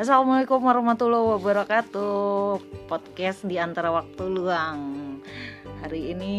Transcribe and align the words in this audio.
Assalamualaikum 0.00 0.64
warahmatullahi 0.64 1.28
wabarakatuh. 1.36 2.56
Podcast 2.88 3.44
di 3.44 3.60
antara 3.60 3.92
waktu 3.92 4.32
luang. 4.32 4.80
Hari 5.84 6.16
ini 6.16 6.36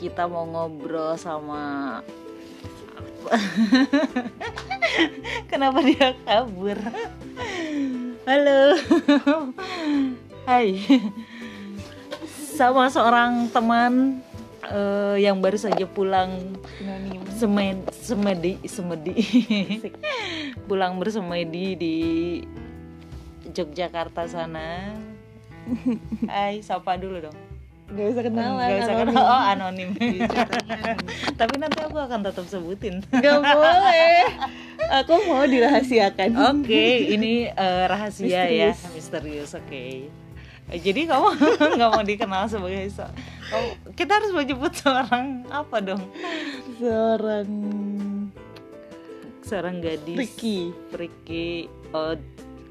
kita 0.00 0.24
mau 0.24 0.48
ngobrol 0.48 1.12
sama 1.20 2.00
Kenapa 5.52 5.84
dia 5.84 6.16
kabur? 6.24 6.80
Halo. 8.24 8.80
Hai. 10.48 10.80
Sama 12.32 12.88
seorang 12.88 13.52
teman 13.52 14.24
uh, 14.72 15.20
yang 15.20 15.44
baru 15.44 15.60
saja 15.60 15.84
pulang 15.84 16.32
semed 17.36 17.92
semedi 17.92 18.56
semedi. 18.64 19.20
Pulang 20.64 20.96
bersemedi 20.96 21.76
di 21.76 21.96
Yogyakarta 23.48 24.26
sana. 24.26 24.94
Hai 26.26 26.58
sapa 26.60 26.94
dulu 26.94 27.20
dong. 27.20 27.38
Gak 27.86 28.06
usah 28.10 28.22
kenalan 28.24 28.58
Gak 28.58 28.78
usah 28.80 28.94
anonim. 28.96 29.06
kenal. 29.08 29.24
Oh 29.24 29.42
anonim. 29.52 29.90
Tapi 31.32 31.54
nanti 31.56 31.78
aku 31.80 31.96
akan 31.96 32.20
tetap 32.20 32.44
sebutin. 32.44 32.98
Gak 33.12 33.38
boleh. 33.40 34.26
Aku 34.96 35.14
mau 35.24 35.42
dirahasiakan. 35.42 36.34
Oke 36.34 36.82
ini 37.08 37.46
eh, 37.46 37.84
rahasia 37.84 38.42
ya 38.46 38.70
misterius. 38.90 39.54
oke. 39.54 40.10
Eh, 40.66 40.80
jadi 40.82 41.06
kamu 41.06 41.30
nggak 41.78 41.90
mau 41.92 42.02
dikenal 42.02 42.50
sebagai 42.50 42.90
se- 42.90 43.14
kamu- 43.46 43.94
kita 43.94 44.18
harus 44.18 44.34
menyebut 44.34 44.74
seorang 44.74 45.46
apa 45.46 45.78
dong? 45.78 46.02
Seorang 46.76 47.46
seorang 49.40 49.78
gadis. 49.78 50.18
Ricky. 50.18 50.74
Ricky. 50.90 51.70
Oh 51.92 52.18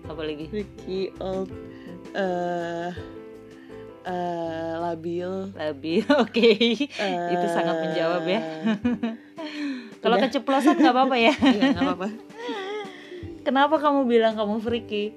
apa 0.06 0.22
lagi? 0.22 0.46
Ricky 0.50 1.12
old 1.20 1.50
eh 2.16 2.92
eh, 4.06 4.74
Labil. 4.80 5.32
Labil 5.54 6.06
oke. 6.24 6.52
Itu 7.34 7.46
sangat 7.50 7.76
menjawab 7.82 8.24
ya. 8.30 8.42
Kalau 10.00 10.16
Udah. 10.22 10.30
keceplosan 10.30 10.78
nggak 10.78 10.94
apa-apa 10.94 11.16
ya? 11.18 11.34
Iya 11.58 11.74
gak 11.74 11.82
apa-apa. 11.82 12.08
Kenapa 13.46 13.76
kamu 13.78 14.10
bilang 14.10 14.34
kamu 14.38 14.58
freaky? 14.62 15.14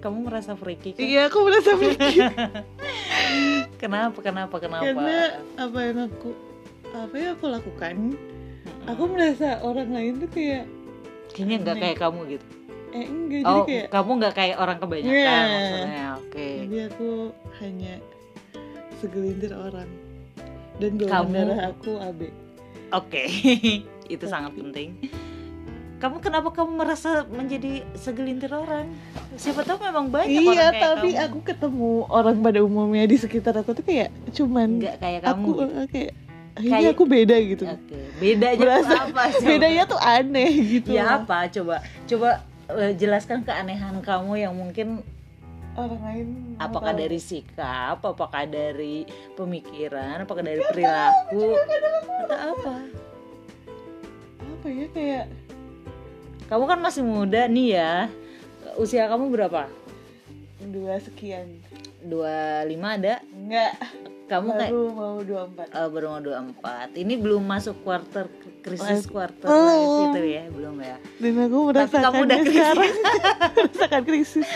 Kamu 0.00 0.24
merasa 0.26 0.56
freaky 0.56 0.96
kan? 0.96 1.02
Iya 1.04 1.28
aku 1.28 1.38
merasa 1.44 1.76
Ricky 1.76 2.24
kenapa 3.82 4.18
kenapa 4.24 4.56
kenapa? 4.56 4.84
Karena 4.88 5.44
apa 5.60 5.78
yang 5.84 5.98
aku 6.08 6.30
Apa 6.90 7.14
yang 7.20 7.30
aku 7.36 7.46
lakukan 7.52 7.94
Aku 8.88 9.02
merasa 9.12 9.60
orang 9.60 9.92
lain 9.92 10.24
tuh 10.24 10.30
kayak 10.32 10.64
kayaknya 11.36 11.56
nggak 11.62 11.76
kayak 11.78 11.98
kamu 12.00 12.20
gitu 12.36 12.46
Eh 12.90 13.04
enggak 13.04 13.42
oh 13.42 13.54
Jadi 13.56 13.60
kayak 13.68 13.86
kamu 13.88 14.10
nggak 14.16 14.34
kayak 14.34 14.56
orang 14.56 14.78
kebanyakan 14.78 15.14
Iya. 15.14 15.38
maksudnya 15.46 16.04
oke 16.16 16.46
Jadi 16.58 16.76
aku 16.84 17.08
hanya 17.58 17.94
segelintir 18.96 19.52
orang 19.52 19.88
Dan 20.76 20.90
golongan 20.94 21.14
Kamu- 21.16 21.34
darah 21.34 21.60
aku 21.68 21.90
AB 21.96 22.20
oke 22.90 23.22
itu 24.14 24.24
sangat 24.26 24.52
penting 24.52 24.98
kamu 25.96 26.16
kenapa 26.18 26.48
kamu 26.50 26.80
merasa 26.80 27.28
menjadi 27.28 27.84
segelintir 27.92 28.48
orang 28.50 28.88
siapa 29.36 29.62
tahu 29.62 29.78
memang 29.78 30.08
banyak 30.08 30.40
orang 30.40 30.56
Iya 30.56 30.66
kayak 30.66 30.82
tapi 30.90 31.08
kamu. 31.10 31.22
aku 31.22 31.38
ketemu 31.44 31.90
orang 32.08 32.36
pada 32.40 32.58
umumnya 32.60 33.04
di 33.04 33.14
sekitar 33.14 33.52
aku 33.54 33.70
tuh 33.72 33.84
kayak 33.84 34.08
cuman 34.30 34.80
nggak 34.80 34.96
kayak 34.96 35.20
aku 35.22 35.28
kamu 35.28 35.46
gitu. 35.46 35.62
eh, 35.70 35.86
kayak 35.86 36.12
ini 36.56 36.66
Kayak- 36.68 36.92
aku 36.92 37.04
beda 37.06 37.36
gitu 37.38 37.64
Oke, 37.64 37.98
bedanya 38.18 38.58
Berasa- 38.58 39.00
apa? 39.06 39.22
Coba? 39.30 39.44
bedanya 39.46 39.82
tuh 39.86 40.00
aneh 40.00 40.50
gitu 40.72 40.90
Ya 40.90 41.04
apa? 41.14 41.38
Coba, 41.48 41.76
coba 42.04 42.30
eh, 42.78 42.92
jelaskan 42.94 43.42
keanehan 43.42 43.98
kamu 44.04 44.32
yang 44.38 44.54
mungkin 44.54 45.02
orang 45.78 46.02
lain 46.02 46.26
apakah 46.58 46.92
dari 46.92 47.18
sikap, 47.22 48.02
apakah 48.02 48.44
dari 48.44 49.06
pemikiran, 49.38 50.26
apakah 50.26 50.42
dari 50.42 50.60
perilaku, 50.66 51.56
atau 52.26 52.38
apa? 52.54 52.76
apa 54.40 54.66
ya 54.68 54.86
kayak 54.92 55.26
Kamu 56.50 56.66
kan 56.66 56.82
masih 56.82 57.06
muda 57.06 57.46
nih 57.46 57.78
ya. 57.78 58.10
Usia 58.74 59.06
kamu 59.06 59.30
berapa? 59.30 59.70
dua 60.68 61.00
sekian 61.00 61.56
25 62.04 62.76
ada? 63.00 63.24
enggak 63.32 63.72
Kamu 64.30 64.48
kayak 64.48 64.70
baru 64.70 64.82
mau 64.88 65.16
dua 65.20 65.42
empat 65.44 65.66
eh, 65.68 65.88
baru 65.90 66.06
mau 66.08 66.20
24. 66.22 66.94
Ini 66.96 67.14
belum 67.18 67.42
masuk 67.42 67.82
quarter 67.82 68.30
krisis 68.60 69.08
quarter 69.08 69.48
belum. 69.48 69.66
life 69.66 69.96
itu 70.06 70.20
ya, 70.28 70.42
belum 70.46 70.76
ya. 70.78 70.96
dan 71.18 71.34
aku 71.40 71.58
merasakan 71.66 72.02
kamu 72.04 72.20
udah 72.20 72.38
krisis. 72.38 72.52
sekarang 72.54 72.92
merasakan 73.56 74.02
krisis 74.04 74.48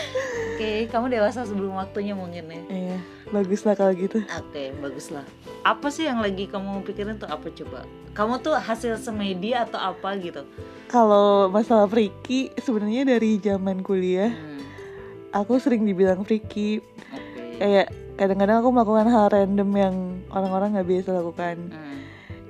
Oke, 0.55 0.71
kamu 0.87 1.05
dewasa 1.09 1.39
sebelum 1.41 1.73
waktunya 1.73 2.13
mungkin 2.13 2.45
ya. 2.45 2.61
iya 2.69 2.97
bagus 3.27 3.65
lah 3.65 3.73
kalau 3.73 3.91
gitu 3.91 4.21
Oke, 4.21 4.71
bagus 4.77 5.09
lah. 5.09 5.25
Apa 5.65 5.89
sih 5.89 6.05
yang 6.05 6.21
lagi 6.21 6.45
kamu 6.45 6.85
pikirin 6.85 7.17
tuh 7.17 7.25
apa 7.25 7.49
coba? 7.49 7.83
Kamu 8.13 8.39
tuh 8.39 8.53
hasil 8.53 8.95
semedi 8.95 9.51
atau 9.51 9.75
apa 9.77 10.15
gitu? 10.15 10.45
kalau 10.85 11.49
masalah 11.49 11.89
freaky 11.89 12.53
sebenarnya 12.55 13.09
dari 13.09 13.41
zaman 13.41 13.81
kuliah 13.81 14.29
Hmm, 14.29 14.61
aku 15.33 15.57
sering 15.57 15.81
dibilang 15.81 16.21
freaky 16.21 16.77
Oke. 17.09 17.57
kayak 17.57 17.89
kadang-kadang 18.15 18.59
aku 18.59 18.69
melakukan 18.71 19.07
hal 19.07 19.25
random 19.27 19.69
yang 19.71 19.95
orang-orang 20.31 20.73
nggak 20.73 20.87
biasa 20.87 21.09
lakukan 21.13 21.55
Hmm, 21.69 21.99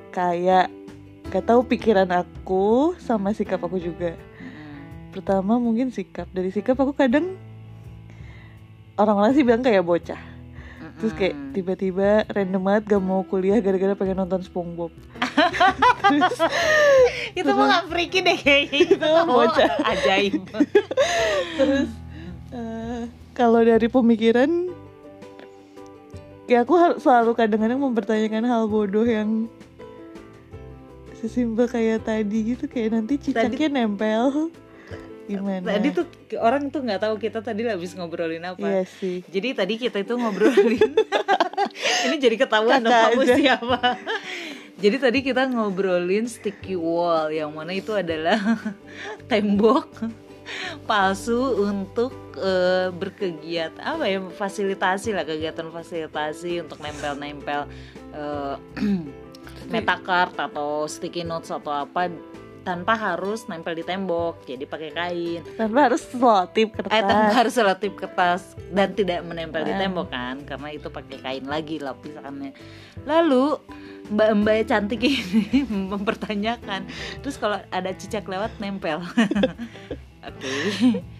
kayak 0.10 0.70
gak 1.26 1.44
tahu 1.44 1.66
pikiran 1.66 2.08
aku 2.14 2.94
sama 2.98 3.34
sikap 3.34 3.58
aku 3.60 3.78
juga 3.78 4.14
hmm. 4.14 5.12
pertama 5.12 5.58
mungkin 5.58 5.90
sikap 5.90 6.30
dari 6.30 6.54
sikap 6.54 6.78
aku 6.78 6.94
kadang 6.94 7.34
orang-orang 8.96 9.34
sih 9.34 9.42
bilang 9.42 9.60
kayak 9.60 9.82
bocah 9.82 10.22
terus 10.96 11.12
kayak 11.12 11.36
Hmm. 11.36 11.52
tiba-tiba 11.52 12.24
random 12.30 12.62
banget 12.62 12.84
gak 12.88 13.04
mau 13.04 13.26
kuliah 13.26 13.60
gara-gara 13.60 13.92
pengen 13.94 14.16
nonton 14.16 14.40
SpongeBob 14.40 14.94
terus 16.08 16.38
itu 17.34 17.50
mah 17.50 17.66
gak 17.68 17.86
freaky 17.90 18.20
deh 18.22 18.38
kayaknya. 18.38 18.80
Itu 18.96 19.04
mah 19.04 19.26
bocah. 19.26 19.70
ajaib. 19.84 20.44
terus 21.60 21.90
eh, 22.54 23.02
kalau 23.34 23.60
dari 23.60 23.90
pemikiran 23.90 24.72
ya 26.46 26.62
aku 26.62 27.02
selalu 27.02 27.32
kadang-kadang 27.34 27.82
mempertanyakan 27.82 28.46
hal 28.46 28.64
bodoh 28.70 29.06
yang 29.06 29.50
sesimpel 31.18 31.66
kayak 31.66 32.06
tadi 32.06 32.56
gitu. 32.56 32.70
Kayak 32.70 33.02
nanti 33.02 33.18
cicaknya 33.18 33.68
nempel. 33.82 34.54
Gimana? 35.26 35.66
Tadi 35.66 35.90
tuh 35.90 36.06
orang 36.38 36.70
tuh 36.70 36.86
nggak 36.86 37.02
tahu 37.02 37.16
kita 37.18 37.42
tadi 37.42 37.66
habis 37.66 37.98
ngobrolin 37.98 38.46
apa. 38.46 38.62
iya 38.62 38.84
sih. 38.86 39.26
Jadi 39.26 39.58
tadi 39.58 39.74
kita 39.82 40.06
itu 40.06 40.14
ngobrolin 40.14 40.94
Ini 42.06 42.16
jadi 42.22 42.36
ketahuan 42.38 42.86
dong 42.86 42.94
kamu 42.94 43.22
siapa. 43.34 43.98
Jadi 44.84 45.00
tadi 45.00 45.20
kita 45.24 45.48
ngobrolin 45.48 46.28
sticky 46.28 46.76
wall 46.76 47.32
Yang 47.32 47.52
mana 47.56 47.72
itu 47.72 47.96
adalah 47.96 48.38
tembok 49.32 49.88
palsu 50.86 51.66
untuk 51.66 52.14
eh, 52.38 52.90
berkegiatan 52.90 53.82
apa 53.82 54.06
ya 54.06 54.22
fasilitasi 54.22 55.12
lah 55.12 55.26
kegiatan 55.26 55.68
fasilitasi 55.68 56.62
untuk 56.62 56.80
nempel-nempel 56.80 57.66
eh, 58.14 58.56
metacard 59.74 60.38
atau 60.38 60.86
sticky 60.86 61.26
notes 61.26 61.50
atau 61.50 61.74
apa 61.74 62.10
tanpa 62.62 62.98
harus 62.98 63.46
nempel 63.46 63.78
di 63.78 63.86
tembok 63.86 64.42
jadi 64.42 64.66
pakai 64.66 64.90
kain 64.90 65.42
tanpa 65.54 65.86
harus 65.86 66.02
selotip 66.02 66.74
kertas 66.74 66.98
Eh, 66.98 67.06
tanpa 67.06 67.34
harus 67.38 67.54
selotip 67.54 67.94
kertas 67.94 68.42
dan 68.74 68.90
tidak 68.94 69.22
menempel 69.22 69.62
di 69.62 69.70
Ah. 69.70 69.86
tembok 69.86 70.10
kan, 70.10 70.42
karena 70.42 70.74
itu 70.74 70.90
pakai 70.90 71.18
kain 71.22 71.46
lagi 71.46 71.78
lapisannya. 71.78 72.58
Lalu 73.06 73.62
mbak-mbak 74.10 74.66
cantik 74.66 74.98
ini 74.98 75.62
mempertanyakan, 75.94 76.90
terus 77.22 77.38
kalau 77.38 77.62
ada 77.70 77.94
cicak 77.94 78.26
lewat 78.26 78.50
nempel. 78.58 78.98
Oke, 80.26 80.54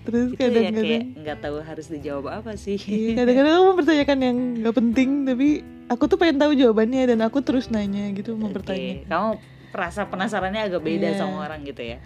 terus 0.04 0.28
itu 0.28 0.36
ya 0.36 0.38
kayak 0.40 0.50
kadang-kadang 0.66 1.04
nggak 1.16 1.38
tahu 1.40 1.58
harus 1.60 1.86
dijawab 1.88 2.26
apa 2.34 2.52
sih. 2.56 2.78
Iya, 2.80 3.12
kadang-kadang 3.16 3.54
aku 3.54 3.66
mempertanyakan 3.72 4.18
yang 4.20 4.38
gak 4.60 4.76
penting 4.76 5.10
tapi 5.24 5.48
aku 5.86 6.04
tuh 6.06 6.18
pengen 6.18 6.38
tahu 6.38 6.52
jawabannya 6.54 7.02
dan 7.08 7.20
aku 7.22 7.40
terus 7.40 7.70
nanya 7.70 8.10
gitu 8.12 8.34
mempertanyakan 8.34 9.06
kamu 9.06 9.30
perasa 9.70 10.02
penasarannya 10.04 10.62
agak 10.64 10.82
beda 10.82 11.08
Iya. 11.08 11.20
sama 11.20 11.44
orang 11.44 11.62
gitu 11.64 11.84
ya. 11.86 11.98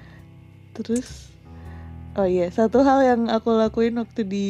terus 0.72 1.32
oh 2.14 2.24
iya 2.24 2.48
satu 2.50 2.82
hal 2.82 3.00
yang 3.02 3.22
aku 3.28 3.52
lakuin 3.54 3.96
waktu 3.96 4.22
di 4.22 4.46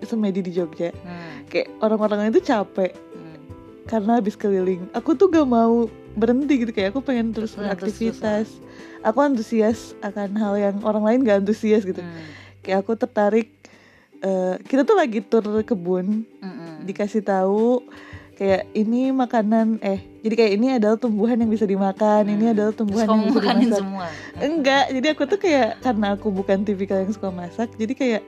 semedi 0.00 0.40
di 0.40 0.50
Jogja 0.50 0.92
Hmm, 0.92 1.46
kayak 1.46 1.72
orang-orang 1.78 2.28
itu 2.28 2.40
capek 2.40 2.92
hmm. 2.92 3.36
karena 3.84 4.12
habis 4.14 4.34
keliling 4.34 4.84
aku 4.90 5.12
tuh 5.12 5.26
gak 5.26 5.44
mau 5.44 5.86
berhenti 6.12 6.58
gitu 6.58 6.72
kayak 6.72 6.90
aku 6.90 7.00
pengen 7.00 7.30
terus 7.30 7.52
Terus- 7.52 7.56
terus- 7.56 7.68
beraktivitas 7.80 8.46
aku 9.00 9.18
antusias 9.20 9.92
akan 10.00 10.34
hal 10.34 10.54
yang 10.54 10.76
orang 10.82 11.04
lain 11.04 11.20
gak 11.22 11.42
antusias 11.42 11.82
gitu 11.82 11.98
Hmm, 11.98 12.26
kayak 12.60 12.82
aku 12.82 12.94
tertarik 12.94 13.48
eh, 14.18 14.54
kita 14.62 14.82
tuh 14.82 14.94
lagi 14.94 15.20
tur 15.20 15.44
kebun 15.62 16.26
hmm, 16.38 16.44
hmm. 16.44 16.74
dikasih 16.84 17.20
tahu 17.20 17.86
kayak 18.34 18.70
ini 18.72 19.10
makanan 19.10 19.78
eh 19.80 19.98
jadi 20.22 20.34
kayak 20.36 20.52
ini 20.54 20.66
adalah 20.72 20.94
tumbuhan 20.94 21.34
yang 21.34 21.48
bisa 21.48 21.64
dimakan 21.64 22.22
ini 22.24 22.46
Hmm. 22.46 22.54
adalah 22.54 22.70
Terus 22.70 22.80
tumbuhan 22.80 23.06
kamu 23.06 23.18
yang 23.18 23.26
bisa 23.26 23.40
dimasak 23.42 23.78
semua 23.78 24.06
enggak 24.38 24.84
jadi 24.92 25.06
aku 25.10 25.22
tuh 25.26 25.38
kayak 25.38 25.70
karena 25.80 26.06
aku 26.14 26.28
bukan 26.30 26.58
tipikal 26.62 26.98
yang 26.98 27.10
suka 27.10 27.28
masak 27.28 27.68
jadi 27.74 27.92
kayak 27.92 28.22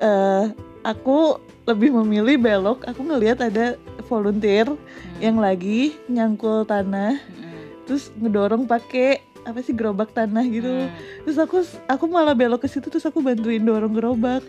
eh 0.00 0.44
aku 0.82 1.38
lebih 1.62 1.94
memilih 1.94 2.36
belok 2.36 2.82
aku 2.84 3.00
ngelihat 3.02 3.38
ada 3.40 3.76
volunteer 4.06 4.66
Hmm. 4.66 5.18
yang 5.20 5.36
lagi 5.38 5.94
nyangkul 6.06 6.64
tanah 6.64 7.14
Mm-mm. 7.14 7.86
terus 7.86 8.10
ngedorong 8.16 8.64
pakai 8.64 9.20
apa 9.42 9.58
sih 9.58 9.72
gerobak 9.72 10.10
tanah 10.10 10.44
gitu 10.44 10.68
Hmm. 10.68 10.90
terus 11.22 11.36
aku 11.36 11.56
aku 11.86 12.04
malah 12.06 12.32
belok 12.32 12.60
ke 12.60 12.68
situ 12.68 12.86
terus 12.86 13.02
aku 13.02 13.18
bantuin 13.18 13.58
dorong 13.58 13.90
gerobak 13.90 14.42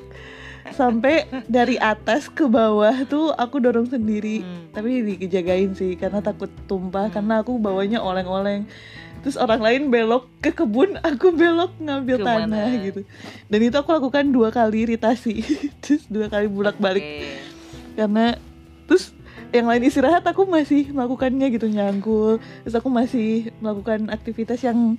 sampai 0.69 1.27
dari 1.45 1.75
atas 1.75 2.27
ke 2.27 2.45
bawah 2.45 3.03
tuh 3.03 3.29
aku 3.31 3.59
dorong 3.59 3.85
sendiri 3.85 4.39
Hmm. 4.39 4.71
tapi 4.71 4.89
dijagain 5.17 5.73
sih 5.73 5.93
karena 5.93 6.19
takut 6.19 6.47
tumpah 6.65 7.07
Hmm. 7.07 7.13
karena 7.13 7.33
aku 7.39 7.57
bawanya 7.57 7.99
oleng-oleng 7.99 8.63
terus 9.19 9.35
orang 9.35 9.59
lain 9.59 9.81
belok 9.87 10.27
ke 10.39 10.51
kebun 10.51 10.95
aku 11.03 11.31
belok 11.31 11.73
ngambil 11.77 12.17
Ke 12.17 12.23
mana? 12.23 12.39
tanah 12.45 12.67
gitu 12.81 13.01
dan 13.47 13.59
itu 13.59 13.75
aku 13.75 13.89
lakukan 13.91 14.25
dua 14.29 14.49
kali 14.49 14.85
iritasi 14.85 15.41
terus 15.81 16.05
dua 16.05 16.27
kali 16.27 16.45
bolak 16.45 16.77
balik 16.77 17.01
Oke. 17.01 17.33
karena 17.95 18.37
terus 18.85 19.11
yang 19.53 19.69
lain 19.69 19.83
istirahat 19.83 20.25
aku 20.25 20.43
masih 20.43 20.89
melakukannya 20.89 21.47
gitu 21.49 21.69
nyangkul. 21.69 22.41
Terus 22.65 22.75
aku 22.75 22.89
masih 22.89 23.53
melakukan 23.59 24.09
aktivitas 24.09 24.59
yang 24.59 24.97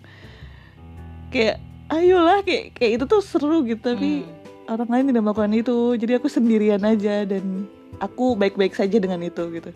kayak 1.29 1.59
ayolah 1.91 2.41
kayak 2.41 2.73
kayak 2.73 2.93
itu 2.97 3.05
tuh 3.05 3.21
seru 3.21 3.67
gitu 3.67 3.83
tapi 3.83 4.23
Hmm. 4.23 4.73
orang 4.73 4.89
lain 4.89 5.05
tidak 5.11 5.23
melakukan 5.23 5.53
itu. 5.53 5.77
Jadi 5.99 6.13
aku 6.15 6.29
sendirian 6.29 6.81
aja 6.81 7.27
dan 7.27 7.67
aku 7.99 8.33
baik-baik 8.35 8.73
saja 8.73 8.97
dengan 8.97 9.21
itu 9.21 9.43
gitu. 9.51 9.71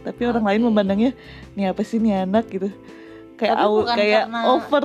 Tapi 0.00 0.22
orang 0.22 0.44
lain 0.44 0.60
memandangnya 0.62 1.12
nih 1.52 1.72
apa 1.72 1.80
sih 1.80 1.96
nih 1.96 2.22
anak? 2.22 2.46
gitu. 2.48 2.68
Kayak 3.34 3.56
au- 3.58 3.88
kayak 3.88 4.28
karena- 4.28 4.46
over 4.46 4.84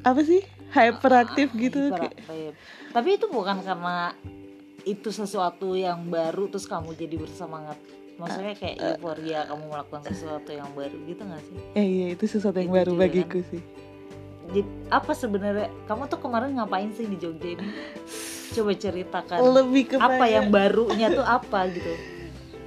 apa 0.00 0.20
sih 0.22 0.40
hyperaktif 0.70 1.50
gitu 1.52 1.90
kayak 1.90 2.54
tapi 2.88 3.16
itu 3.16 3.26
bukan 3.26 3.58
karena 3.60 4.12
itu 4.84 5.10
sesuatu 5.10 5.74
yang 5.74 6.06
baru 6.06 6.46
terus 6.46 6.64
kamu 6.64 6.92
jadi 6.92 7.18
bersemangat 7.18 7.76
maksudnya 8.18 8.54
kayak 8.58 8.76
Eh, 8.76 8.88
euforia 8.98 9.40
kamu 9.46 9.64
melakukan 9.70 10.02
sesuatu 10.10 10.50
yang 10.50 10.70
baru 10.74 10.96
gitu 11.06 11.22
gak 11.22 11.42
sih? 11.46 11.58
Eh 11.78 11.86
iya 11.86 12.06
itu 12.12 12.24
sesuatu 12.26 12.58
yang 12.58 12.70
Itu 12.70 12.78
baru 12.82 12.92
juga 12.92 13.02
bagiku 13.06 13.38
sih. 13.46 13.62
Jadi, 14.48 14.62
apa 14.88 15.12
sebenarnya? 15.12 15.68
Kamu 15.84 16.08
tuh 16.08 16.20
kemarin 16.24 16.56
ngapain 16.56 16.88
sih 16.96 17.04
di 17.04 17.20
Jogja 17.20 17.52
ini? 17.52 17.68
Coba 18.56 18.72
ceritakan. 18.74 19.38
Lebih 19.44 19.84
kepada 19.96 20.08
apa 20.08 20.24
yang 20.24 20.48
barunya 20.48 21.06
tuh 21.12 21.24
apa 21.24 21.68
gitu? 21.70 21.92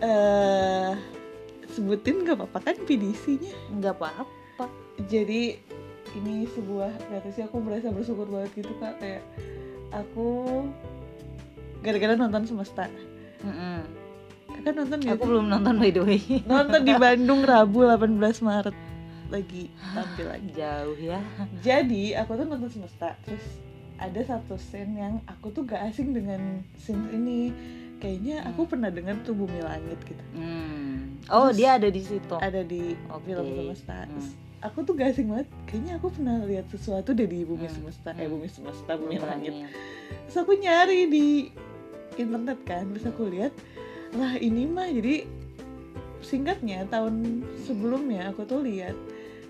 Eh 0.01 0.91
sebutin 1.71 2.27
gak 2.27 2.35
apa-apa 2.35 2.59
kan 2.71 2.75
PDC-nya 2.83 3.53
nggak 3.79 3.93
apa-apa. 3.95 4.65
Jadi 5.07 5.55
ini 6.19 6.43
sebuah 6.51 6.91
kata 7.07 7.29
sih 7.31 7.43
aku 7.47 7.63
merasa 7.63 7.89
bersyukur 7.89 8.27
banget 8.27 8.51
gitu 8.61 8.73
kak. 8.77 8.99
Kayak 8.99 9.23
aku 9.95 10.61
gara-gara 11.81 12.13
nonton 12.19 12.43
semesta. 12.45 12.85
Mm-mm. 13.41 14.00
Kakak 14.61 14.73
nonton 14.75 14.99
aku 15.07 15.23
belum 15.25 15.45
nonton 15.47 15.75
by 15.75 15.89
the 15.89 16.01
way. 16.01 16.21
Nonton 16.45 16.81
di 16.81 16.93
Bandung 16.93 17.41
Rabu 17.41 17.81
18 17.83 18.13
Maret. 18.39 18.77
Lagi 19.27 19.63
tampil 19.89 20.25
lagi. 20.27 20.49
Jauh 20.53 20.97
ya. 20.97 21.19
Jadi 21.59 22.13
aku 22.13 22.35
tuh 22.35 22.45
nonton 22.45 22.69
semesta. 22.69 23.17
Terus 23.21 23.41
ada 23.97 24.21
satu 24.21 24.55
scene 24.55 24.93
yang 24.95 25.13
aku 25.25 25.49
tuh 25.49 25.63
gak 25.63 25.81
asing 25.83 26.11
dengan 26.11 26.39
scene 26.75 27.09
ini. 27.11 27.39
Kayaknya 27.97 28.45
aku 28.45 28.65
pernah 28.65 28.89
dengar 28.89 29.13
tuh 29.21 29.31
Bumi 29.31 29.61
Langit 29.61 29.97
gitu. 30.03 30.23
Hmm. 30.33 31.21
oh 31.27 31.47
Terus- 31.47 31.55
dia 31.55 31.69
ada 31.75 31.85
di 31.87 32.01
situ. 32.01 32.35
ada 32.35 32.61
di 32.61 32.97
Oke. 33.07 33.23
film 33.23 33.45
semesta. 33.47 34.03
Hmm. 34.03 34.29
Aku 34.61 34.81
tuh 34.81 34.93
gak 34.93 35.09
asing 35.11 35.25
banget. 35.27 35.49
Kayaknya 35.65 35.93
aku 35.95 36.07
pernah 36.11 36.37
lihat 36.41 36.65
sesuatu 36.67 37.13
deh 37.13 37.25
di 37.25 37.41
bumi 37.41 37.65
Hmm. 37.65 37.75
semesta. 37.77 38.09
Eh 38.11 38.25
Hmm. 38.25 38.33
bumi 38.35 38.47
semesta 38.47 38.93
bumi 38.95 39.17
langit. 39.17 39.53
Langit. 39.53 39.73
terus 40.23 40.37
aku 40.39 40.53
nyari 40.55 41.07
di 41.07 41.27
internet 42.15 42.59
kan. 42.63 42.89
Terus 42.89 43.05
aku 43.05 43.25
lihat 43.27 43.53
lah 44.11 44.35
ini 44.37 44.65
mah 44.65 44.87
jadi 44.87 45.23
singkatnya 46.21 46.85
tahun 46.85 47.41
sebelumnya 47.61 48.29
aku 48.29 48.43
tuh 48.43 48.61
lihat 48.61 48.95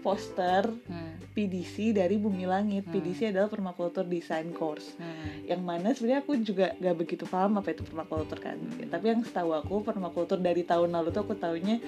poster 0.02 0.66
Hmm. 0.88 1.14
PDC 1.32 1.96
dari 1.96 2.20
Bumi 2.20 2.44
Langit. 2.44 2.84
Hmm. 2.84 2.92
PDC 2.92 3.32
adalah 3.32 3.48
permakultur 3.48 4.04
design 4.04 4.52
course. 4.52 4.98
Hmm. 4.98 5.48
Yang 5.48 5.62
mana 5.62 5.88
sebenarnya 5.90 6.20
aku 6.20 6.34
juga 6.38 6.76
gak 6.76 6.98
begitu 6.98 7.24
paham 7.24 7.56
apa 7.56 7.72
itu 7.72 7.82
permakultur 7.82 8.36
kan. 8.36 8.60
Hmm. 8.60 8.90
Tapi 8.90 9.06
yang 9.08 9.22
setahu 9.24 9.56
aku 9.56 9.80
permakultur 9.82 10.36
dari 10.38 10.62
tahun 10.62 10.92
lalu 10.92 11.08
tuh 11.10 11.24
aku 11.24 11.34
taunya 11.34 11.80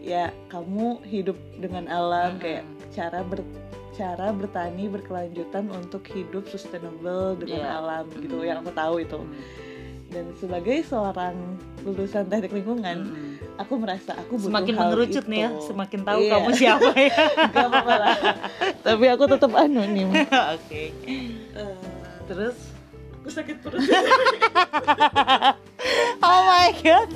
ya 0.00 0.28
kamu 0.46 1.00
hidup 1.06 1.38
dengan 1.56 1.88
alam 1.88 2.36
Hmm. 2.36 2.42
kayak 2.42 2.64
cara 2.90 3.20
ber 3.22 3.40
cara 3.90 4.32
bertani 4.32 4.88
berkelanjutan 4.88 5.68
untuk 5.68 6.04
hidup 6.08 6.44
sustainable 6.46 7.36
dengan 7.36 7.60
Iya. 7.62 7.78
alam 7.78 8.04
gitu 8.14 8.36
Hmm. 8.36 8.46
yang 8.46 8.58
aku 8.60 8.72
tahu 8.72 8.94
itu 8.98 9.18
Hmm. 9.18 9.32
Dan 10.10 10.26
sebagai 10.34 10.82
seorang 10.82 11.38
lulusan 11.80 12.26
teknik 12.26 12.52
lingkungan 12.52 12.98
Hmm. 13.06 13.38
aku 13.56 13.72
merasa 13.74 14.12
aku 14.12 14.36
butuh 14.36 14.50
semakin 14.50 14.74
hal 14.74 14.82
mengerucut 14.84 15.24
nih 15.24 15.38
ya 15.38 15.48
itu. 15.48 15.62
semakin 15.64 16.00
tahu 16.02 16.18
Iya. 16.20 16.30
kamu 16.30 16.50
siapa 16.52 16.90
ya. 17.06 17.16
Gak 17.46 17.64
apa-apa 17.64 17.94
lah. 17.96 18.16
tapi 18.80 19.04
aku 19.06 19.24
tetap 19.26 19.52
anonim. 19.54 20.08
Oke. 20.56 20.82
Eh, 21.54 21.78
terus? 22.26 22.56
aku 23.16 23.28
sakit 23.30 23.56
perut. 23.60 23.80
Oh 26.20 26.40
my 26.42 26.76
god. 26.78 27.08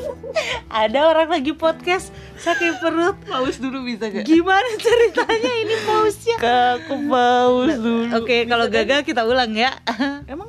Ada 0.66 1.00
orang 1.06 1.28
lagi 1.30 1.52
podcast 1.52 2.08
sakit 2.36 2.76
perut. 2.78 3.12
Paus 3.22 3.56
dulu 3.56 3.84
bisa 3.84 4.08
gak 4.08 4.24
gimana 4.24 4.64
ceritanya 4.76 5.52
ini 5.58 5.76
pausnya? 5.82 6.36
Aku 6.78 6.94
paus 7.04 7.74
dulu. 7.74 8.08
Oke 8.14 8.44
kalau 8.44 8.66
gagal 8.66 9.00
kita 9.02 9.22
ulang 9.22 9.52
ya. 9.52 9.76
Emang 10.24 10.48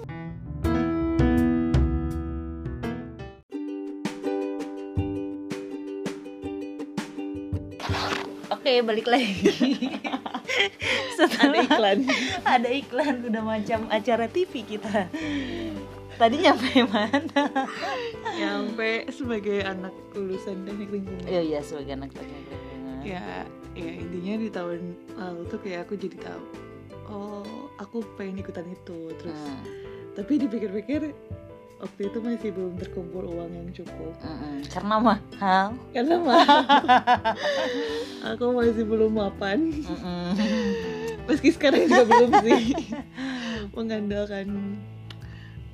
oke 8.75 8.91
balik 8.91 9.07
lagi. 9.07 9.31
Ada 11.15 11.15
Setelah 11.15 11.63
iklan. 11.63 11.99
Ada 12.59 12.69
iklan 12.75 13.15
udah 13.23 13.43
macam 13.43 13.87
acara 13.87 14.27
TV 14.27 14.67
kita. 14.67 15.07
Tadi 16.15 16.35
nyampe 16.43 16.83
mana? 16.91 17.43
Nyampe 18.35 19.07
sebagai 19.15 19.63
anak 19.63 19.95
lulusan 20.11 20.67
teknik 20.67 20.91
lingkungan. 20.91 21.23
Iya 21.23 21.41
iya 21.43 21.59
sebagai 21.63 21.95
anak 21.95 22.11
teknik 22.11 22.43
lingkungan. 22.51 22.99
Ya 23.07 23.47
ya 23.75 23.91
intinya 23.95 24.33
di 24.43 24.49
tahun 24.51 24.79
lalu 25.15 25.41
tuh 25.51 25.59
kayak 25.59 25.87
aku 25.87 25.99
jadi 25.99 26.15
tahu 26.15 26.43
oh 27.11 27.67
aku 27.79 28.03
pengen 28.19 28.43
ikutan 28.43 28.67
itu 28.67 29.11
terus. 29.19 29.39
Hmm, 29.39 29.63
tapi 30.19 30.39
dipikir-pikir 30.39 31.15
waktu 31.85 32.01
itu 32.09 32.17
masih 32.17 32.49
belum 32.49 32.73
terkumpul 32.81 33.23
uang 33.29 33.51
yang 33.53 33.69
cukup. 33.69 34.13
Mm, 34.25 34.33
mm. 34.33 34.57
karena 34.73 34.95
mahal. 34.97 35.67
Karena 35.93 36.15
mah 36.17 36.45
aku 38.33 38.45
masih 38.57 38.83
belum 38.89 39.11
mapan. 39.13 39.69
Mm, 39.69 39.99
mm. 40.01 40.29
meski 41.29 41.53
sekarang 41.53 41.85
juga 41.85 42.03
belum 42.09 42.31
sih. 42.41 42.73
Mengandalkan 43.77 44.47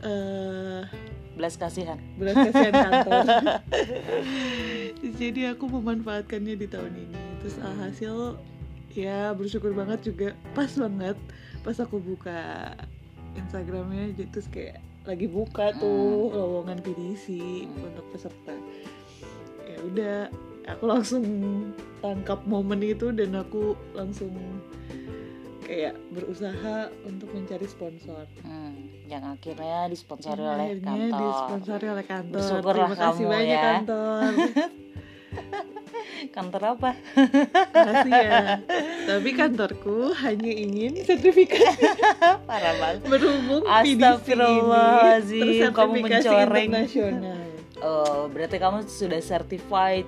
eh 0.03 0.83
belas 1.39 1.55
kasihan. 1.55 1.97
belas 2.19 2.35
kasihan 2.35 2.75
kantor. 2.75 3.23
Jadi 5.21 5.47
aku 5.47 5.63
memanfaatkannya 5.71 6.59
di 6.59 6.67
tahun 6.67 6.91
ini. 6.91 7.19
Terus 7.39 7.55
alhasil 7.63 8.35
ya 8.91 9.31
bersyukur 9.31 9.71
banget 9.71 10.11
juga 10.11 10.35
pas 10.51 10.67
banget 10.75 11.15
pas 11.63 11.79
aku 11.79 12.03
buka 12.03 12.75
Instagramnya 13.39 14.11
jadi 14.11 14.27
terus 14.27 14.51
kayak 14.51 14.83
lagi 15.05 15.25
buka 15.25 15.73
tuh 15.81 16.29
lowongan 16.29 16.77
PDC 16.85 17.25
untuk 17.73 18.05
peserta. 18.13 18.53
Ya 19.65 19.77
udah 19.81 20.17
aku 20.69 20.83
langsung 20.85 21.23
tangkap 22.05 22.45
momen 22.45 22.85
itu 22.85 23.09
dan 23.09 23.33
aku 23.33 23.73
langsung 23.97 24.29
kayak 25.65 25.95
berusaha 26.11 26.91
untuk 27.07 27.31
mencari 27.33 27.65
sponsor. 27.65 28.27
Hmm, 28.43 28.91
yang 29.07 29.23
akhirnya 29.23 29.87
disponsori 29.87 30.37
yang 30.37 30.53
oleh 30.53 30.65
akhirnya 30.75 30.91
kantor. 30.91 31.21
disponsori 31.25 31.85
oleh 31.87 32.05
kantor. 32.05 32.37
Bersyukurlah 32.37 32.75
terima 32.75 32.97
kasih 32.97 33.23
kamu 33.25 33.33
banyak 33.33 33.57
ya. 33.57 33.63
kantor 33.63 34.31
kantor 36.29 36.61
apa 36.71 36.89
ya. 38.05 38.59
Tapi 39.03 39.29
kantorku 39.31 40.11
hanya 40.15 40.47
ingin 40.47 40.95
sertifikat 41.01 41.75
parah 42.47 42.71
banget 42.75 42.99
berhubung 43.03 43.63
Astagfirullahaladzim, 43.65 45.71
kamu 45.71 45.91
mencoreng. 45.99 46.67
internasional 46.67 47.39
oh 47.79 48.27
berarti 48.27 48.55
kamu 48.55 48.77
sudah 48.85 49.19
certified 49.19 50.05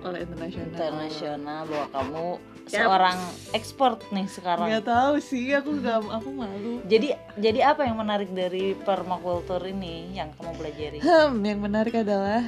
oleh 0.00 0.20
internasional. 0.22 0.64
internasional 0.68 1.58
bahwa 1.64 1.86
kamu 1.90 2.24
seorang 2.64 3.18
ekspor 3.50 3.98
nih 4.08 4.26
sekarang 4.26 4.66
Nggak 4.70 4.86
tahu 4.86 5.14
sih, 5.18 5.50
aku 5.50 5.74
nggak, 5.74 5.96
aku 6.06 6.28
malu. 6.30 6.78
jadi 6.84 7.18
jadi 7.34 7.58
apa 7.66 7.82
yang 7.82 7.94
menarik 7.94 8.30
dari 8.30 8.74
permakultur 8.74 9.62
ini 9.62 10.12
yang 10.12 10.30
kamu 10.32 10.50
pelajari 10.54 10.96
Hmm, 10.98 11.38
yang 11.40 11.58
menarik 11.58 11.94
adalah 11.94 12.42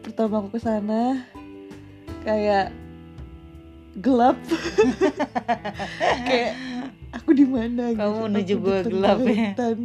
pertama 0.00 0.38
aku 0.38 0.48
ke 0.50 0.60
sana 0.60 1.24
kayak 2.24 2.72
gelap 3.94 4.34
kayak 6.26 6.52
aku 7.12 7.30
di 7.30 7.46
mana 7.46 7.92
gitu. 7.92 8.00
Kamu 8.00 8.16
menuju 8.26 8.42
Aku 8.50 8.58
di 8.58 8.64
gua 8.64 8.78
gelap 8.82 9.18
ya? 9.22 9.48
dan 9.54 9.78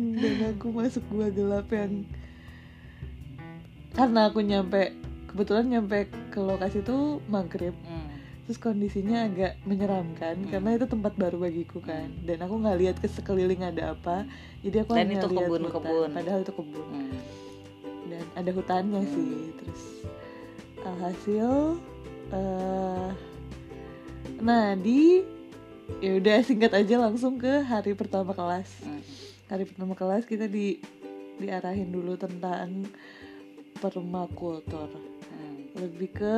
aku 0.49 0.67
masuk 0.71 1.03
gua 1.07 1.27
gelap 1.29 1.67
yang 1.69 1.93
karena 3.91 4.19
aku 4.25 4.39
nyampe 4.41 4.95
kebetulan 5.27 5.65
nyampe 5.67 5.97
ke 6.29 6.39
lokasi 6.39 6.79
itu 6.79 6.97
maghrib 7.27 7.75
Hmm. 7.83 8.07
terus 8.45 8.57
kondisinya 8.57 9.27
agak 9.27 9.61
menyeramkan 9.61 10.35
Hmm. 10.39 10.49
karena 10.49 10.69
itu 10.73 10.85
tempat 10.87 11.13
baru 11.13 11.37
bagiku 11.37 11.77
kan 11.79 12.09
dan 12.23 12.39
aku 12.39 12.57
nggak 12.57 12.77
lihat 12.77 12.95
ke 12.97 13.05
sekeliling 13.05 13.61
ada 13.61 13.93
apa 13.93 14.25
jadi 14.59 14.81
aku 14.81 14.91
Dan 14.91 15.01
hanya 15.05 15.15
itu 15.15 15.27
lihat 15.27 15.45
kebun-kebun. 15.45 15.85
hutan. 15.85 16.11
padahal 16.11 16.39
itu 16.39 16.53
kebun 16.55 16.85
Hmm. 16.87 17.13
dan 18.09 18.23
ada 18.33 18.51
hutannya 18.51 18.99
Hmm. 18.99 19.11
sih 19.11 19.29
terus 19.53 19.83
alhasil 20.79 21.77
eh 22.29 23.09
nah 24.39 24.71
di 24.73 25.25
ya 25.99 26.15
udah 26.15 26.37
singkat 26.45 26.71
aja 26.71 26.95
langsung 27.01 27.35
ke 27.35 27.59
hari 27.61 27.97
pertama 27.97 28.31
kelas 28.31 28.69
Hmm. 28.85 29.01
hari 29.49 29.65
pertama 29.65 29.97
kelas 29.97 30.23
kita 30.23 30.45
di 30.45 30.79
diarahin 31.39 31.89
dulu 31.89 32.15
tentang 32.15 32.85
permakultur 33.79 34.89
Hmm. 35.29 35.65
lebih 35.75 36.09
ke 36.13 36.35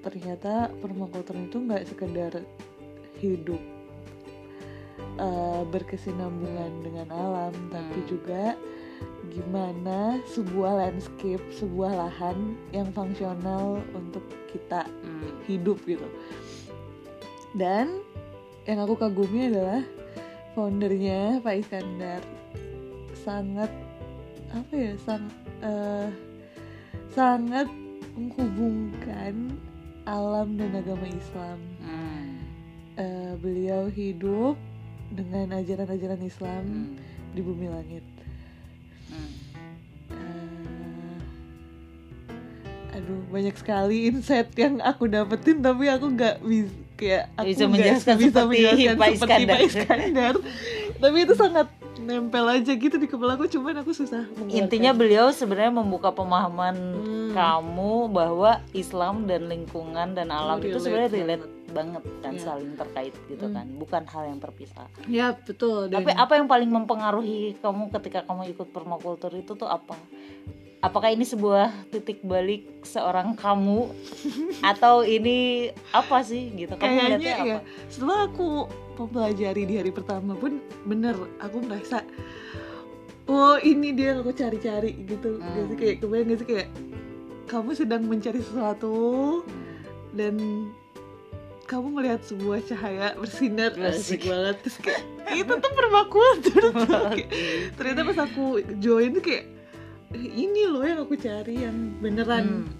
ternyata 0.00 0.70
permakultur 0.78 1.34
itu 1.36 1.58
nggak 1.58 1.84
sekedar 1.86 2.32
hidup 3.18 3.60
eh, 5.18 5.62
berkesinambungan 5.68 6.72
dengan 6.82 7.06
alam 7.10 7.54
tapi 7.68 7.98
Hmm. 8.02 8.08
juga 8.08 8.54
gimana 9.28 10.18
sebuah 10.32 10.84
landscape 10.86 11.42
sebuah 11.54 11.92
lahan 11.94 12.56
yang 12.72 12.88
fungsional 12.92 13.80
untuk 13.92 14.24
kita 14.48 14.88
Hmm. 15.04 15.28
hidup 15.44 15.78
gitu 15.84 16.08
dan 17.56 18.00
yang 18.68 18.84
aku 18.84 18.96
kagumi 18.96 19.48
adalah 19.48 19.80
foundernya 20.52 21.40
Pak 21.40 21.54
Iskandar 21.64 22.22
sangat 23.24 23.70
apa 24.52 24.72
ya 24.72 24.92
sang 25.04 25.28
eh, 25.60 26.08
sangat 27.12 27.68
menghubungkan 28.16 29.54
alam 30.08 30.56
dan 30.56 30.72
agama 30.76 31.06
Islam 31.06 31.58
Hmm. 31.78 32.26
Eh, 32.98 33.32
beliau 33.38 33.86
hidup 33.86 34.58
dengan 35.14 35.54
ajaran-ajaran 35.54 36.20
Islam 36.20 36.64
Hmm. 36.66 36.96
di 37.32 37.40
bumi 37.40 37.70
langit 37.70 38.04
Aduh 43.08 43.24
banyak 43.30 43.56
sekali 43.56 43.96
insight 44.06 44.52
yang 44.52 44.78
aku 44.78 45.08
dapetin 45.08 45.58
tapi 45.58 45.88
aku 45.88 46.12
nggak 46.12 46.36
bisa 46.40 46.68
kayak 46.94 47.24
aku 47.32 47.46
Bisa 47.48 47.64
menjelaskan 47.64 48.14
bisa 48.18 48.28
seperti 48.36 48.58
menjelaskan 48.68 48.96
Pak 48.98 49.08
seperti 49.16 49.42
Pak 49.46 49.60
Iskandar. 49.64 50.34
Tapi 50.98 51.16
itu 51.16 51.32
sangat 51.32 51.66
nempel 51.98 52.44
aja 52.44 52.72
gitu 52.74 52.96
di 52.96 53.06
kepala 53.06 53.32
aku 53.34 53.46
cuman 53.46 53.80
aku 53.80 53.92
susah. 53.92 54.28
Intinya 54.50 54.92
beliau 54.92 55.30
sebenarnya 55.30 55.72
membuka 55.72 56.10
pemahaman 56.10 56.76
Hmm. 57.28 57.36
kamu 57.36 57.94
bahwa 58.08 58.50
Islam 58.72 59.24
dan 59.24 59.46
lingkungan 59.46 60.12
dan 60.12 60.28
alam 60.28 60.58
itu 60.58 60.74
Relate 60.74 60.82
sebenarnya 60.82 61.10
relate 61.14 61.46
banget 61.68 62.02
kan 62.18 62.32
Iya. 62.32 62.40
saling 62.42 62.72
terkait 62.74 63.14
gitu 63.28 63.44
Hmm. 63.44 63.54
kan, 63.54 63.66
bukan 63.76 64.02
hal 64.02 64.22
yang 64.26 64.40
terpisah. 64.40 64.88
ya 65.06 65.36
betul 65.36 65.86
dan 65.86 66.00
Tapi 66.00 66.16
apa 66.16 66.32
yang 66.34 66.48
paling 66.48 66.72
mempengaruhi 66.72 67.60
kamu 67.60 67.92
ketika 67.94 68.24
kamu 68.24 68.56
ikut 68.56 68.68
permakultur 68.68 69.28
itu 69.30 69.52
tuh 69.52 69.68
apa? 69.68 69.92
Apakah 70.78 71.10
ini 71.10 71.26
sebuah 71.26 71.90
titik 71.90 72.22
balik 72.22 72.86
seorang 72.86 73.34
kamu 73.34 73.90
atau 74.62 75.02
ini 75.02 75.68
apa 75.90 76.22
sih 76.22 76.54
gitu? 76.54 76.70
Kamu 76.72 76.78
kayaknya 76.78 77.02
melihatnya 77.18 77.34
apa? 77.34 77.46
ya 77.46 77.58
setelah 77.90 78.18
aku 78.24 78.48
mempelajari 78.94 79.62
di 79.64 79.74
hari 79.74 79.90
pertama 79.90 80.34
pun 80.34 80.58
bener 80.82 81.14
aku 81.38 81.62
merasa 81.62 82.06
oh 83.26 83.58
ini 83.58 83.90
dia 83.90 84.14
yang 84.14 84.22
aku 84.22 84.30
cari-cari 84.32 84.94
gitu 85.02 85.38
Hmm. 85.38 85.50
Gak 85.52 85.64
sih 85.66 85.76
kayak 85.76 85.96
kebayang 85.98 86.26
gak 86.26 86.38
sih 86.38 86.48
kayak 86.48 86.68
kamu 87.46 87.70
sedang 87.72 88.02
mencari 88.04 88.38
sesuatu 88.38 88.96
dan 90.12 90.34
kamu 91.64 91.86
melihat 91.92 92.20
sebuah 92.22 92.58
cahaya 92.64 93.12
bersinar 93.14 93.74
Asik. 93.74 93.90
asik 93.92 94.20
banget 94.24 94.56
terus 94.62 94.76
kayak 94.78 95.02
itu 95.34 95.52
tuh 95.52 95.72
permakultur 95.74 96.62
ternyata 97.74 98.00
pas 98.04 98.18
aku 98.20 98.44
join 98.78 99.12
tuh 99.12 99.20
kayak 99.20 99.44
"Eh, 99.44 99.57
ini 100.10 100.62
loh 100.64 100.82
yang 100.82 101.00
aku 101.00 101.14
cari 101.14 101.62
yang 101.62 101.76
beneran 101.98 102.64
Hmm. 102.64 102.72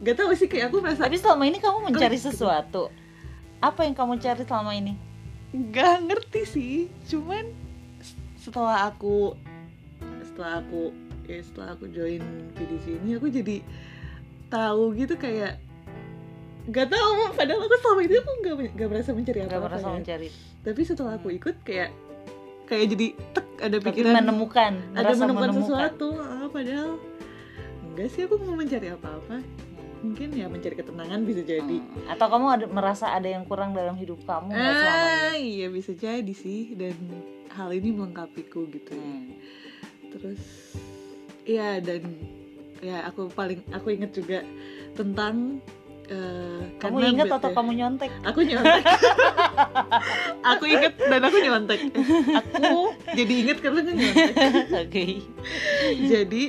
gak 0.00 0.16
tau 0.16 0.32
sih 0.32 0.46
kayak 0.46 0.68
aku 0.68 0.82
merasa 0.82 1.06
Tapi 1.06 1.14
selama 1.14 1.44
ini 1.44 1.56
kamu 1.56 1.78
mencari 1.86 2.16
gitu. 2.16 2.28
sesuatu. 2.28 2.90
Apa 3.58 3.82
yang 3.82 3.94
kamu 3.94 4.18
cari 4.18 4.42
selama 4.42 4.72
ini? 4.72 4.94
nggak 5.52 5.96
ngerti 6.02 6.42
sih 6.42 6.74
cuman 7.04 7.44
setelah 8.34 8.88
aku 8.88 9.36
setelah 10.24 10.58
aku 10.58 10.96
ya 11.22 11.38
setelah 11.38 11.76
aku 11.76 11.86
join 11.86 12.24
PDC 12.52 12.96
ini 12.96 13.14
aku 13.14 13.28
jadi 13.28 13.60
tahu 14.48 14.96
gitu 14.96 15.12
kayak 15.14 15.60
nggak 16.64 16.88
tahu 16.88 17.10
padahal 17.32 17.60
aku 17.60 17.76
selama 17.78 18.00
ini 18.00 18.14
aku 18.16 18.30
nggak 18.40 18.54
nggak 18.72 18.88
merasa 18.88 19.10
mencari 19.12 19.38
Gak 19.40 19.52
apa 19.52 19.60
merasa 19.60 19.76
apa 19.78 19.90
ya. 19.90 19.98
mencari, 19.98 20.28
tapi 20.62 20.80
setelah 20.82 21.12
aku 21.14 21.28
ikut 21.28 21.56
kayak 21.60 21.90
kayak 22.66 22.86
jadi 22.94 23.06
tek 23.34 23.46
ada 23.62 23.76
tapi 23.78 23.86
pikiran 23.94 24.14
menemukan, 24.26 24.72
ada 24.96 25.12
menemukan, 25.14 25.48
menemukan. 25.54 25.62
sesuatu 25.66 26.08
ah, 26.18 26.46
padahal 26.50 26.90
enggak 27.92 28.08
sih 28.10 28.24
aku 28.26 28.34
mau 28.42 28.56
mencari 28.58 28.88
apa-apa 28.90 29.36
mungkin 30.02 30.34
ya 30.34 30.50
mencari 30.50 30.74
ketenangan 30.74 31.20
bisa 31.22 31.42
jadi 31.46 31.78
Hmm. 31.78 32.10
Atau 32.10 32.26
kamu 32.26 32.46
ada, 32.50 32.66
merasa 32.66 33.14
ada 33.14 33.30
yang 33.30 33.46
kurang 33.46 33.70
dalam 33.70 33.94
hidup 33.94 34.18
kamu 34.26 34.50
nggak 34.50 34.74
selama 34.74 35.06
ini? 35.06 35.22
ah 35.30 35.36
iya 35.38 35.66
bisa 35.70 35.92
jadi 35.94 36.32
sih 36.34 36.74
dan 36.74 36.98
hal 37.54 37.70
ini 37.70 37.94
melengkapiku 37.94 38.66
gitu 38.66 38.92
ya. 38.98 39.06
Hmm. 39.06 39.30
terus 40.12 40.42
ya 41.46 41.68
dan 41.78 42.02
ya 42.82 43.06
aku 43.06 43.30
paling 43.30 43.62
aku 43.70 43.94
inget 43.94 44.10
juga 44.10 44.42
tentang 44.98 45.62
eh, 46.06 46.60
Kamu 46.78 46.98
ingat 46.98 47.26
bete- 47.26 47.38
atau 47.38 47.50
kamu 47.52 47.70
nyontek? 47.74 48.10
aku 48.22 48.40
nyontek 48.42 48.84
aku 50.50 50.64
inget 50.66 50.94
dan 50.98 51.22
aku 51.22 51.36
nyontek 51.38 51.80
aku 52.50 52.74
jadi 53.12 53.32
inget 53.36 53.58
karena 53.58 53.78
aku 53.80 53.92
nyontek 53.92 54.34
Oke. 54.82 55.04
jadi 56.02 56.42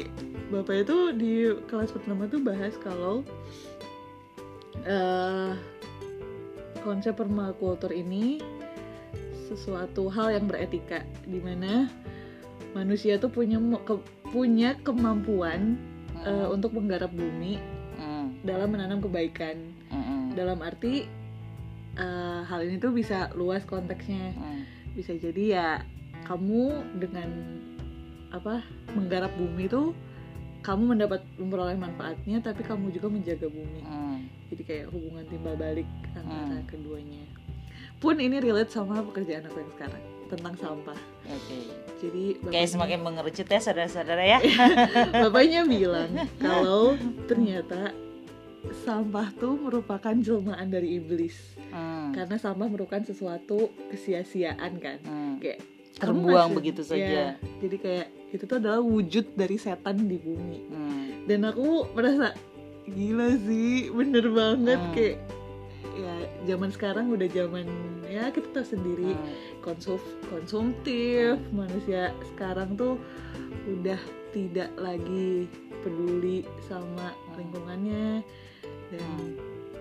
bapak 0.50 0.76
itu 0.84 0.98
di 1.12 1.34
kelas 1.66 1.90
pertama 1.90 2.26
tuh 2.26 2.40
bahas 2.40 2.74
kalau 2.78 3.22
eh 4.84 5.54
konsep 6.82 7.16
permakultur 7.16 7.90
ini 7.90 8.44
sesuatu 9.46 10.10
hal 10.10 10.34
yang 10.34 10.46
beretika 10.46 11.00
di 11.24 11.38
mana 11.38 11.88
manusia 12.74 13.16
tuh 13.16 13.30
punya 13.30 13.56
ke- 13.80 14.02
punya 14.28 14.74
kemampuan 14.82 15.78
eh, 16.20 16.48
untuk 16.48 16.74
menggarap 16.74 17.10
bumi. 17.10 17.62
Dalam 18.44 18.70
menanam 18.70 19.00
kebaikan 19.00 19.56
Hmm. 19.88 20.32
dalam 20.34 20.60
arti 20.60 21.08
eh, 21.94 22.42
hal 22.44 22.60
ini 22.62 22.76
tuh 22.76 22.90
bisa 22.90 23.30
luas 23.34 23.64
konteksnya 23.64 24.34
Hmm. 24.34 24.66
bisa 24.92 25.14
jadi 25.14 25.44
ya 25.48 25.68
kamu 26.24 26.72
dengan 26.98 27.30
apa 28.30 28.66
menggarap 28.92 29.30
bumi 29.34 29.66
itu 29.66 29.94
kamu 30.60 30.96
mendapat 30.96 31.22
memperoleh 31.36 31.76
manfaatnya 31.76 32.40
tapi 32.40 32.64
kamu 32.64 32.90
juga 32.90 33.08
menjaga 33.08 33.46
bumi 33.46 33.82
Hmm. 33.82 34.26
jadi 34.50 34.62
kayak 34.64 34.86
hubungan 34.90 35.24
timbal 35.28 35.54
balik 35.54 35.86
antara 36.12 36.58
Hmm. 36.58 36.66
keduanya 36.66 37.24
pun 38.00 38.18
ini 38.18 38.36
relate 38.38 38.68
sama 38.68 39.00
pekerjaan 39.04 39.46
aku 39.46 39.60
yang 39.60 39.72
sekarang 39.72 40.04
tentang 40.28 40.56
sampah 40.58 41.00
Oke. 41.26 41.58
jadi 42.02 42.24
Kayak 42.34 42.42
bapaknya, 42.42 42.68
semakin 42.68 43.00
mengerucut 43.00 43.48
ya 43.48 43.60
saudara-saudara 43.62 44.24
ya. 44.26 44.40
bapaknya 45.24 45.62
bilang 45.64 46.10
kalau 46.36 46.98
ternyata 47.26 47.94
sampah 48.74 49.28
tuh 49.34 49.60
merupakan 49.60 50.16
jelmaan 50.16 50.68
dari 50.68 50.98
iblis 50.98 51.36
Hmm. 51.68 52.14
karena 52.14 52.38
sampah 52.38 52.70
merupakan 52.70 53.02
sesuatu 53.02 53.74
kesia-siaan 53.90 54.78
kan 54.78 55.00
Hmm. 55.02 55.36
kayak 55.38 55.60
Terbuang 55.94 56.26
nggak 56.50 56.58
begitu 56.58 56.82
saja. 56.82 57.06
ya, 57.06 57.28
jadi 57.60 57.78
kayak 57.78 58.08
itu 58.32 58.44
tuh 58.44 58.58
adalah 58.58 58.82
wujud 58.82 59.34
dari 59.34 59.58
setan 59.58 60.06
di 60.06 60.18
bumi 60.18 60.60
Hmm. 60.64 61.04
dan 61.26 61.44
aku 61.44 61.92
merasa 61.92 62.34
gila 62.86 63.36
sih 63.40 63.90
bener 63.90 64.26
banget 64.28 64.80
Hmm. 64.80 64.94
kayak 64.94 65.18
ya 65.94 66.14
zaman 66.46 66.70
sekarang 66.70 67.06
udah 67.10 67.28
zaman 67.28 67.68
ya 68.06 68.30
kita 68.30 68.50
tahu 68.52 68.66
sendiri 68.68 69.14
Hmm. 69.14 69.30
konsum 69.62 70.00
konsumtif 70.28 71.38
manusia 71.50 72.10
sekarang 72.28 72.74
tuh 72.74 72.98
udah 73.68 74.00
tidak 74.30 74.74
lagi 74.76 75.46
peduli 75.82 76.42
sama 76.64 77.12
lingkungannya 77.34 78.26
dan 78.94 79.02
Hmm. 79.02 79.30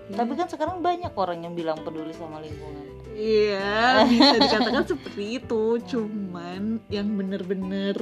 ya, 0.09 0.15
Tapi 0.17 0.31
kan 0.33 0.47
sekarang 0.47 0.77
banyak 0.79 1.13
orang 1.13 1.39
yang 1.41 1.53
bilang 1.53 1.77
peduli 1.79 2.11
sama 2.11 2.41
lingkungan. 2.41 2.85
iya 3.13 4.01
bisa 4.09 4.35
dikatakan 4.35 4.85
seperti 4.85 5.37
itu 5.37 5.63
cuman 5.83 6.61
yang 6.89 7.13
bener-bener 7.13 7.93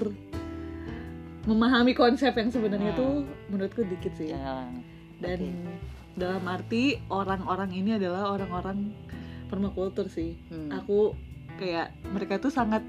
memahami 1.44 1.92
konsep 1.92 2.32
yang 2.32 2.48
sebenarnya 2.48 2.94
Hmm. 2.94 3.00
tuh 3.00 3.14
menurutku 3.48 3.82
dikit 3.84 4.14
sih 4.14 4.30
Ya. 4.30 4.70
dan 5.20 5.40
Oke. 5.42 5.52
dalam 6.16 6.44
arti 6.46 6.84
orang-orang 7.08 7.72
ini 7.72 7.98
adalah 7.98 8.32
orang-orang 8.32 8.94
permakultur 9.48 10.08
sih 10.08 10.38
Hmm. 10.48 10.72
aku 10.72 11.12
kayak 11.58 11.92
mereka 12.08 12.38
tuh 12.38 12.50
sangat 12.50 12.82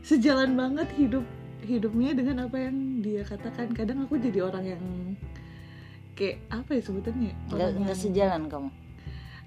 sejalan 0.00 0.54
banget 0.54 0.86
hidup 0.94 1.24
hidupnya 1.60 2.12
dengan 2.12 2.46
apa 2.46 2.60
yang 2.60 3.00
dia 3.00 3.24
katakan 3.24 3.72
kadang 3.72 4.04
aku 4.04 4.20
jadi 4.20 4.44
orang 4.44 4.64
yang 4.68 4.84
kayak 6.14 6.36
apa 6.48 6.70
ya 6.70 6.82
sebutannya 6.82 7.32
nggak 7.52 7.94
sejalan 7.94 8.46
kamu 8.46 8.70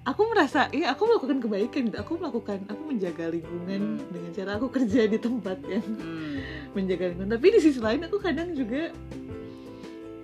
aku 0.03 0.21
merasa 0.25 0.71
ya 0.71 0.91
aku 0.91 1.03
melakukan 1.05 1.37
kebaikan 1.39 1.81
gitu 1.85 1.97
aku 1.97 2.15
melakukan 2.15 2.59
aku 2.65 2.81
menjaga 2.85 3.27
lingkungan 3.27 3.81
Hmm. 3.97 4.07
dengan 4.09 4.31
cara 4.31 4.51
aku 4.55 4.67
kerja 4.69 5.01
di 5.03 5.17
tempat 5.17 5.57
yang 5.65 5.83
Hmm. 5.83 6.39
menjaga 6.75 7.03
lingkungan 7.09 7.31
tapi 7.33 7.47
di 7.49 7.59
sisi 7.59 7.79
lain 7.79 8.01
aku 8.01 8.17
kadang 8.17 8.51
juga 8.51 8.91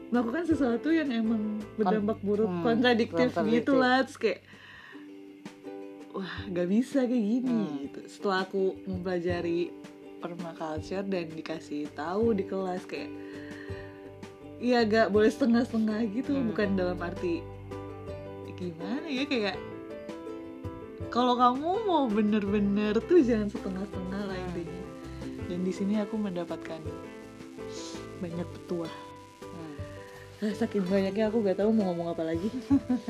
melakukan 0.08 0.46
sesuatu 0.46 0.88
yang 0.88 1.10
emang 1.10 1.42
berdampak 1.74 2.22
buruk 2.22 2.46
hmm, 2.46 2.62
kontradiktif 2.62 3.34
kontradiktif. 3.34 3.56
gitu 3.58 3.74
lah 3.74 4.04
terus 4.04 4.18
kayak 4.18 4.40
wah 6.14 6.34
gak 6.48 6.68
bisa 6.70 7.00
kayak 7.02 7.26
gini 7.26 7.50
Hmm. 7.66 7.82
gitu 7.82 8.00
setelah 8.06 8.46
aku 8.46 8.78
mempelajari 8.84 9.74
permaculture 10.20 11.04
dan 11.04 11.28
dikasih 11.28 11.90
tahu 11.92 12.32
di 12.32 12.46
kelas 12.46 12.86
kayak 12.86 13.10
ya 14.64 14.80
gak 14.82 15.12
boleh 15.12 15.28
setengah-setengah 15.28 16.00
gitu 16.10 16.32
Hmm. 16.32 16.48
bukan 16.50 16.68
dalam 16.74 16.96
arti 16.98 17.44
gimana 18.54 19.04
ya 19.04 19.28
kayak 19.28 19.58
kalau 21.12 21.36
kamu 21.36 21.68
mau 21.84 22.08
bener-bener 22.08 22.96
tuh 23.04 23.20
jangan 23.20 23.52
setengah-setengah 23.52 24.22
lah 24.24 24.34
Hmm. 24.34 24.48
intinya 24.50 24.82
dan 25.44 25.60
di 25.62 25.74
sini 25.76 26.00
aku 26.00 26.16
mendapatkan 26.16 26.80
banyak 28.18 28.48
petuah 28.50 28.94
Hmm. 29.44 29.76
Ah, 30.40 30.54
saking 30.56 30.88
banyaknya 30.88 31.28
aku 31.28 31.44
gak 31.44 31.60
tahu 31.60 31.70
mau 31.70 31.92
ngomong 31.92 32.16
apa 32.16 32.24
lagi 32.24 32.48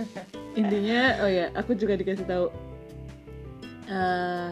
intinya 0.59 1.21
oh 1.21 1.29
ya 1.29 1.53
aku 1.53 1.73
juga 1.73 1.93
dikasih 1.93 2.25
tahu 2.25 2.49
eh 3.85 4.49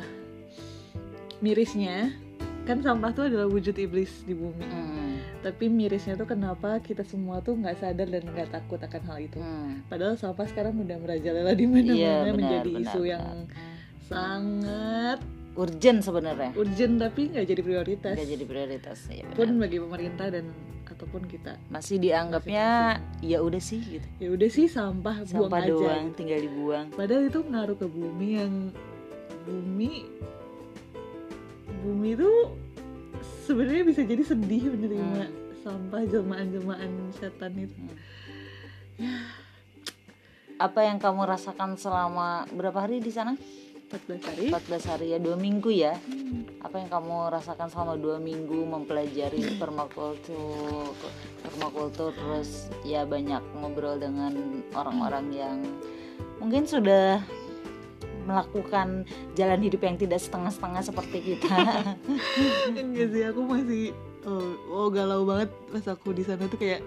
mirisnya 1.39 2.13
kan 2.61 2.77
sampah 2.77 3.09
tuh 3.09 3.25
adalah 3.25 3.49
wujud 3.49 3.73
iblis 3.73 4.21
di 4.21 4.37
bumi 4.37 4.61
Hmm. 4.61 4.90
Tapi 5.41 5.65
mirisnya 5.67 6.13
tuh 6.13 6.25
kenapa 6.25 6.77
kita 6.79 7.01
semua 7.01 7.39
tuh 7.39 7.53
nggak 7.55 7.75
sadar 7.75 8.05
dan 8.05 8.23
nggak 8.23 8.49
takut 8.51 8.77
akan 8.77 9.01
hal 9.03 9.17
itu 9.19 9.37
Hmm. 9.37 9.81
padahal 9.85 10.13
sampah 10.13 10.45
sekarang 10.45 10.77
udah 10.77 10.97
merajalela 10.97 11.51
di 11.51 11.65
mana-mana 11.65 11.93
Iya, 11.95 12.15
benar, 12.23 12.35
menjadi 12.35 12.71
benar, 12.71 12.83
isu 12.83 12.99
benar. 12.99 13.11
yang 13.11 13.25
sangat 14.03 15.19
urgent 15.53 15.99
sebenarnya 15.99 16.51
urgent 16.53 16.95
tapi 16.97 17.21
nggak 17.27 17.45
jadi 17.45 17.61
prioritas 17.61 18.13
nggak 18.13 18.29
jadi 18.29 18.45
prioritas 18.45 18.97
ya 19.09 19.25
pun 19.31 19.47
benar. 19.49 19.61
bagi 19.65 19.77
pemerintah 19.79 20.27
dan 20.29 20.45
ataupun 20.85 21.23
kita 21.25 21.57
masih 21.67 21.97
dianggapnya 21.97 22.67
ya 23.19 23.39
udah 23.39 23.59
sih 23.59 23.81
gitu 23.81 24.07
ya 24.17 24.29
udah 24.29 24.49
sih 24.49 24.67
sampah, 24.67 25.23
buang 25.23 25.49
sampah 25.49 25.59
aja 25.59 25.71
doang 25.71 26.05
gitu. 26.05 26.15
tinggal 26.15 26.39
dibuang 26.39 26.85
padahal 26.91 27.23
itu 27.25 27.39
ngaruh 27.41 27.75
ke 27.75 27.87
bumi 27.87 28.29
yang 28.37 28.53
bumi 29.41 29.91
bumi 31.81 32.09
itu 32.13 32.31
sebenarnya 33.51 33.83
bisa 33.83 34.01
jadi 34.07 34.23
sedih 34.23 34.63
menerima 34.71 35.27
Hmm. 35.27 35.35
sampah 35.61 36.01
jelmaan-jelmaan 36.07 37.11
setan 37.11 37.53
itu. 37.59 37.75
Apa 40.55 40.87
yang 40.87 40.97
kamu 41.01 41.25
rasakan 41.27 41.75
selama 41.75 42.47
berapa 42.55 42.87
hari 42.87 43.03
di 43.03 43.11
sana? 43.11 43.35
14 43.91 44.23
hari. 44.23 44.45
14 44.55 44.87
hari 44.87 45.05
ya 45.11 45.19
dua 45.19 45.35
minggu 45.35 45.67
ya. 45.67 45.99
Hmm. 45.99 46.47
apa 46.63 46.79
yang 46.79 46.87
kamu 46.87 47.27
rasakan 47.27 47.67
selama 47.67 47.99
dua 47.99 48.15
minggu 48.15 48.63
mempelajari 48.63 49.43
permakultur 49.61 50.95
permakultur 51.43 52.15
terus 52.15 52.71
ya 52.87 53.03
banyak 53.03 53.43
ngobrol 53.59 53.99
dengan 53.99 54.31
orang-orang 54.71 55.27
yang 55.35 55.57
mungkin 56.39 56.63
sudah 56.63 57.19
melakukan 58.31 59.03
jalan 59.35 59.59
hidup 59.59 59.83
yang 59.83 59.99
tidak 59.99 60.23
setengah-setengah 60.23 60.81
seperti 60.81 61.17
kita 61.35 61.57
enggak 62.79 63.07
sih 63.11 63.23
aku 63.27 63.41
masih 63.43 63.91
oh, 64.23 64.55
oh 64.71 64.87
galau 64.87 65.27
banget 65.27 65.51
pas 65.67 65.85
aku 65.91 66.15
di 66.15 66.23
sana 66.23 66.47
tuh 66.47 66.55
kayak 66.55 66.79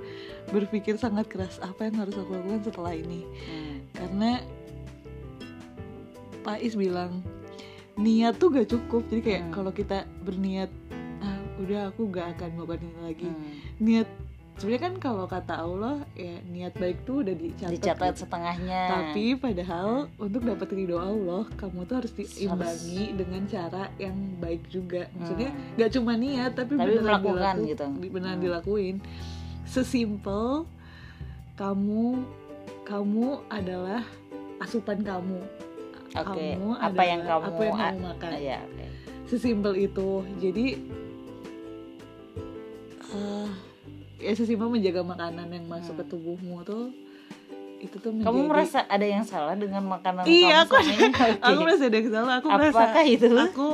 berpikir 0.48 0.96
sangat 0.96 1.28
keras 1.28 1.61
apa 1.61 1.87
yang 1.87 2.00
harus 2.00 2.16
aku 2.16 2.33
lakukan 2.33 2.64
setelah 2.64 2.96
ini 2.96 3.28
Hmm. 3.44 3.76
karena 3.92 4.30
Pak 6.44 6.61
Is 6.61 6.76
bilang 6.76 7.24
niat 7.94 8.37
tuh 8.37 8.50
gak 8.50 8.68
cukup 8.68 9.07
jadi 9.09 9.20
kayak 9.22 9.42
Hmm. 9.48 9.52
kalau 9.52 9.70
kita 9.70 10.04
berniat 10.24 10.68
ah 11.20 11.38
udah 11.57 11.88
aku 11.88 12.11
gak 12.11 12.37
akan 12.37 12.48
melakukan 12.57 12.80
ini 12.85 13.00
lagi 13.00 13.28
Hmm. 13.28 13.52
niat 13.78 14.09
sebenarnya 14.55 14.83
kan 14.83 14.95
kalau 14.97 15.25
kata 15.27 15.55
Allah 15.57 16.07
ya 16.14 16.38
niat 16.45 16.75
baik 16.75 17.03
tuh 17.03 17.21
udah 17.21 17.35
dicatat, 17.35 17.75
dicatat 17.75 18.12
gitu. 18.12 18.21
setengahnya 18.23 18.83
tapi 18.88 19.35
padahal 19.35 19.88
untuk 20.14 20.43
dapat 20.43 20.69
ridho 20.71 20.97
Allah 20.97 21.43
kamu 21.55 21.83
tuh 21.85 21.97
harus 21.99 22.12
diimbangi 22.12 23.03
dengan 23.14 23.43
cara 23.45 23.90
yang 23.97 24.14
baik 24.38 24.62
juga 24.69 25.11
maksudnya 25.12 25.51
Hmm. 25.51 25.75
gak 25.77 25.90
cuma 25.93 26.12
niat 26.14 26.51
tapi, 26.53 26.73
Tapi 26.73 26.87
beneran 26.88 27.03
melakukan 27.05 27.55
dilaku- 27.57 27.69
gitu. 27.69 27.85
beneran 28.09 28.37
Hmm. 28.37 28.45
dilakuin 28.45 28.97
sesimpel 29.64 30.47
kamu 31.55 32.23
kamu 32.85 33.27
adalah 33.49 34.03
asupan 34.61 35.01
kamu 35.01 35.40
Oke, 36.14 36.55
kamu 36.55 36.69
apa 36.79 37.03
yang 37.03 37.23
kamu 37.23 37.43
apa 37.45 37.62
yang 37.64 37.75
kamu 37.77 37.99
makan 38.07 38.31
ya 38.38 38.59
oke 38.62 38.85
sesimpel 39.27 39.75
itu 39.75 40.09
jadi 40.38 40.67
eh 43.11 43.49
ya 44.24 44.32
sesimpel 44.32 44.66
menjaga 44.66 45.04
makanan 45.04 45.46
yang 45.46 45.64
masuk 45.66 45.94
ke 45.94 46.02
Hmm. 46.02 46.10
tubuhmu 46.10 46.56
tuh 46.62 46.84
itu 47.78 47.96
tuh 47.98 48.10
menjadi 48.10 48.32
kamu 48.32 48.40
merasa 48.48 48.78
ada 48.82 49.04
yang 49.04 49.22
salah 49.22 49.52
dengan 49.52 49.84
makanan 49.84 50.24
Iya, 50.24 50.64
kamu 50.64 50.72
aku-? 50.72 50.80
Oke. 51.04 51.44
aku 51.44 51.58
merasa 51.60 51.82
ada 51.84 51.96
yang 51.96 52.10
salah 52.10 52.34
aku 52.34 52.48
merasa 52.48 52.72
apakah 52.80 53.04
itu 53.04 53.28
aku 53.28 53.70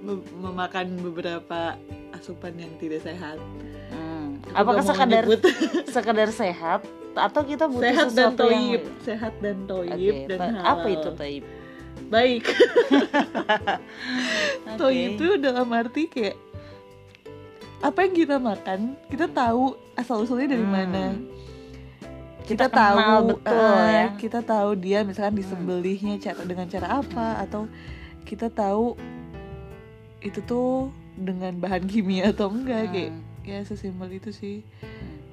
me- 0.00 0.26
memakan 0.40 0.86
beberapa 1.00 1.78
asupan 2.12 2.52
yang 2.56 2.72
tidak 2.76 3.00
sehat 3.00 3.38
Hmm. 3.86 4.42
Aku 4.50 4.74
apakah 4.74 4.82
sekadar 4.82 5.22
sekedar 5.94 6.28
sehat 6.28 6.82
atau 7.14 7.42
kita 7.42 7.64
butuh 7.64 7.86
sehat 7.86 8.10
dan 8.10 8.34
sesuatu 8.34 8.44
yang 8.50 8.82
sehat 9.00 9.32
dan 9.38 9.56
toyib 9.64 9.94
Oke, 9.94 10.26
dan 10.26 10.38
halal 10.50 10.64
apa 10.66 10.86
itu 10.90 11.08
toib 11.14 11.44
baik 12.04 12.42
Oke. 14.66 14.76
toyib 14.76 15.10
itu 15.14 15.26
dalam 15.38 15.68
arti 15.70 16.02
kayak 16.06 16.36
apa 17.84 17.98
yang 18.00 18.14
kita 18.16 18.36
makan 18.38 18.80
kita 19.06 19.28
tahu 19.28 19.76
asal 19.94 20.24
usulnya 20.24 20.48
dari 20.50 20.64
Hmm. 20.64 20.72
mana 20.72 21.04
Kita 22.44 22.68
kita, 22.68 22.76
tahu 22.76 22.96
kenal 22.98 23.20
betul 23.26 23.56
eh, 23.56 23.88
ya. 23.90 24.06
kita 24.16 24.40
tahu 24.40 24.70
dia 24.74 24.98
misalkan 25.00 25.32
Hmm. 25.32 25.40
disembelihnya 25.40 26.14
cara 26.18 26.42
dengan 26.42 26.66
cara 26.66 26.86
apa 26.98 27.40
atau 27.40 27.68
kita 28.24 28.48
tahu 28.48 28.96
itu 30.20 30.40
tuh 30.40 30.88
dengan 31.14 31.52
bahan 31.54 31.84
kimia 31.84 32.32
atau 32.32 32.48
enggak 32.48 32.88
kayak 32.88 33.12
Hmm. 33.12 33.22
ya 33.44 33.60
sesimpel 33.62 34.08
itu 34.10 34.32
sih 34.32 34.64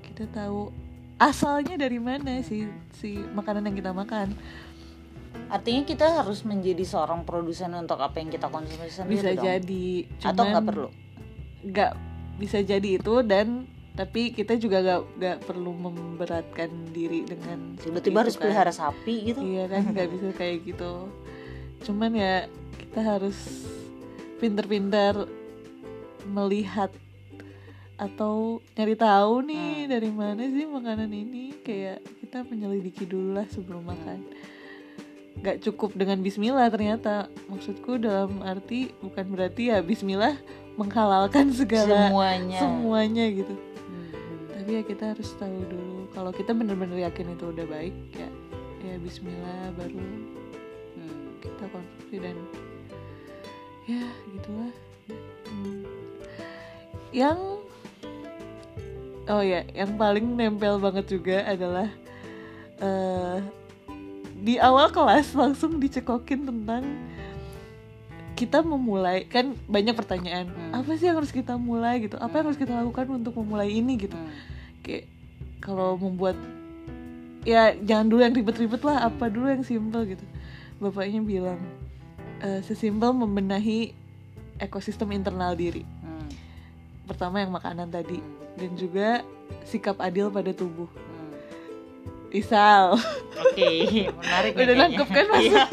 kita 0.04 0.28
tahu 0.28 0.72
asalnya 1.18 1.80
dari 1.80 1.98
mana 1.98 2.40
sih 2.42 2.68
si 2.94 3.16
makanan 3.16 3.64
yang 3.64 3.78
kita 3.78 3.92
makan 3.92 4.36
artinya 5.48 5.84
kita 5.84 6.20
harus 6.20 6.44
menjadi 6.44 6.84
seorang 6.84 7.24
produsen 7.24 7.72
untuk 7.72 7.96
apa 7.98 8.20
yang 8.20 8.28
kita 8.28 8.48
konsumsi 8.48 8.92
sendiri 8.92 9.16
bisa 9.16 9.30
dong? 9.32 9.44
jadi 9.48 9.88
atau 10.22 10.44
nggak 10.44 10.52
cuman 10.52 10.64
perlu 10.68 10.90
nggak 11.64 11.92
bisa 12.38 12.60
jadi 12.60 13.00
itu 13.00 13.22
dan 13.24 13.68
tapi 13.92 14.32
kita 14.32 14.56
juga 14.56 14.80
nggak 14.80 15.02
nggak 15.20 15.38
perlu 15.44 15.72
memberatkan 15.76 16.72
diri 16.96 17.28
dengan 17.28 17.76
tiba-tiba 17.76 18.24
harus 18.24 18.40
kan. 18.40 18.48
pelihara 18.48 18.72
sapi 18.72 19.36
gitu. 19.36 19.44
Iya 19.44 19.68
kan 19.68 19.92
nggak 19.92 20.08
bisa 20.16 20.28
kayak 20.32 20.64
gitu. 20.64 21.12
Cuman 21.84 22.16
ya 22.16 22.48
kita 22.80 23.00
harus 23.04 23.36
pinter-pinter 24.40 25.28
melihat 26.24 26.90
atau 28.00 28.58
nyari 28.74 28.96
tahu 28.98 29.46
nih 29.46 29.86
Hmm. 29.86 29.90
dari 29.92 30.10
mana 30.10 30.42
sih 30.48 30.66
makanan 30.66 31.12
ini. 31.12 31.54
Kayak 31.62 32.02
kita 32.24 32.48
menyelidiki 32.48 33.06
dulu 33.06 33.38
lah 33.38 33.46
sebelum 33.52 33.86
makan. 33.86 34.24
Nggak 35.38 35.68
cukup 35.68 35.94
dengan 35.94 36.24
Bismillah 36.24 36.72
ternyata. 36.72 37.28
Maksudku 37.52 38.00
dalam 38.00 38.40
arti 38.42 38.90
bukan 39.04 39.26
berarti 39.30 39.70
ya 39.70 39.84
Bismillah 39.84 40.40
menghalalkan 40.76 41.52
segala 41.60 42.08
semuanya 42.10 42.60
semuanya 42.60 43.26
gitu 43.28 43.56
Hmm. 43.82 44.48
tapi 44.52 44.70
ya 44.72 44.82
kita 44.84 45.04
harus 45.12 45.30
tahu 45.36 45.58
dulu 45.68 46.08
kalau 46.12 46.32
kita 46.32 46.52
bener-bener 46.52 47.04
yakin 47.04 47.34
itu 47.34 47.46
udah 47.48 47.66
baik 47.66 47.96
ya 48.14 48.30
ya 48.82 48.96
Bismillah 48.98 49.76
baru 49.76 50.00
Hmm. 50.96 51.28
kita 51.40 51.64
konsumsi 51.70 52.16
dan 52.18 52.38
ya 53.84 54.04
gitulah 54.32 54.72
Hmm. 55.48 55.84
yang 57.12 57.40
oh 59.28 59.44
ya 59.44 59.68
yang 59.72 59.96
paling 59.96 60.34
nempel 60.34 60.80
banget 60.80 61.06
juga 61.10 61.44
adalah 61.44 61.88
eh 62.80 63.38
di 64.42 64.58
awal 64.58 64.90
kelas 64.90 65.38
langsung 65.38 65.78
dicekokin 65.78 66.50
tentang 66.50 66.82
kita 68.42 68.66
memulai 68.66 69.30
kan 69.30 69.54
banyak 69.70 69.94
pertanyaan 69.94 70.50
Hmm. 70.50 70.82
apa 70.82 70.98
sih 70.98 71.06
yang 71.06 71.22
harus 71.22 71.30
kita 71.30 71.54
mulai 71.56 72.02
gitu 72.02 72.18
apa 72.18 72.42
yang 72.42 72.46
harus 72.50 72.58
kita 72.58 72.74
lakukan 72.74 73.06
untuk 73.14 73.38
memulai 73.38 73.70
ini 73.70 74.02
gitu 74.02 74.18
Hmm. 74.18 74.34
kayak 74.82 75.06
kalau 75.62 75.94
membuat 75.96 76.34
ya 77.44 77.78
jangan 77.78 78.10
dulu 78.10 78.22
yang 78.22 78.34
ribet-ribet 78.34 78.82
lah 78.82 79.06
apa 79.06 79.30
dulu 79.30 79.46
yang 79.46 79.62
simple 79.62 80.02
gitu 80.04 80.26
bapaknya 80.78 81.22
bilang 81.22 81.62
eh, 82.42 82.66
sesimpel 82.66 83.14
membenahi 83.14 83.94
ekosistem 84.58 85.14
internal 85.14 85.54
diri 85.54 85.86
Hmm. 86.02 86.26
pertama 87.06 87.38
yang 87.38 87.54
makanan 87.54 87.88
tadi 87.88 88.18
Hmm. 88.18 88.58
dan 88.58 88.72
juga 88.74 89.08
sikap 89.64 90.02
adil 90.02 90.34
pada 90.34 90.50
tubuh 90.50 90.90
Hmm. 92.32 92.34
misal 92.34 92.84
Oke, 93.34 93.72
menarik 94.08 94.52
nih 94.54 94.64
Udah 94.64 94.76
nangkep 94.78 95.08
kan, 95.10 95.26
Mas? 95.28 95.44
Iya. 95.44 95.64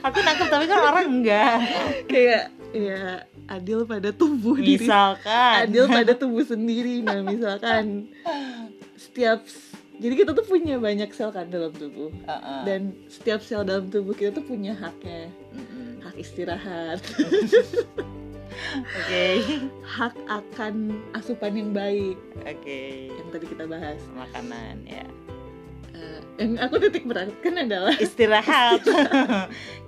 Aku 0.00 0.18
nangkep 0.18 0.46
tapi 0.48 0.64
kan 0.64 0.78
orang 0.84 1.06
enggak. 1.10 1.58
kayak 2.06 2.42
ya 2.70 3.02
adil 3.46 3.82
pada 3.82 4.10
tubuh 4.10 4.54
diri 4.54 4.86
Misalkan. 4.86 5.66
adil 5.66 5.84
pada 5.84 6.14
tubuh 6.14 6.46
sendiri 6.46 7.02
nah 7.02 7.18
misalkan 7.18 8.06
setiap 8.94 9.42
jadi 9.98 10.14
kita 10.16 10.30
tuh 10.30 10.46
punya 10.46 10.78
banyak 10.78 11.10
sel 11.10 11.28
kan 11.28 11.50
dalam 11.50 11.74
tubuh 11.74 12.14
Heeh. 12.22 12.60
dan 12.62 12.80
setiap 13.10 13.42
sel 13.42 13.66
dalam 13.66 13.90
tubuh 13.90 14.14
kita 14.14 14.30
tuh 14.32 14.46
punya 14.46 14.70
haknya 14.72 15.34
Mm-mm. 15.50 15.98
hak 16.00 16.14
istirahat 16.14 17.02
Oke. 18.70 19.26
hak 19.82 20.14
akan 20.30 20.74
asupan 21.10 21.52
yang 21.52 21.70
baik 21.72 22.14
Oke. 22.40 23.10
yang 23.10 23.28
tadi 23.30 23.46
kita 23.48 23.66
bahas 23.66 23.98
Makanan 24.12 24.86
ya. 24.86 25.06
Eh, 26.00 26.18
yang 26.38 26.56
aku 26.58 26.80
titik 26.80 27.04
beratkan 27.04 27.52
adalah 27.58 27.92
Istirahat. 28.04 28.80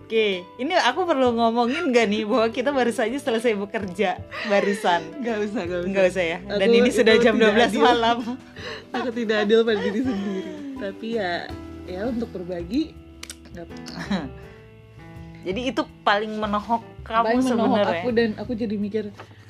Oke, 0.03 0.45
ini 0.59 0.73
aku 0.77 1.09
perlu 1.09 1.33
ngomongin 1.33 1.89
gak 1.89 2.05
nih 2.05 2.29
bahwa 2.29 2.45
kita 2.49 2.69
baru 2.69 2.93
saja 2.93 3.17
selesai 3.17 3.57
bekerja 3.57 4.21
barusan. 4.45 5.01
nggak 5.19 5.37
usah 5.41 5.61
nggak 5.65 5.79
usah 5.81 5.89
Enggak 5.89 6.05
usah 6.07 6.25
ya. 6.27 6.39
Dan 6.45 6.69
Aku 6.69 6.77
ini 6.77 6.91
sudah 6.91 7.15
jam 7.17 7.35
tidak 7.35 7.57
12 7.57 7.65
adil. 7.65 7.81
malam. 7.81 8.19
aku 8.95 9.09
tidak 9.11 9.37
adil 9.43 9.59
pada 9.63 9.81
diri 9.81 10.01
sendiri 10.03 10.53
tapi 10.77 11.07
ya 11.15 11.47
ya 11.85 12.01
untuk 12.05 12.29
berbagi 12.29 12.91
nggak 13.49 13.67
Jadi 15.43 15.61
itu 15.65 15.83
paling 16.03 16.33
menohok 16.35 16.83
kamu 17.03 17.25
paling 17.25 17.43
menohok 17.45 17.67
sebenarnya. 17.73 17.99
aku 17.99 18.09
dan 18.11 18.31
aku 18.37 18.53
jadi 18.53 18.77
mikir 18.77 19.05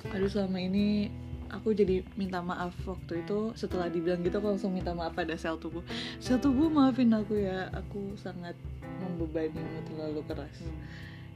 aduh 0.09 0.27
selama 0.27 0.59
ini 0.59 1.09
aku 1.52 1.76
jadi 1.76 2.00
minta 2.16 2.40
maaf 2.40 2.72
waktu 2.88 3.22
itu. 3.22 3.52
Setelah 3.54 3.92
dibilang 3.92 4.24
gitu 4.24 4.40
aku 4.40 4.56
langsung 4.56 4.72
minta 4.72 4.96
maaf 4.96 5.12
pada 5.12 5.36
sel 5.36 5.60
tubuh. 5.60 5.84
Sel 6.18 6.40
tubuh 6.40 6.72
maafin 6.72 7.12
aku 7.12 7.38
ya. 7.38 7.68
Aku 7.76 8.16
sangat 8.16 8.56
membebanimu 9.04 9.84
terlalu 9.86 10.20
keras. 10.26 10.56
Hmm. 10.62 10.80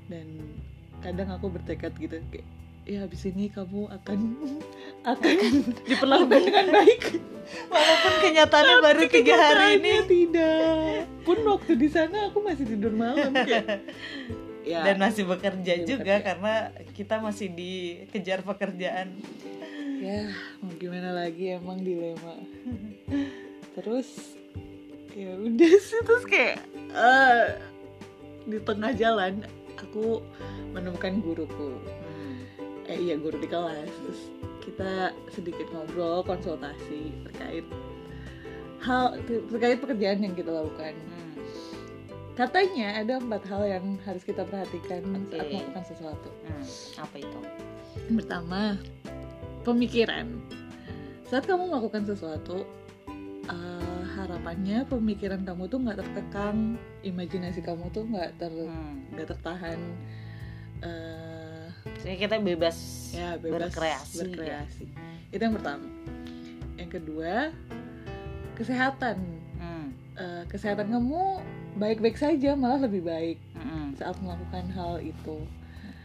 dan 0.07 0.26
kadang 1.02 1.35
aku 1.35 1.50
bertekad 1.50 1.90
gitu 1.98 2.22
kayak 2.31 2.46
ya 2.87 3.02
habis 3.02 3.26
ini 3.26 3.50
kamu 3.50 3.90
akan 3.90 4.18
akan 5.12 5.35
diperlakukan 5.90 6.40
dengan 6.46 6.66
baik. 6.79 7.18
Walaupun 7.70 8.12
kenyataannya 8.26 8.76
baru 8.83 9.02
tiga 9.07 9.35
hari 9.38 9.79
ini. 9.79 9.92
tidak. 10.07 11.07
Pun 11.22 11.38
waktu 11.46 11.79
di 11.79 11.88
sana 11.90 12.31
aku 12.31 12.42
masih 12.42 12.66
tidur 12.66 12.94
malam 12.94 13.35
kayak. 13.35 13.87
Ya. 14.66 14.83
Dan 14.83 14.98
masih 14.98 15.31
bekerja 15.31 15.79
juga 15.87 16.02
bekerja. 16.02 16.26
karena 16.26 16.55
kita 16.90 17.22
masih 17.22 17.55
dikejar 17.55 18.42
pekerjaan. 18.42 19.14
Ya 20.01 20.31
mau 20.61 20.73
gimana 20.77 21.11
lagi? 21.17 21.57
Emang 21.57 21.81
dilema. 21.81 22.37
Terus 23.77 24.39
ya 25.17 25.37
udah 25.37 25.75
sih. 25.81 26.01
Terus 26.05 26.25
kayak 26.29 26.57
eh, 26.93 27.45
di 28.47 28.59
tengah 28.63 28.93
jalan 28.95 29.45
aku 29.77 30.21
menemukan 30.73 31.21
guruku. 31.21 31.81
Eh 32.87 32.99
iya 33.03 33.19
guru 33.19 33.41
di 33.41 33.49
kelas. 33.49 33.89
Terus 33.89 34.21
kita 34.63 35.15
sedikit 35.31 35.67
ngobrol 35.71 36.27
konsultasi 36.27 37.15
terkait 37.31 37.67
hal 38.83 39.19
terkait 39.27 39.79
pekerjaan 39.83 40.23
yang 40.23 40.35
kita 40.35 40.51
lakukan. 40.53 40.95
Hmm. 40.95 41.25
katanya 42.37 43.01
ada 43.01 43.17
empat 43.17 43.49
hal 43.49 43.65
yang 43.65 43.97
harus 44.05 44.21
kita 44.21 44.45
perhatikan 44.45 45.01
saat 45.33 45.41
Oke. 45.41 45.57
melakukan 45.57 45.85
sesuatu. 45.89 46.29
Hmm, 46.45 46.69
apa 47.01 47.17
itu? 47.17 47.41
Yang 48.13 48.17
pertama 48.21 48.61
pemikiran 49.66 50.31
saat 51.26 51.42
kamu 51.42 51.66
melakukan 51.66 52.07
sesuatu 52.07 52.62
eh, 53.44 54.02
harapannya 54.14 54.87
pemikiran 54.87 55.42
kamu 55.42 55.66
tuh 55.66 55.79
nggak 55.81 55.98
terkekang 55.98 56.59
imajinasi 57.02 57.61
kamu 57.61 57.90
tuh 57.90 58.07
nggak 58.07 58.31
ter 58.37 58.52
Hmm. 58.55 59.02
nggak 59.11 59.26
tertahan 59.29 59.81
eh, 60.81 61.66
Jadi 61.98 62.16
kita 62.20 62.38
bebas, 62.38 62.76
ya 63.11 63.35
bebas 63.37 63.74
berkreasi. 63.74 64.16
berkreasi 64.22 64.85
itu 65.29 65.42
yang 65.42 65.52
pertama 65.52 65.87
yang 66.76 66.87
kedua 66.88 67.50
kesehatan 68.55 69.18
Hmm. 69.57 69.88
Eh, 70.14 70.44
kesehatan 70.46 70.88
kamu 70.88 71.40
baik-baik 71.76 72.14
saja 72.14 72.55
malah 72.55 72.81
lebih 72.81 73.02
baik 73.02 73.38
Hmm. 73.52 73.92
saat 73.92 74.14
melakukan 74.18 74.70
hal 74.70 75.00
itu 75.00 75.42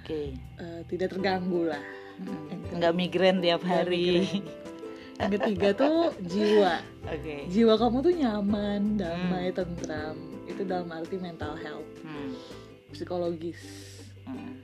Oke. 0.02 0.34
Eh, 0.58 0.82
tidak 0.88 1.13
terganggu 1.13 1.67
lah 1.67 1.78
Hmm. 1.78 2.01
Nggak 2.72 2.94
migrain 2.94 3.38
tiap 3.38 3.62
hari. 3.62 4.26
migrain. 4.26 4.60
yang 5.14 5.38
ketiga 5.38 5.70
tuh 5.72 6.10
jiwa 6.20 6.82
Oke. 7.06 7.46
jiwa 7.46 7.78
kamu 7.78 7.98
tuh 8.02 8.10
nyaman 8.12 8.98
damai 8.98 9.54
tentram 9.54 10.18
itu 10.44 10.66
dalam 10.66 10.90
arti 10.90 11.14
mental 11.16 11.54
health 11.56 11.86
Hmm. 12.02 12.34
psikologis 12.90 13.62
Hmm. 14.26 14.58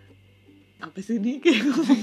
apa 0.80 0.98
sih 0.98 1.18
ini 1.18 1.38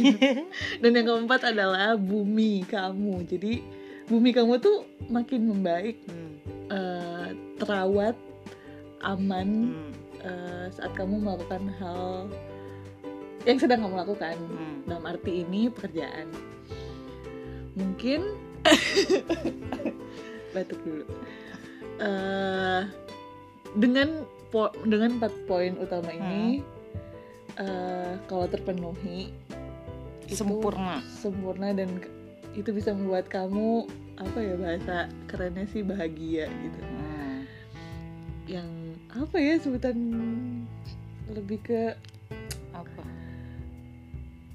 dan 0.83 0.91
yang 0.93 1.03
keempat 1.05 1.51
adalah 1.51 1.99
bumi 1.99 2.63
kamu 2.63 3.27
jadi 3.27 3.59
bumi 4.07 4.31
kamu 4.31 4.59
tuh 4.59 4.87
makin 5.09 5.51
membaik 5.51 5.99
Hmm. 6.07 6.39
eh, 6.71 7.29
terawat 7.59 8.15
aman 9.03 9.49
Hmm. 9.67 9.93
eh, 10.23 10.67
saat 10.71 10.95
kamu 10.95 11.19
melakukan 11.21 11.75
hal 11.75 12.31
yang 13.45 13.57
sedang 13.57 13.81
kamu 13.81 13.97
lakukan 13.99 14.37
Hmm. 14.37 14.81
dalam 14.85 15.05
arti 15.07 15.43
ini 15.43 15.69
pekerjaan 15.69 16.29
mungkin 17.75 18.21
batuk 20.55 20.81
dulu 20.81 21.05
Eh, 21.95 22.83
dengan 23.73 24.27
po- 24.51 24.75
dengan 24.83 25.15
empat 25.15 25.31
poin 25.45 25.79
utama 25.79 26.11
ini 26.11 26.59
eh, 27.55 28.19
kalau 28.25 28.47
terpenuhi 28.47 29.31
itu 30.25 30.35
Sempurna. 30.35 30.99
sempurna 31.15 31.71
dan 31.71 32.03
itu 32.51 32.67
bisa 32.71 32.91
membuat 32.91 33.29
kamu 33.29 33.87
apa 34.17 34.39
ya 34.39 34.55
bahasa 34.57 34.97
kerennya 35.27 35.69
sih 35.69 35.83
bahagia 35.83 36.51
gitu 36.51 36.81
Hmm. 36.83 37.47
yang 38.47 38.69
apa 39.13 39.37
ya 39.37 39.55
sebutan 39.57 39.95
lebih 41.29 41.63
ke 41.63 41.95
Apa? 42.73 43.07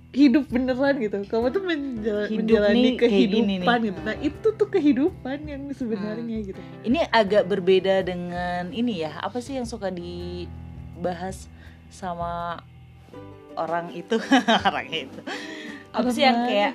Hidup 0.09 0.45
beneran 0.47 0.97
gitu 0.97 1.21
kamu 1.23 1.45
tuh 1.49 1.61
menjala- 1.61 2.25
Hidup 2.25 2.39
menjalani 2.41 2.89
kehidupan 2.95 3.45
nih. 3.77 3.87
gitu 3.87 3.99
nah 4.01 4.15
itu 4.19 4.47
tuh 4.51 4.67
kehidupan 4.67 5.37
yang 5.43 5.63
sebenarnya 5.71 6.37
gitu 6.43 6.61
Ini 6.81 7.05
agak 7.07 7.45
berbeda 7.45 8.01
dengan 8.01 8.71
ini 8.71 9.01
ya. 9.01 9.13
Apa 9.17 9.37
sih 9.37 9.53
yang 9.53 9.63
suka 9.63 9.89
dibahas 9.89 11.45
sama 11.87 12.57
orang 13.53 13.93
itu? 13.93 14.17
orang 14.67 14.87
itu. 14.89 15.19
Apa 15.89 16.09
sih 16.09 16.23
yang 16.23 16.41
kayak 16.43 16.73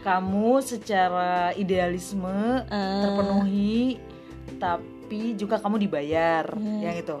kamu 0.00 0.60
secara 0.60 1.32
idealisme 1.54 2.28
Ah, 2.66 3.00
terpenuhi 3.00 3.96
tapi 4.56 5.32
juga 5.34 5.56
kamu 5.56 5.76
dibayar 5.80 6.44
Hmm. 6.50 6.80
yang 6.80 6.96
itu 6.96 7.16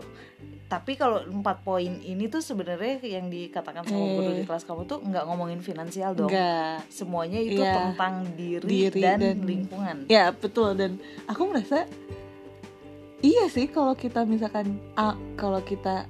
tapi 0.64 0.94
kalau 0.94 1.20
empat 1.22 1.60
poin 1.60 1.92
ini 2.00 2.26
tuh 2.26 2.40
sebenarnya 2.40 2.98
yang 3.00 3.28
dikatakan 3.28 3.84
sama 3.84 4.00
guru 4.10 4.30
di 4.32 4.42
kelas 4.42 4.64
kamu 4.64 4.82
tuh 4.84 4.98
nggak 4.98 5.24
ngomongin 5.24 5.60
finansial 5.60 6.12
dong. 6.12 6.26
Enggak 6.26 6.82
semuanya 6.88 7.38
itu 7.38 7.60
Iya. 7.60 7.92
tentang 7.92 8.14
diri, 8.32 8.66
Diri 8.66 8.98
dan, 8.98 9.18
dan- 9.20 9.44
lingkungan. 9.44 9.96
Ya 10.06 10.30
betul. 10.30 10.72
Dan 10.72 10.96
aku 11.24 11.46
merasa 11.46 11.84
iya 13.20 13.46
sih 13.46 13.66
kalau 13.66 13.92
kita 13.92 14.24
misalkan 14.24 14.76
ah, 14.94 15.14
kalau 15.34 15.60
kita 15.60 16.08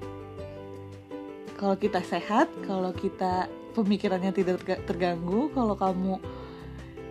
kalau 1.54 1.74
kita 1.74 2.00
sehat 2.00 2.46
kalau 2.62 2.90
kita 2.90 3.46
pemikirannya 3.72 4.30
tidak 4.30 4.58
terga- 4.60 4.82
terganggu 4.86 5.50
kalau 5.50 5.74
kamu 5.74 6.22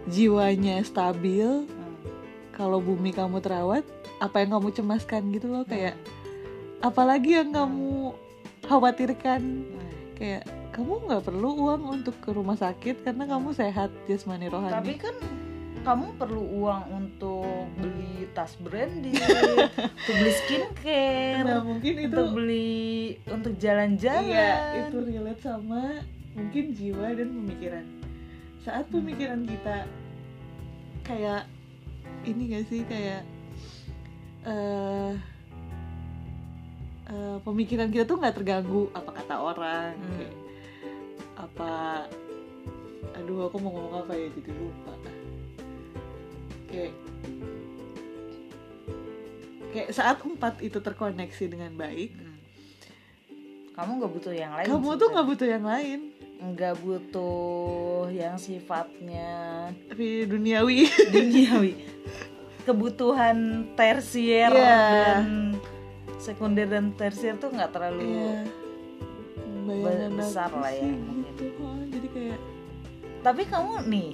jiwanya 0.05 0.79
stabil 0.81 1.63
Hmm. 1.63 1.95
kalau 2.51 2.79
bumi 2.79 3.11
kamu 3.11 3.39
terawat 3.39 3.83
apa 4.17 4.39
yang 4.39 4.51
kamu 4.53 4.71
cemaskan 4.73 5.27
gitu 5.29 5.47
loh 5.49 5.63
kayak 5.63 5.95
apalagi 6.83 7.39
yang 7.39 7.55
kamu 7.55 8.11
khawatirkan. 8.67 9.41
Hmm. 9.41 9.91
kayak 10.19 10.43
kamu 10.73 11.05
nggak 11.05 11.23
perlu 11.25 11.49
uang 11.69 11.81
untuk 12.01 12.15
ke 12.19 12.29
rumah 12.33 12.57
sakit 12.57 13.05
karena 13.05 13.29
kamu 13.29 13.53
sehat 13.53 13.93
jasmani 14.09 14.49
tapi 14.49 14.57
rohani 14.57 14.95
kan 14.97 15.15
kamu 15.83 16.15
perlu 16.15 16.43
uang 16.63 16.83
untuk 16.95 17.67
beli 17.75 18.25
tas 18.31 18.55
branded 18.57 19.19
untuk 19.99 20.15
beli 20.15 20.33
skincare 20.43 21.43
nah 21.43 21.61
mungkin 21.61 21.93
itu 21.99 22.07
untuk 22.07 22.27
beli 22.33 22.81
untuk 23.27 23.53
jalan-jalan. 23.59 24.31
Iya 24.31 24.51
itu 24.87 24.97
relate 25.03 25.41
sama 25.43 26.01
mungkin 26.33 26.73
jiwa 26.73 27.07
dan 27.13 27.29
pemikiran. 27.29 27.85
Saat 28.63 28.87
pemikiran 28.89 29.43
kita 29.43 29.85
kayak 31.03 31.45
ini 32.23 32.57
gak 32.57 32.65
sih 32.71 32.81
kayak 32.87 33.27
eh 34.47 35.13
eh, 37.05 37.37
pemikiran 37.39 37.87
kita 37.87 38.03
tuh 38.03 38.15
nggak 38.15 38.35
terganggu 38.35 38.87
apa 38.91 39.09
kata 39.13 39.35
orang 39.35 39.91
Hmm. 39.93 40.13
kayak 40.15 40.33
apa 41.35 41.73
aduh 43.13 43.45
aku 43.45 43.57
mau 43.57 43.71
ngomong 43.71 43.95
apa 44.01 44.13
ya 44.13 44.27
jadi 44.31 44.51
lupa 44.53 44.93
kayak 46.65 46.93
kayak 49.69 49.89
saat 49.91 50.17
empat 50.19 50.61
itu 50.61 50.77
terkoneksi 50.77 51.45
dengan 51.47 51.73
baik 51.73 52.11
Hmm. 52.13 52.37
kamu 53.73 53.91
nggak 53.97 54.11
butuh 54.13 54.33
yang 54.33 54.53
lain 54.53 54.67
kamu 54.67 54.89
tuh 54.95 55.07
nggak 55.09 55.27
butuh 55.27 55.47
yang 55.49 55.65
lain 55.65 55.99
nggak 56.43 56.75
butuh 56.77 57.39
yang 58.09 58.35
sifatnya 58.35 59.31
tapi 59.87 60.23
duniawi 60.23 60.85
duniawi 61.13 61.71
kebutuhan 62.63 63.37
tersier 63.73 64.47
Iya. 64.47 64.63
dan 65.19 65.55
sekunder 66.17 66.67
dan 66.67 66.93
tersier 66.93 67.35
tuh 67.37 67.49
nggak 67.49 67.71
terlalu 67.71 68.03
Iya. 68.03 68.33
Bayangan 69.63 70.11
besar 70.19 70.51
lah 70.51 70.71
ya, 70.75 70.83
mungkin. 70.83 71.31
gitu. 71.39 71.45
Jadi 71.87 72.07
kayak 72.11 72.39
tapi 73.23 73.41
kamu 73.47 73.73
nih 73.87 74.09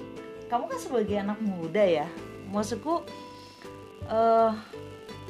kamu 0.45 0.63
kan 0.69 0.79
sebagai 0.79 1.17
anak 1.17 1.39
muda 1.41 1.81
ya 1.81 2.05
maksudku 2.49 3.01
eh 4.05 4.53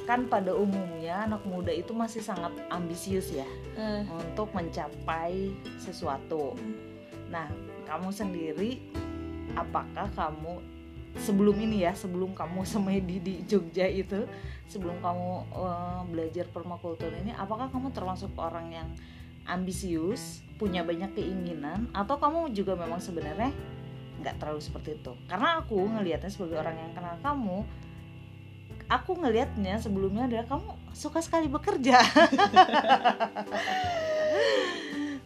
kan 0.03 0.25
pada 0.27 0.51
umumnya 0.51 1.23
anak 1.23 1.45
muda 1.47 1.69
itu 1.71 1.95
masih 1.95 2.19
sangat 2.19 2.51
ambisius 2.67 3.29
ya 3.31 3.47
eh, 3.77 4.03
untuk 4.09 4.49
mencapai 4.51 5.53
sesuatu. 5.77 6.57
Nah, 7.29 7.45
kamu 7.85 8.09
sendiri 8.09 8.81
apakah 9.53 10.09
kamu 10.17 10.59
sebelum 11.19 11.55
ini 11.59 11.83
ya, 11.85 11.93
sebelum 11.93 12.33
kamu 12.33 12.65
semedi 12.71 13.19
di 13.19 13.33
Jogja 13.45 13.85
itu, 13.85 14.25
sebelum 14.65 14.97
kamu 15.03 15.29
eh, 15.53 16.01
belajar 16.09 16.45
permakultur 16.49 17.11
ini, 17.13 17.35
apakah 17.35 17.69
kamu 17.69 17.91
termasuk 17.91 18.31
orang 18.39 18.71
yang 18.71 18.89
ambisius, 19.49 20.41
punya 20.55 20.85
banyak 20.85 21.13
keinginan, 21.15 21.89
atau 21.91 22.19
kamu 22.19 22.53
juga 22.53 22.77
memang 22.77 23.01
sebenarnya 23.01 23.51
nggak 24.23 24.35
terlalu 24.39 24.61
seperti 24.61 24.99
itu? 24.99 25.13
Karena 25.27 25.63
aku 25.63 25.75
ngelihatnya 25.75 26.29
sebagai 26.31 26.59
orang 26.59 26.75
yang 26.77 26.91
kenal 26.93 27.15
kamu, 27.23 27.57
aku 28.89 29.11
ngelihatnya 29.19 29.79
sebelumnya 29.81 30.27
adalah 30.29 30.45
kamu 30.45 30.69
suka 30.93 31.19
sekali 31.21 31.47
bekerja. 31.49 31.97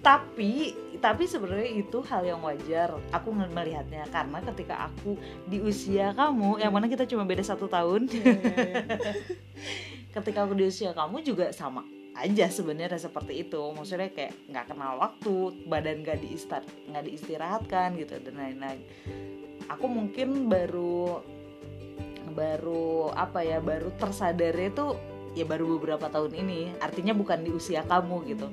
tapi 0.04 0.76
tapi 1.04 1.28
sebenarnya 1.28 1.84
itu 1.84 2.00
hal 2.08 2.24
yang 2.24 2.40
wajar 2.40 2.96
aku 3.12 3.36
melihatnya. 3.36 4.08
Karena 4.08 4.40
ketika 4.40 4.88
aku 4.88 5.20
di 5.52 5.60
usia 5.60 6.16
kamu 6.16 6.64
yang 6.64 6.72
mana 6.72 6.88
kita 6.88 7.04
cuma 7.04 7.28
beda 7.28 7.44
satu 7.44 7.68
tahun. 7.68 8.08
Iya. 8.08 8.32
ketika 10.16 10.48
aku 10.48 10.56
di 10.56 10.72
usia 10.72 10.96
kamu 10.96 11.20
juga 11.28 11.52
sama 11.52 11.84
aja 12.16 12.48
sebenarnya 12.48 12.96
seperti 12.96 13.44
itu. 13.44 13.60
Maksudnya 13.76 14.16
kayak 14.16 14.32
nggak 14.48 14.66
kenal 14.72 14.96
waktu 14.96 15.36
badan 15.68 16.08
nggak 16.08 16.24
diistar 16.24 16.64
nggak 16.88 17.04
diistirahatkan 17.04 18.00
gitu 18.00 18.24
dan 18.24 18.40
lain-lain. 18.40 18.80
Aku 19.76 19.92
mungkin 19.92 20.48
baru 20.48 21.20
baru 22.32 23.12
apa 23.12 23.44
ya 23.44 23.60
baru 23.60 23.92
tersadarnya 24.00 24.72
tuh 24.72 24.96
ya 25.36 25.44
baru 25.44 25.76
beberapa 25.76 26.08
tahun 26.08 26.32
ini. 26.32 26.80
Artinya 26.80 27.12
bukan 27.12 27.44
di 27.44 27.52
usia 27.52 27.84
kamu 27.84 28.24
gitu 28.32 28.48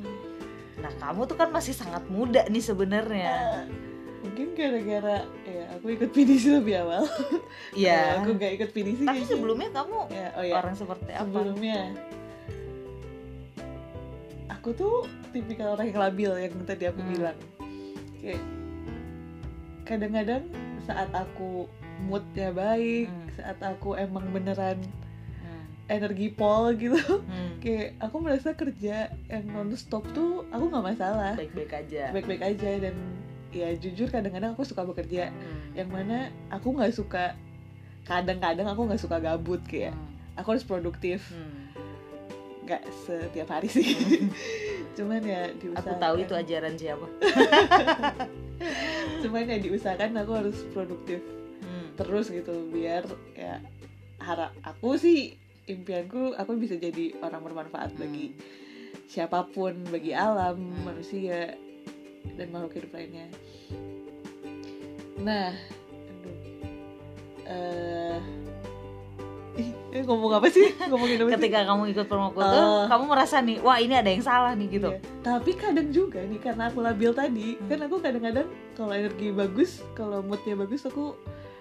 nah 0.80 0.92
kamu 0.98 1.20
tuh 1.24 1.36
kan 1.36 1.48
masih 1.48 1.72
sangat 1.72 2.04
muda 2.08 2.42
nih 2.46 2.60
sebenarnya. 2.60 3.64
Mungkin 4.20 4.52
gara-gara 4.52 5.24
ya 5.44 5.64
aku 5.74 5.86
ikut 5.90 6.10
pinisi 6.10 6.48
lebih 6.50 6.76
awal. 6.78 7.04
Iya. 7.76 8.18
Kalau 8.18 8.20
aku 8.22 8.30
gak 8.36 8.52
ikut 8.56 8.70
pinisi 8.70 9.02
tapi 9.02 9.20
kayaknya- 9.20 9.30
sebelumnya 9.30 9.70
kamu 9.70 9.98
ya 10.10 10.26
oh 10.34 10.42
ya 10.42 10.54
orang 10.56 10.74
seperti 10.74 11.10
apa? 11.10 11.24
Sebelumnya. 11.24 11.80
Aku 14.50 14.68
tuh 14.72 14.94
tipikal 15.30 15.72
orang 15.72 15.88
yang 15.88 16.00
labil 16.00 16.30
yang 16.36 16.54
tadi 16.64 16.84
aku 16.84 17.00
Hmm. 17.00 17.10
bilang. 17.10 17.38
Kayak 18.20 18.42
kadang-kadang 19.82 20.44
saat 20.80 21.10
aku 21.10 21.64
moodnya 22.02 22.50
baik 22.50 23.08
Hmm. 23.08 23.28
saat 23.32 23.58
aku 23.60 23.94
emang 23.94 24.28
beneran 24.30 24.76
energi 25.90 26.30
pol 26.30 26.70
gitu. 26.78 26.94
Hmm. 27.26 27.58
kayak 27.60 27.98
aku 28.00 28.16
merasa 28.22 28.54
kerja 28.54 29.10
yang 29.28 29.44
non 29.50 29.74
stop 29.74 30.06
tuh 30.14 30.46
aku 30.48 30.70
nggak 30.70 30.86
masalah. 30.94 31.34
Baik-baik 31.34 31.72
aja. 31.74 32.14
Baik-baik 32.14 32.42
aja 32.46 32.70
dan 32.88 32.94
ya 33.50 33.74
jujur 33.74 34.06
kadang-kadang 34.08 34.54
aku 34.54 34.62
suka 34.62 34.86
bekerja 34.86 35.34
Hmm, 35.34 35.74
yang 35.74 35.90
mana 35.90 36.30
aku 36.54 36.70
nggak 36.70 36.94
suka 36.94 37.34
kadang-kadang 38.06 38.70
aku 38.70 38.86
nggak 38.86 39.02
suka 39.02 39.18
gabut 39.18 39.58
kayak 39.66 39.90
hmm, 39.90 40.38
aku 40.38 40.54
harus 40.54 40.62
produktif. 40.64 41.26
Hmm. 41.34 41.58
nggak 42.60 42.86
setiap 43.02 43.50
hari 43.50 43.66
sih. 43.66 43.98
Cuman 44.96 45.18
ya 45.26 45.50
diusahakan. 45.58 45.90
Aku 45.90 45.92
tahu 45.98 46.14
itu 46.22 46.34
ajaran 46.38 46.74
siapa. 46.78 47.06
Cuman 49.26 49.50
ya 49.50 49.58
diusahakan 49.58 50.14
aku 50.22 50.32
harus 50.38 50.58
produktif 50.70 51.18
Hmm, 51.60 51.92
terus 51.92 52.32
gitu 52.32 52.72
biar 52.72 53.04
ya 53.36 53.60
harap 54.16 54.52
aku 54.64 54.96
sih 54.96 55.36
impianku 55.70 56.34
aku 56.34 56.50
bisa 56.56 56.74
jadi 56.74 57.14
orang 57.20 57.40
bermanfaat 57.40 57.92
Hmm. 57.92 58.00
bagi 58.00 58.26
siapa 59.06 59.46
pun 59.46 59.72
bagi 59.86 60.10
alam 60.10 60.56
Hmm. 60.58 60.82
manusia 60.84 61.54
dan 62.34 62.46
makhluk 62.48 62.72
hidup 62.76 62.92
lainnya 62.92 63.26
nah 65.18 65.52
aduh 67.46 68.22
eh 69.56 69.68
eh, 69.92 70.00
ngomong 70.00 70.32
apa 70.32 70.46
sih 70.48 70.70
ngomongin 70.88 71.18
apa 71.18 71.28
sih? 71.28 71.34
ketika 71.36 71.58
kamu 71.66 71.90
ikut 71.90 72.06
permakultur 72.06 72.62
Oh. 72.62 72.84
kamu 72.86 73.02
merasa 73.06 73.36
nih 73.38 73.58
wah 73.58 73.76
ini 73.76 73.92
ada 73.92 74.08
yang 74.08 74.22
salah 74.22 74.54
nih 74.54 74.66
gitu 74.70 74.90
Iya. 74.90 74.98
Tapi 75.20 75.50
kadang 75.52 75.88
juga 75.90 76.18
nih 76.18 76.40
karena 76.40 76.66
aku 76.66 76.80
labil 76.80 77.12
tadi, 77.12 77.52
Hmm. 77.52 77.68
kan 77.68 77.78
aku 77.84 77.94
kadang-kadang 77.98 78.46
kalau 78.72 78.90
energi 78.90 79.28
bagus, 79.30 79.84
kalau 79.92 80.20
moodnya 80.20 80.56
bagus 80.56 80.80
aku 80.82 81.12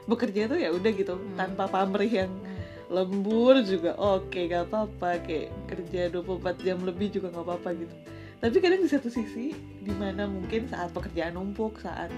bekerja 0.08 0.48
itu 0.48 0.56
ya 0.58 0.72
udah 0.72 0.90
gitu 0.90 1.14
Hmm. 1.14 1.36
tanpa 1.36 1.68
pamrih 1.68 2.24
yang 2.24 2.32
Hmm, 2.32 2.49
lembur 2.90 3.62
juga 3.62 3.94
oke 3.96 4.50
gak 4.50 4.66
apa-apa 4.70 5.22
kayak 5.22 5.54
kerja 5.70 6.10
24 6.10 6.66
jam 6.66 6.82
lebih 6.82 7.14
juga 7.14 7.30
gak 7.30 7.46
apa-apa 7.46 7.70
gitu. 7.78 7.96
Tapi 8.40 8.56
kadang 8.58 8.82
di 8.82 8.90
satu 8.90 9.14
sisi 9.14 9.54
di 9.84 9.94
mana 9.94 10.26
mungkin 10.26 10.66
saat 10.66 10.90
pekerjaan 10.90 11.38
numpuk, 11.38 11.78
saat 11.78 12.10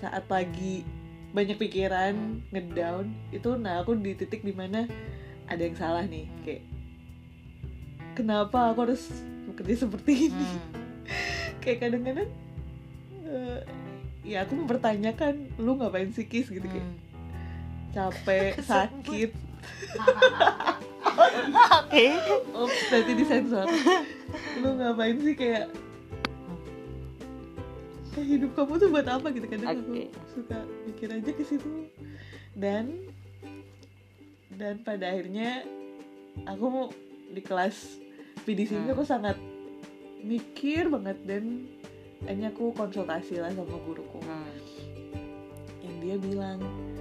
saat 0.00 0.24
lagi 0.28 0.84
banyak 1.34 1.58
pikiran 1.58 2.14
ngedown 2.54 3.10
itu 3.34 3.58
nah 3.58 3.82
aku 3.82 3.98
di 3.98 4.14
titik 4.14 4.46
di 4.46 4.54
mana 4.54 4.86
ada 5.50 5.58
yang 5.58 5.74
salah 5.74 6.06
nih 6.06 6.30
Hmm. 6.30 6.40
kayak 6.46 6.62
kenapa 8.14 8.70
aku 8.70 8.86
harus 8.86 9.10
bekerja 9.50 9.82
seperti 9.82 10.30
ini 10.30 10.46
hmm. 10.46 10.70
kayak 11.66 11.78
kadang-kadang 11.82 12.30
eh, 13.26 13.60
ya 14.22 14.46
aku 14.46 14.54
mempertanyakan 14.62 15.58
lu 15.58 15.74
ngapain 15.74 16.14
sih 16.14 16.30
kis 16.30 16.46
gitu 16.46 16.62
kayak 16.62 16.86
Hmm. 16.86 16.98
capek 17.90 18.52
sakit 18.70 19.30
oke. 21.74 22.04
Ups 22.54 22.80
nanti 22.90 23.12
disensor. 23.14 23.66
Lu 24.58 24.68
ngapain 24.74 25.16
sih 25.18 25.34
kayak 25.34 25.70
kayak 28.10 28.28
hidup 28.28 28.50
kamu 28.54 28.72
tuh 28.78 28.88
buat 28.90 29.06
apa? 29.06 29.26
Gitu 29.30 29.46
kadang 29.46 29.68
Oke. 29.74 29.80
aku 29.80 29.92
suka 30.30 30.58
mikir 30.86 31.08
aja 31.10 31.30
ke 31.30 31.42
situ. 31.42 31.90
Dan 32.54 33.10
dan 34.54 34.78
pada 34.80 35.10
akhirnya 35.10 35.66
aku 36.46 36.94
di 37.30 37.42
kelas 37.42 37.98
PDC 38.44 38.78
Hmm. 38.78 38.90
aku 38.90 39.02
sangat 39.02 39.34
mikir 40.22 40.86
banget 40.88 41.18
dan 41.26 41.66
akhirnya 42.22 42.54
aku 42.54 42.70
konsultasi 42.70 43.42
lah 43.42 43.50
sama 43.50 43.74
guruku. 43.82 44.22
Hmm, 44.22 44.54
yang 45.82 45.96
dia 45.98 46.16
bilang 46.16 46.58
"Eh, 46.62 46.93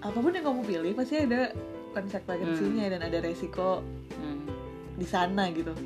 apa 0.00 0.16
pun 0.16 0.32
yang 0.32 0.44
kamu 0.48 0.62
pilih 0.64 0.92
pasti 0.96 1.20
ada 1.20 1.52
konsekuensinya 1.92 2.88
dan 2.88 3.00
ada 3.04 3.18
resiko 3.20 3.84
hmm, 4.16 4.48
di 4.96 5.06
sana 5.06 5.52
gitu. 5.52 5.76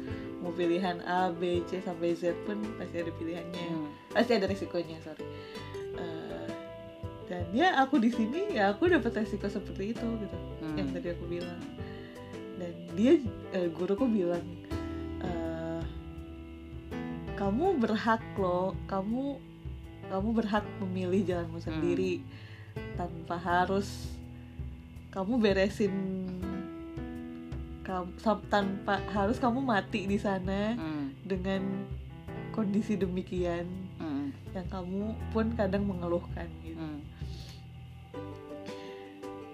Mau 0.44 0.52
pilihan 0.52 1.00
A 1.08 1.32
B 1.32 1.64
C 1.64 1.80
sampai 1.80 2.14
Z 2.14 2.36
pun 2.44 2.60
pasti 2.76 3.00
ada 3.00 3.10
pilihannya. 3.16 3.66
Hmm. 3.74 3.88
pasti 4.12 4.36
ada 4.36 4.46
resikonya 4.46 5.00
sorry. 5.02 5.24
Eh, 5.98 6.48
dan 7.26 7.44
ya 7.56 7.80
aku 7.80 7.98
di 7.98 8.12
sini 8.12 8.54
ya 8.54 8.76
aku 8.76 8.86
dapat 8.92 9.24
resiko 9.24 9.48
seperti 9.48 9.96
itu 9.96 10.04
gitu. 10.04 10.36
Hmm. 10.62 10.76
yang 10.76 10.88
tadi 10.92 11.08
aku 11.10 11.24
bilang. 11.26 11.62
Dan 12.54 12.72
dia 12.94 13.18
eh, 13.56 13.68
guruku 13.72 14.06
bilang 14.06 14.44
eh, 15.24 15.82
kamu 17.34 17.82
berhak 17.82 18.22
loh 18.38 18.78
kamu 18.86 19.40
kamu 20.06 20.28
berhak 20.36 20.64
memilih 20.84 21.24
jalanmu 21.24 21.58
sendiri 21.58 22.20
tanpa 22.94 23.36
harus 23.36 24.10
kamu 25.10 25.38
beresin 25.38 25.94
kamu 27.84 28.10
tanpa 28.48 28.98
harus 29.12 29.36
kamu 29.36 29.60
mati 29.60 30.06
di 30.06 30.16
sana 30.16 30.74
Hmm, 30.74 31.12
dengan 31.22 31.62
kondisi 32.50 32.94
demikian 32.94 33.66
hmm, 33.98 34.30
yang 34.52 34.66
kamu 34.68 35.02
pun 35.30 35.52
kadang 35.54 35.84
mengeluhkan 35.84 36.46
gitu 36.62 36.80
hmm. 36.80 37.00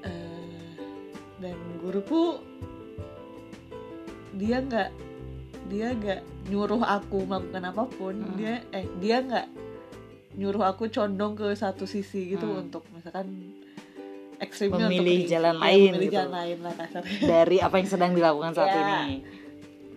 Eh, 0.01 0.73
dan 1.39 1.57
guruku 1.81 2.41
dia 4.33 4.65
nggak 4.65 4.91
dia 5.69 5.93
nggak 5.93 6.21
nyuruh 6.49 6.81
aku 6.81 7.25
melakukan 7.25 7.65
apa 7.67 7.85
pun 7.91 8.15
Hmm. 8.17 8.37
dia 8.37 8.65
eh 8.71 8.87
dia 8.97 9.21
nggak 9.21 9.47
nyuruh 10.33 10.63
aku 10.65 10.87
condong 10.89 11.35
ke 11.35 11.51
satu 11.53 11.85
sisi 11.85 12.31
gitu 12.31 12.47
Hmm. 12.47 12.63
untuk 12.65 12.87
misalkan 12.91 13.27
ekstrimnya 14.39 14.87
Memilih 14.87 15.17
untuk 15.21 15.31
jalan 15.31 15.55
iya, 15.55 15.61
lain 15.61 15.91
memilih 15.91 16.01
gitu. 16.03 16.15
jalan 16.17 16.33
lain 16.33 16.59
lah 16.61 16.75
kasarnya 16.75 17.19
dari 17.21 17.57
apa 17.59 17.75
yang 17.77 17.89
sedang 17.89 18.13
dilakukan 18.13 18.53
saat 18.53 18.71
Ya. 18.71 18.81
ini 18.81 19.15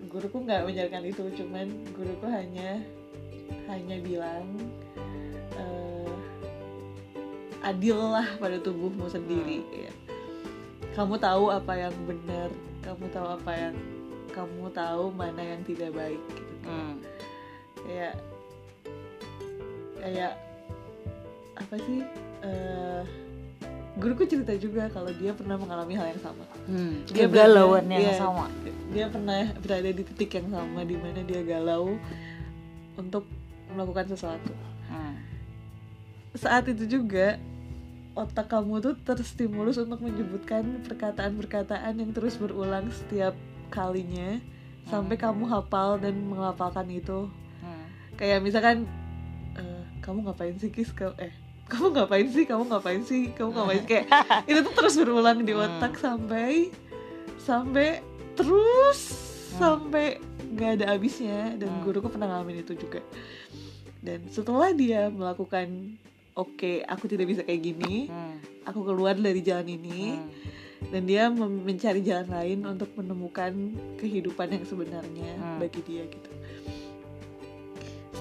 guruku 0.05 0.37
nggak 0.39 0.61
menjalankan 0.63 1.03
itu 1.05 1.23
cuman 1.33 1.67
guruku 1.91 2.25
hanya 2.27 2.69
hanya 3.65 3.95
bilang 3.97 4.45
eh, 5.53 6.11
adil 7.63 7.95
lah 7.95 8.27
pada 8.35 8.57
tubuhmu 8.57 9.07
sendiri 9.07 9.61
Hmm. 9.61 9.79
ya. 9.79 9.91
kamu 10.91 11.15
tahu 11.15 11.43
apa 11.49 11.73
yang 11.79 11.95
benar 12.03 12.49
kamu 12.81 13.05
tahu 13.09 13.27
apa 13.31 13.51
yang 13.53 13.75
kamu 14.29 14.65
tahu 14.71 15.03
mana 15.09 15.41
yang 15.45 15.61
tidak 15.63 15.93
baik 15.93 16.19
gitu 16.27 16.53
Hmm. 16.63 16.97
kayak 17.79 18.17
kayak 20.03 20.35
apa 21.55 21.75
sih 21.79 22.03
eh, 22.43 23.01
guruku 23.95 24.25
cerita 24.25 24.51
juga 24.53 24.89
kalau 24.89 25.13
dia 25.13 25.31
pernah 25.31 25.55
mengalami 25.55 25.95
hal 25.95 26.09
yang 26.09 26.21
sama 26.21 26.43
Hmm. 26.63 27.03
Dia 27.05 27.27
berada- 27.29 27.59
yang 27.93 28.09
iya. 28.09 28.17
sama 28.17 28.45
dia 28.89 29.05
pernah 29.07 29.35
berada 29.57 29.89
di 29.89 30.03
titik 30.03 30.31
yang 30.33 30.49
sama 30.49 30.81
di 30.81 30.95
mana 30.95 31.21
dia 31.21 31.39
galau 31.41 31.95
untuk 32.93 33.23
melakukan 33.69 34.05
sesuatu 34.07 34.51
Hmm. 34.85 35.15
saat 36.33 36.67
itu 36.67 36.83
juga 36.85 37.39
otak 38.13 38.45
kamu 38.47 38.77
tuh 38.79 38.95
terstimulus 38.99 39.75
untuk 39.75 39.97
menyebutkan 39.99 40.83
perkataan-perkataan 40.83 41.93
yang 41.95 42.11
terus 42.11 42.35
berulang 42.35 42.85
setiap 42.89 43.33
kalinya 43.69 44.37
sampai 44.83 45.15
kamu 45.15 45.47
hafal 45.47 45.95
dan 45.95 46.13
menghafalkan 46.19 46.87
itu 46.87 47.29
Hmm. 47.59 47.85
kayak 48.13 48.39
misalkan 48.39 48.85
kamu 50.03 50.27
ngapain 50.27 50.55
sih 50.55 50.67
kis 50.67 50.91
Kau- 50.91 51.15
eh 51.17 51.31
kamu 51.63 51.95
ngapain 51.95 52.27
sih 52.27 52.43
kamu 52.43 52.63
ngapain 52.67 53.01
sih 53.01 53.31
kamu 53.31 53.49
ngapain 53.49 53.79
sih 53.79 53.87
kayak 53.89 54.05
itu 54.51 54.59
tuh 54.61 54.73
terus 54.75 54.95
berulang 54.95 55.39
di 55.41 55.51
Hmm. 55.51 55.63
otak 55.65 55.95
sampai 55.95 56.69
sampai 57.39 58.03
terus 58.35 58.99
Hmm. 59.49 59.57
sampai 59.79 60.17
nggak 60.49 60.71
ada 60.77 60.85
habisnya 60.91 61.55
dan 61.55 61.69
Hmm. 61.69 61.81
guruku 61.81 62.09
pernah 62.09 62.27
ngalamin 62.27 62.61
itu 62.61 62.75
juga 62.75 62.99
dan 63.99 64.19
setelah 64.27 64.69
dia 64.71 65.07
melakukan 65.07 65.95
oke 66.33 66.83
aku 66.83 67.05
tidak 67.05 67.29
bisa 67.29 67.41
kayak 67.41 67.63
gini 67.63 68.05
Hmm. 68.05 68.37
aku 68.63 68.83
keluar 68.83 69.13
dari 69.13 69.39
jalan 69.39 69.69
ini 69.71 70.13
Hmm. 70.13 70.29
dan 70.89 71.01
dia 71.05 71.31
mencari 71.31 72.01
jalan 72.01 72.27
lain 72.27 72.59
untuk 72.67 72.91
menemukan 72.93 73.53
kehidupan 73.97 74.51
yang 74.51 74.65
sebenarnya 74.65 75.31
Hmm. 75.33 75.57
bagi 75.57 75.79
dia 75.81 76.03
gitu. 76.05 76.29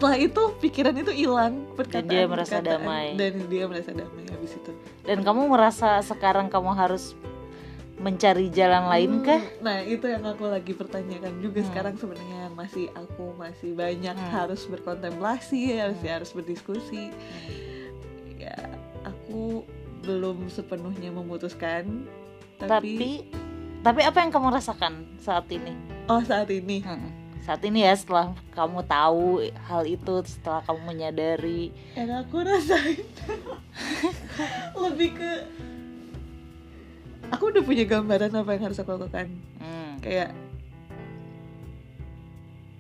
Setelah 0.03 0.19
itu 0.19 0.43
pikiran 0.59 0.95
itu 0.97 1.13
hilang, 1.15 1.63
perkataan 1.73 2.11
dia 2.11 2.27
merasa 2.27 2.59
perkataan, 2.59 2.83
damai. 2.83 3.07
dan 3.15 3.33
dia 3.47 3.65
merasa 3.65 3.91
damai 3.93 4.27
habis 4.27 4.53
itu. 4.53 4.73
dan 5.01 5.19
kamu 5.21 5.47
merasa 5.47 6.03
sekarang 6.03 6.47
kamu 6.49 6.75
harus 6.75 7.15
mencari 7.97 8.51
jalan 8.51 8.83
lain 8.89 9.11
Hmm, 9.13 9.23
kah 9.23 9.43
Nah 9.61 9.79
itu 9.81 10.03
yang 10.05 10.27
aku 10.27 10.43
lagi 10.45 10.75
pertanyakan 10.75 11.39
juga 11.39 11.63
Hmm. 11.63 11.69
sekarang 11.71 11.95
sebenarnya 11.95 12.51
masih 12.51 12.91
aku 12.93 13.31
masih 13.33 13.71
banyak 13.73 14.11
Hmm. 14.13 14.31
harus 14.33 14.67
berkontemplasi, 14.67 15.79
harus 15.79 15.95
Hmm. 15.97 16.11
harus 16.11 16.31
berdiskusi. 16.33 17.15
Ya 18.35 18.59
aku 19.05 19.63
belum 20.03 20.51
sepenuhnya 20.51 21.15
memutuskan, 21.15 22.11
tapi, 22.59 22.67
tapi 22.67 23.11
tapi 23.81 24.01
apa 24.03 24.19
yang 24.19 24.31
kamu 24.31 24.51
rasakan 24.51 25.15
saat 25.17 25.47
ini 25.47 25.79
oh 26.09 26.19
saat 26.21 26.51
ini 26.51 26.83
Hmm. 26.83 27.22
Saat 27.43 27.59
ini 27.67 27.83
ya 27.83 27.95
setelah 27.99 28.31
kamu 28.55 28.87
tahu 28.87 29.43
hal 29.67 29.83
itu 29.83 30.15
setelah 30.23 30.63
kamu 30.63 30.81
menyadari 30.87 31.75
yang 31.99 32.23
aku 32.23 32.39
rasain 32.39 33.03
lebih 34.87 35.19
ke 35.19 35.33
aku 37.35 37.51
udah 37.51 37.63
punya 37.67 37.83
gambaran 37.83 38.31
apa 38.31 38.51
yang 38.55 38.63
harus 38.71 38.79
aku 38.79 38.95
lakukan 38.95 39.27
hmm. 39.59 39.99
kayak 39.99 40.31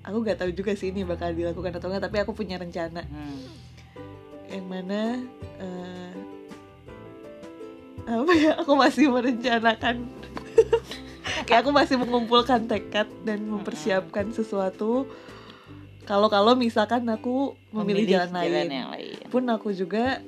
aku 0.03 0.19
gak 0.23 0.39
tahu 0.39 0.51
juga 0.55 0.79
sih 0.79 0.95
ini 0.95 1.03
bakal 1.03 1.35
dilakukan 1.35 1.79
atau 1.79 1.91
enggak 1.91 2.07
tapi 2.07 2.17
aku 2.23 2.33
punya 2.35 2.59
rencana 2.59 3.03
Hmm. 3.03 3.43
yang 4.47 4.67
mana 4.69 5.19
eh, 5.59 6.15
apa 8.07 8.33
ya 8.35 8.53
aku 8.63 8.79
masih 8.79 9.11
merencanakan 9.11 10.07
kayak 11.53 11.69
aku 11.69 11.73
masih 11.77 12.01
mengumpulkan 12.01 12.65
tekad 12.65 13.13
dan 13.29 13.45
mempersiapkan 13.45 14.33
sesuatu. 14.33 15.05
Kalau 16.09 16.33
kalau 16.33 16.57
misalkan 16.57 17.05
aku 17.13 17.53
memilih, 17.77 18.17
jalan 18.17 18.33
lain 18.33 18.73
yang 18.73 18.89
lain. 18.89 19.29
pun 19.29 19.45
aku 19.53 19.69
juga 19.77 20.25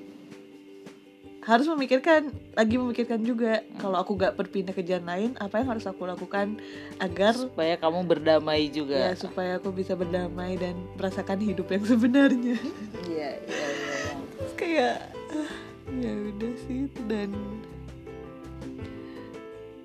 harus 1.44 1.64
memikirkan 1.68 2.28
lagi 2.52 2.76
memikirkan 2.76 3.20
juga 3.20 3.64
kalau 3.76 4.00
aku 4.00 4.16
gak 4.16 4.36
berpindah 4.36 4.72
ke 4.72 4.80
jalan 4.80 5.04
lain 5.04 5.30
apa 5.36 5.60
yang 5.60 5.76
harus 5.76 5.84
aku 5.84 6.08
lakukan 6.08 6.56
agar 6.96 7.36
supaya 7.36 7.76
kamu 7.76 8.00
berdamai 8.08 8.68
ya 8.68 8.80
juga 8.80 9.12
supaya 9.12 9.60
aku 9.60 9.68
bisa 9.68 9.92
berdamai 9.92 10.56
dan 10.56 10.76
merasakan 11.00 11.40
hidup 11.40 11.72
yang 11.72 11.84
sebenarnya. 11.88 12.56
Iya 13.04 13.30
iya 13.48 13.66
iya. 13.72 14.00
Kayak 14.60 14.96
ah, 15.32 15.52
ya 15.88 16.12
udah 16.32 16.52
sih 16.68 16.88
dan 17.08 17.30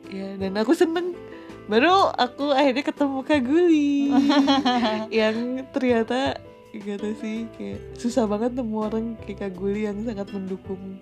ya 0.10 0.28
dan 0.40 0.54
aku 0.60 0.72
seneng 0.72 1.29
baru 1.70 2.10
aku 2.18 2.50
akhirnya 2.50 2.82
ketemu 2.82 3.20
Kak 3.22 3.42
Guli. 3.46 4.10
Yang 5.22 5.38
ternyata 5.70 6.42
gak 6.70 6.98
tau 7.02 7.14
sih 7.18 7.46
kayak 7.58 7.80
susah 7.98 8.26
banget 8.26 8.58
nemu 8.58 8.78
orang 8.78 9.06
kayak 9.22 9.38
Kak 9.46 9.52
Guli 9.54 9.86
yang 9.86 10.02
sangat 10.02 10.28
mendukung. 10.34 10.98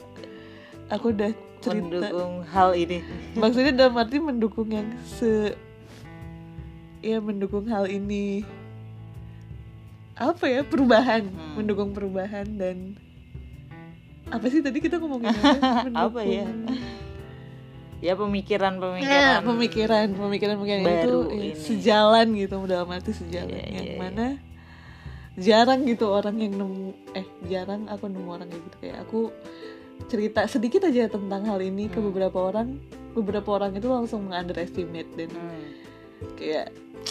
Aku 0.92 1.16
udah 1.16 1.32
cerita. 1.64 1.88
Mendukung 1.88 2.44
hal 2.52 2.76
ini. 2.76 3.00
Maksudnya 3.42 3.72
dalam 3.72 3.96
arti 3.96 4.20
mendukung 4.20 4.68
yang 4.68 4.88
se 5.08 5.56
ya 7.00 7.24
mendukung 7.24 7.68
hal 7.72 7.88
ini. 7.88 8.44
Apa 10.20 10.52
ya 10.52 10.62
perubahan. 10.68 11.32
Hmm. 11.32 11.64
mendukung 11.64 11.96
perubahan 11.96 12.48
dan 12.60 13.00
apa 14.28 14.46
sih 14.52 14.60
tadi 14.60 14.84
kita 14.84 15.00
ngomongin 15.00 15.32
apa? 15.32 15.88
Apa 16.12 16.22
ya? 16.28 16.48
Ya 17.98 18.14
pemikiran 18.14 18.78
Ya, 18.78 19.42
pemikiran 19.42 19.42
pemikiran 19.44 20.08
pemikiran 20.14 20.56
pemikiran 20.56 20.82
itu 20.86 21.14
ya, 21.26 21.34
ini. 21.34 21.50
sejalan 21.56 22.28
gitu 22.32 22.56
dalam 22.64 22.88
arti 22.88 23.12
sejalan 23.12 23.50
Iya, 23.52 23.66
yang 23.68 23.88
iya, 23.88 23.94
iya. 23.94 23.98
mana 23.98 24.28
jarang 25.36 25.82
gitu 25.84 26.06
orang 26.08 26.36
yang 26.36 26.54
nemu 26.56 26.86
eh 27.14 27.26
jarang 27.46 27.86
aku 27.86 28.06
nemu 28.06 28.26
orang 28.28 28.48
kayak 28.48 28.64
gitu 28.64 28.78
kayak 28.80 28.98
aku 29.02 29.20
cerita 30.06 30.46
sedikit 30.46 30.82
aja 30.84 31.06
tentang 31.08 31.42
hal 31.44 31.58
ini 31.60 31.86
ke 31.88 31.98
Hmm. 31.98 32.10
beberapa 32.10 32.38
orang 32.44 32.78
beberapa 33.12 33.50
orang 33.52 33.74
itu 33.74 33.88
langsung 33.88 34.26
mengunderestimate 34.26 35.10
dan 35.16 35.30
Hmm. 35.32 35.62
kayak 36.34 36.70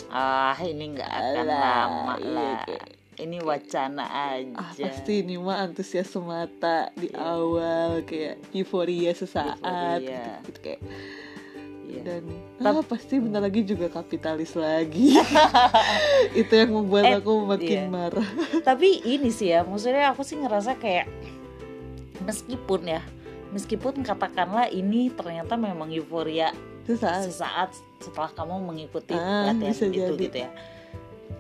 ah 0.08 0.54
ini 0.56 0.84
nggak 0.92 1.06
akan 1.08 1.34
Alah, 1.40 1.60
lama 1.60 2.14
iya, 2.16 2.30
lah 2.32 2.56
kayak- 2.64 2.95
ini 3.16 3.38
wacana 3.40 4.04
aja 4.34 4.56
ah 4.56 4.70
pasti 4.72 5.20
ini 5.20 5.36
mah 5.36 5.62
antusias 5.62 6.06
semata 6.06 6.92
di 6.92 7.08
Iya. 7.08 7.16
awal 7.18 7.90
kayak 8.02 8.40
euforia 8.50 9.12
sesaat 9.12 9.56
Euforia. 9.56 10.00
gitu, 10.00 10.28
gitu 10.46 10.58
kayak 10.62 10.80
Iya. 11.86 12.02
dan 12.02 12.22
Tap- 12.58 12.74
ah 12.74 12.84
pasti 12.84 13.14
bentar 13.16 13.40
lagi 13.40 13.62
juga 13.62 13.86
kapitalis 13.88 14.52
lagi 14.52 15.16
itu 16.40 16.52
yang 16.52 16.72
membuat 16.72 17.04
Eh, 17.06 17.16
aku 17.16 17.32
makin 17.42 17.80
iya. 17.80 17.88
marah 17.88 18.28
tapi 18.60 19.00
ini 19.00 19.30
sih 19.30 19.48
ya 19.48 19.62
maksudnya 19.62 20.10
aku 20.10 20.20
sih 20.20 20.36
ngerasa 20.36 20.76
kayak 20.76 21.06
meskipun 22.20 22.80
ya 22.86 23.02
meskipun 23.48 24.02
katakanlah 24.02 24.68
ini 24.68 25.08
ternyata 25.10 25.54
memang 25.54 25.88
euforia 25.88 26.50
sesaat 26.84 27.22
sesaat 27.24 27.70
setelah 27.98 28.30
kamu 28.30 28.54
mengikuti 28.62 29.14
Ah, 29.14 29.50
latihan 29.50 29.72
itu 29.72 29.86
jadi. 29.90 30.18
gitu 30.20 30.38
ya 30.38 30.50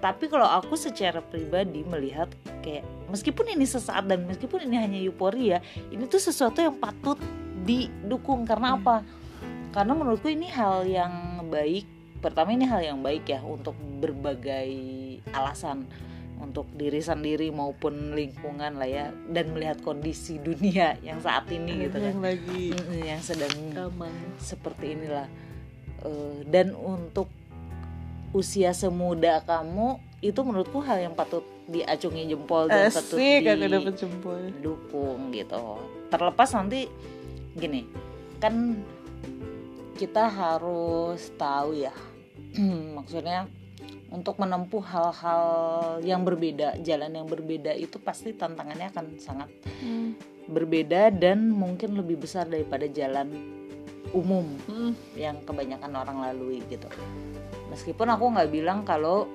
tapi 0.00 0.28
kalau 0.28 0.44
aku 0.44 0.76
secara 0.76 1.24
pribadi 1.24 1.80
melihat 1.82 2.28
kayak 2.60 2.84
meskipun 3.08 3.48
ini 3.56 3.64
sesaat 3.64 4.04
dan 4.06 4.28
meskipun 4.28 4.66
ini 4.68 4.76
hanya 4.76 4.98
euforia 5.00 5.62
ini 5.88 6.04
tuh 6.04 6.20
sesuatu 6.20 6.60
yang 6.60 6.76
patut 6.76 7.16
didukung. 7.66 8.46
Karena 8.46 8.72
Hmm. 8.72 8.78
apa? 8.80 8.96
Karena 9.74 9.92
menurutku 9.92 10.30
ini 10.30 10.48
hal 10.48 10.86
yang 10.86 11.44
baik. 11.50 11.84
Pertama 12.22 12.54
ini 12.54 12.64
hal 12.64 12.80
yang 12.80 12.98
baik 13.02 13.28
ya 13.28 13.42
untuk 13.42 13.76
berbagai 13.76 14.70
alasan. 15.34 15.84
Untuk 16.36 16.68
diri 16.76 17.00
sendiri 17.00 17.48
maupun 17.48 18.12
lingkungan 18.12 18.76
lah 18.76 18.88
ya. 18.88 19.06
Dan 19.28 19.52
melihat 19.52 19.80
kondisi 19.80 20.36
dunia 20.40 20.96
yang 21.04 21.20
saat 21.20 21.48
ini 21.50 21.88
gitu 21.88 21.96
kan. 21.98 22.12
yang 22.12 22.22
lagi 22.22 22.64
yang 23.04 23.20
sedang 23.20 23.52
aman 23.76 24.12
seperti 24.36 24.96
inilah. 24.96 25.28
Eh, 26.04 26.38
dan 26.48 26.72
untuk 26.76 27.28
usia 28.36 28.76
semuda 28.76 29.40
kamu 29.48 29.96
itu 30.20 30.40
menurutku 30.44 30.84
hal 30.84 31.00
yang 31.00 31.16
patut 31.16 31.40
diacungi 31.66 32.28
jempol 32.28 32.68
dan 32.68 32.92
patut 32.92 33.16
aku 33.16 33.66
dapet 33.72 33.94
jempol 33.96 34.36
didukung 34.52 35.32
gitu 35.32 35.80
terlepas 36.12 36.48
nanti 36.52 36.86
gini 37.56 37.88
kan 38.36 38.76
kita 39.96 40.28
harus 40.28 41.32
tahu 41.40 41.80
ya 41.80 41.94
maksudnya 42.96 43.48
untuk 44.06 44.38
menempuh 44.38 44.84
hal-hal 44.86 45.44
yang 46.06 46.22
berbeda 46.22 46.78
jalan 46.84 47.10
yang 47.10 47.26
berbeda 47.26 47.74
itu 47.74 47.98
pasti 47.98 48.36
tantangannya 48.36 48.92
akan 48.92 49.06
sangat 49.18 49.48
Hmm. 49.76 50.16
berbeda 50.48 51.12
dan 51.12 51.52
mungkin 51.52 52.00
lebih 52.00 52.24
besar 52.24 52.48
daripada 52.48 52.88
jalan 52.88 53.28
umum 54.14 54.46
Hmm. 54.64 54.96
yang 55.12 55.36
kebanyakan 55.44 55.92
orang 55.92 56.18
lalui 56.22 56.64
gitu 56.70 56.88
meskipun 57.68 58.08
aku 58.08 58.24
nggak 58.30 58.50
bilang 58.50 58.82
kalau 58.82 59.26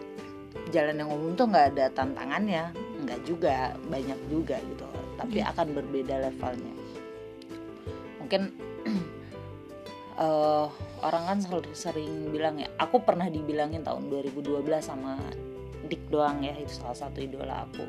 jalan 0.70 1.00
yang 1.00 1.10
umum 1.10 1.36
tuh 1.36 1.48
nggak 1.48 1.76
ada 1.76 1.86
tantangannya. 1.92 2.72
Nggak 3.02 3.20
juga 3.26 3.74
banyak 3.88 4.20
juga 4.30 4.60
gitu. 4.62 4.86
Tapi 5.18 5.38
Iya. 5.40 5.52
akan 5.54 5.68
berbeda 5.74 6.16
levelnya. 6.22 6.74
Mungkin 8.20 8.42
eh, 10.22 10.66
orang 11.02 11.24
kan 11.26 11.38
selalu 11.42 11.72
sering 11.74 12.30
bilang 12.30 12.62
ya 12.62 12.70
aku 12.78 13.02
pernah 13.02 13.26
dibilangin 13.28 13.82
tahun 13.82 14.08
2012 14.08 14.62
sama 14.82 15.18
Dik 15.82 16.14
doang 16.14 16.46
ya 16.46 16.54
itu 16.56 16.78
salah 16.78 16.94
satu 16.96 17.20
idola 17.20 17.66
aku. 17.66 17.84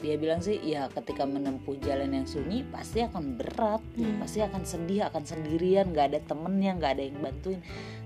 Dia 0.00 0.16
bilang 0.16 0.40
sih 0.40 0.56
ya 0.60 0.88
ketika 0.88 1.28
menempuh 1.28 1.76
jalan 1.80 2.12
yang 2.14 2.24
sunyi 2.24 2.64
pasti 2.64 3.04
akan 3.04 3.36
berat 3.36 3.80
Iya. 3.96 4.12
pasti 4.16 4.38
akan 4.40 4.62
sedih 4.64 5.08
akan 5.08 5.24
sendirian 5.24 5.92
nggak 5.92 6.06
ada 6.14 6.20
temennya 6.24 6.72
nggak 6.76 6.92
ada 6.96 7.02
yang 7.04 7.18
bantuin 7.20 7.60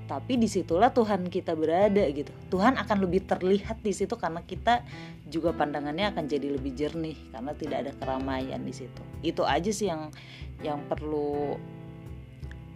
tapi 0.04 0.36
di 0.36 0.44
situlah 0.44 0.92
Tuhan 0.92 1.32
kita 1.32 1.56
berada 1.56 2.04
gitu. 2.12 2.28
Tuhan 2.52 2.76
akan 2.76 2.96
lebih 3.08 3.24
terlihat 3.24 3.80
di 3.80 3.92
situ 3.96 4.20
karena 4.20 4.44
kita 4.44 4.84
juga 5.24 5.56
pandangannya 5.56 6.12
akan 6.12 6.24
jadi 6.28 6.60
lebih 6.60 6.76
jernih 6.76 7.16
karena 7.32 7.52
tidak 7.56 7.76
ada 7.88 7.92
keramaian 7.96 8.60
di 8.60 8.74
situ. 8.76 9.02
Itu 9.24 9.48
aja 9.48 9.72
sih 9.72 9.88
yang 9.88 10.12
yang 10.60 10.84
perlu 10.84 11.56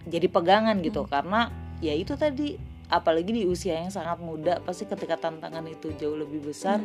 jadi 0.09 0.25
pegangan 0.33 0.81
gitu. 0.81 1.05
Karena 1.05 1.53
ya 1.85 1.93
itu 1.93 2.17
tadi 2.17 2.57
apalagi 2.89 3.29
di 3.29 3.45
usia 3.45 3.77
yang 3.77 3.93
sangat 3.93 4.17
muda 4.25 4.65
pasti 4.65 4.89
ketika 4.89 5.21
tantangan 5.21 5.69
itu 5.69 5.93
jauh 6.01 6.17
lebih 6.17 6.49
besar 6.49 6.81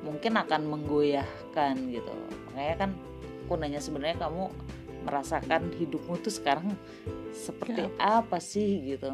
mungkin 0.00 0.40
akan 0.40 0.64
menggoyahkan 0.64 1.76
gitu. 1.92 2.14
Makanya 2.56 2.88
kan 2.88 2.90
aku 3.44 3.52
nanya 3.60 3.84
sebenarnya 3.84 4.16
kamu 4.16 4.48
merasakan 5.04 5.76
hidupmu 5.76 6.20
tuh 6.24 6.32
sekarang 6.32 6.72
seperti 7.32 7.84
apa 8.00 8.40
sih 8.40 8.96
gitu 8.96 9.12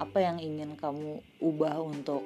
apa 0.00 0.18
yang 0.18 0.40
ingin 0.40 0.72
kamu 0.80 1.20
ubah 1.44 1.76
untuk 1.84 2.24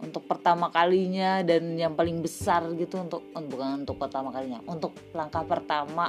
untuk 0.00 0.24
pertama 0.24 0.68
kalinya 0.72 1.44
dan 1.44 1.76
yang 1.76 1.92
paling 1.92 2.24
besar 2.24 2.64
gitu 2.76 3.00
untuk 3.00 3.24
bukan 3.32 3.84
untuk 3.84 4.00
pertama 4.00 4.32
kalinya 4.32 4.60
untuk 4.64 4.96
langkah 5.12 5.44
pertama 5.44 6.08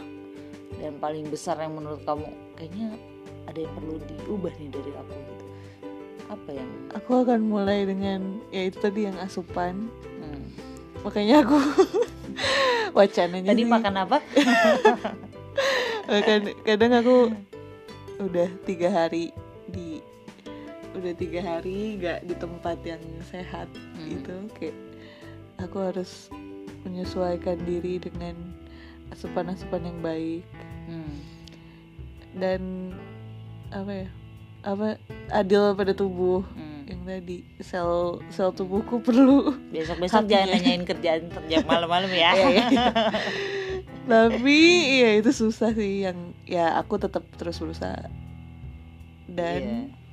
dan 0.80 0.96
paling 1.00 1.28
besar 1.28 1.60
yang 1.60 1.76
menurut 1.76 2.02
kamu 2.08 2.28
kayaknya 2.56 2.96
ada 3.46 3.60
yang 3.60 3.74
perlu 3.76 3.96
diubah 4.04 4.54
nih 4.58 4.70
dari 4.72 4.92
aku 4.96 5.14
gitu 5.16 5.46
apa 6.26 6.50
yang 6.50 6.70
Aku 6.98 7.12
akan 7.22 7.40
mulai 7.46 7.86
dengan 7.86 8.42
ya 8.50 8.66
itu 8.66 8.82
tadi 8.82 9.06
yang 9.06 9.18
asupan. 9.22 9.92
hmm. 10.02 10.44
Makanya 11.06 11.46
aku 11.46 11.60
wacananya 12.98 13.52
tadi 13.54 13.62
sih, 13.62 13.70
makan 13.70 13.96
apa 14.08 14.18
kad- 16.26 16.56
kadang 16.66 16.94
aku 16.98 17.30
udah 18.26 18.50
tiga 18.66 18.90
hari 18.90 19.30
di 19.70 20.00
udah 20.96 21.14
tiga 21.14 21.42
hari 21.42 21.96
nggak 21.96 22.24
di 22.24 22.36
tempat 22.36 22.78
yang 22.82 23.02
sehat 23.26 23.68
Hmm. 23.96 24.08
gitu 24.08 24.36
kayak 24.56 24.78
aku 25.58 25.78
harus 25.82 26.32
menyesuaikan 26.82 27.58
diri 27.62 27.98
dengan 27.98 28.36
asupan-asupan 29.10 29.82
yang 29.84 30.00
baik 30.00 30.46
Hmm. 30.86 31.16
dan 32.34 32.62
apa 33.70 33.92
ya 33.92 34.10
apa 34.62 34.88
adil 35.30 35.74
pada 35.74 35.92
tubuh 35.92 36.42
Hmm. 36.52 36.86
yang 36.86 37.02
tadi 37.04 37.42
sel 37.60 38.22
sel 38.30 38.50
tubuhku 38.52 38.98
perlu 39.00 39.54
besok 39.70 39.98
besok 40.00 40.26
jangan 40.26 40.54
nanyain 40.54 40.84
kerjaan 40.84 41.30
kerja 41.30 41.62
malam-malam 41.64 42.10
ya 42.10 42.32
iya. 42.36 42.66
tapi 44.06 44.58
ya 45.02 45.18
itu 45.18 45.32
susah 45.32 45.74
sih 45.74 46.06
yang 46.06 46.18
ya 46.46 46.78
aku 46.78 46.98
tetap 46.98 47.26
terus 47.36 47.58
berusaha 47.58 48.06
dan 49.28 49.62
Iya. 49.90 50.05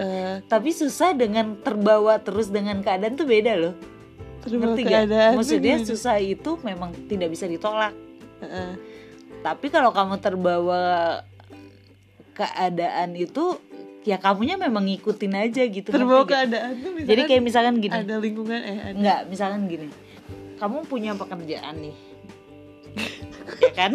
Eh 0.00 0.40
tapi 0.48 0.72
susah 0.72 1.12
dengan 1.12 1.58
terbawa 1.60 2.16
terus 2.22 2.48
dengan 2.48 2.80
keadaan 2.80 3.16
tuh 3.16 3.28
beda 3.28 3.52
loh 3.58 3.74
terima 4.42 4.72
ngerti 4.72 4.82
gak? 4.82 4.90
keadaan 4.90 5.32
Maksudnya 5.38 5.76
susah 5.84 6.16
itu 6.18 6.50
memang 6.64 6.90
tidak 7.06 7.28
bisa 7.30 7.44
ditolak 7.46 7.92
Heeh. 8.40 8.72
tapi 9.44 9.68
kalau 9.68 9.92
kamu 9.92 10.18
terbawa 10.18 11.20
keadaan 12.32 13.12
itu 13.14 13.60
ya 14.02 14.18
kamunya 14.18 14.58
memang 14.58 14.82
ngikutin 14.88 15.34
aja 15.36 15.62
gitu 15.68 15.94
terbawa 15.94 16.26
keadaan 16.26 16.74
tuh 16.82 16.90
misalkan 16.90 17.10
jadi 17.12 17.22
kayak 17.28 17.42
misalkan 17.44 17.74
gini 17.78 17.94
ada 17.94 18.14
lingkungan 18.18 18.58
eh 18.58 18.78
ada 18.82 18.96
Enggak, 18.98 19.20
misalkan 19.30 19.60
gini. 19.70 19.88
Kamu 20.58 20.86
punya 20.86 21.14
pekerjaan 21.18 21.74
nih. 21.82 21.96
ya 23.66 23.72
kan? 23.74 23.92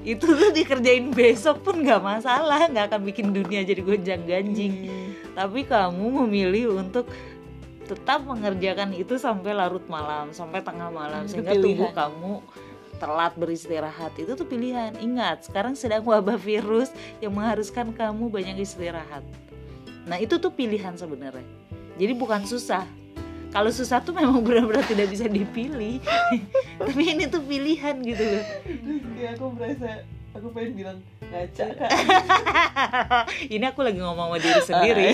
Itu 0.00 0.24
tuh 0.24 0.50
dikerjain 0.50 1.12
besok 1.12 1.60
pun 1.60 1.84
nggak 1.84 2.00
masalah, 2.00 2.68
nggak 2.72 2.88
akan 2.88 3.00
bikin 3.04 3.36
dunia 3.36 3.60
jadi 3.60 3.80
gonjang 3.84 4.22
ganjing. 4.24 4.72
Hmm. 4.88 5.08
Tapi 5.36 5.68
kamu 5.68 6.24
memilih 6.24 6.80
untuk 6.80 7.08
tetap 7.84 8.22
mengerjakan 8.22 8.94
itu 8.94 9.18
sampai 9.18 9.50
larut 9.52 9.82
malam, 9.90 10.30
sampai 10.30 10.62
tengah 10.62 10.88
malam 10.94 11.26
Itu 11.26 11.42
sehingga 11.42 11.52
pilihan. 11.52 11.64
tubuh 11.66 11.90
kamu 11.90 12.32
telat 13.00 13.32
beristirahat. 13.34 14.12
Itu 14.20 14.36
tuh 14.36 14.46
pilihan. 14.46 14.94
Ingat, 15.00 15.48
sekarang 15.48 15.74
sedang 15.74 16.04
wabah 16.04 16.36
virus 16.36 16.92
yang 17.18 17.34
mengharuskan 17.34 17.90
kamu 17.96 18.28
banyak 18.28 18.62
istirahat. 18.62 19.24
Nah, 20.04 20.20
itu 20.20 20.36
tuh 20.36 20.52
pilihan 20.52 20.94
sebenarnya. 20.94 21.44
Jadi 21.96 22.12
bukan 22.14 22.44
susah. 22.44 22.84
Kalau 23.50 23.70
susah 23.74 23.98
tuh 23.98 24.14
memang 24.14 24.38
benar-benar 24.46 24.86
tidak 24.86 25.10
bisa 25.10 25.26
dipilih. 25.26 25.98
Tapi 26.78 27.02
ini 27.02 27.26
tuh 27.26 27.42
pilihan 27.42 27.98
gitu 28.02 28.22
loh. 28.22 28.44
kayak 29.18 29.30
aku 29.36 29.44
merasa 29.58 30.06
aku 30.30 30.46
pengen 30.54 30.72
bilang 30.78 30.98
ngaca 31.30 31.66
kak 31.74 31.90
ini 33.54 33.64
aku 33.66 33.82
lagi 33.82 33.98
ngomong 33.98 34.34
sama 34.34 34.38
diri 34.38 34.60
sendiri. 34.62 35.10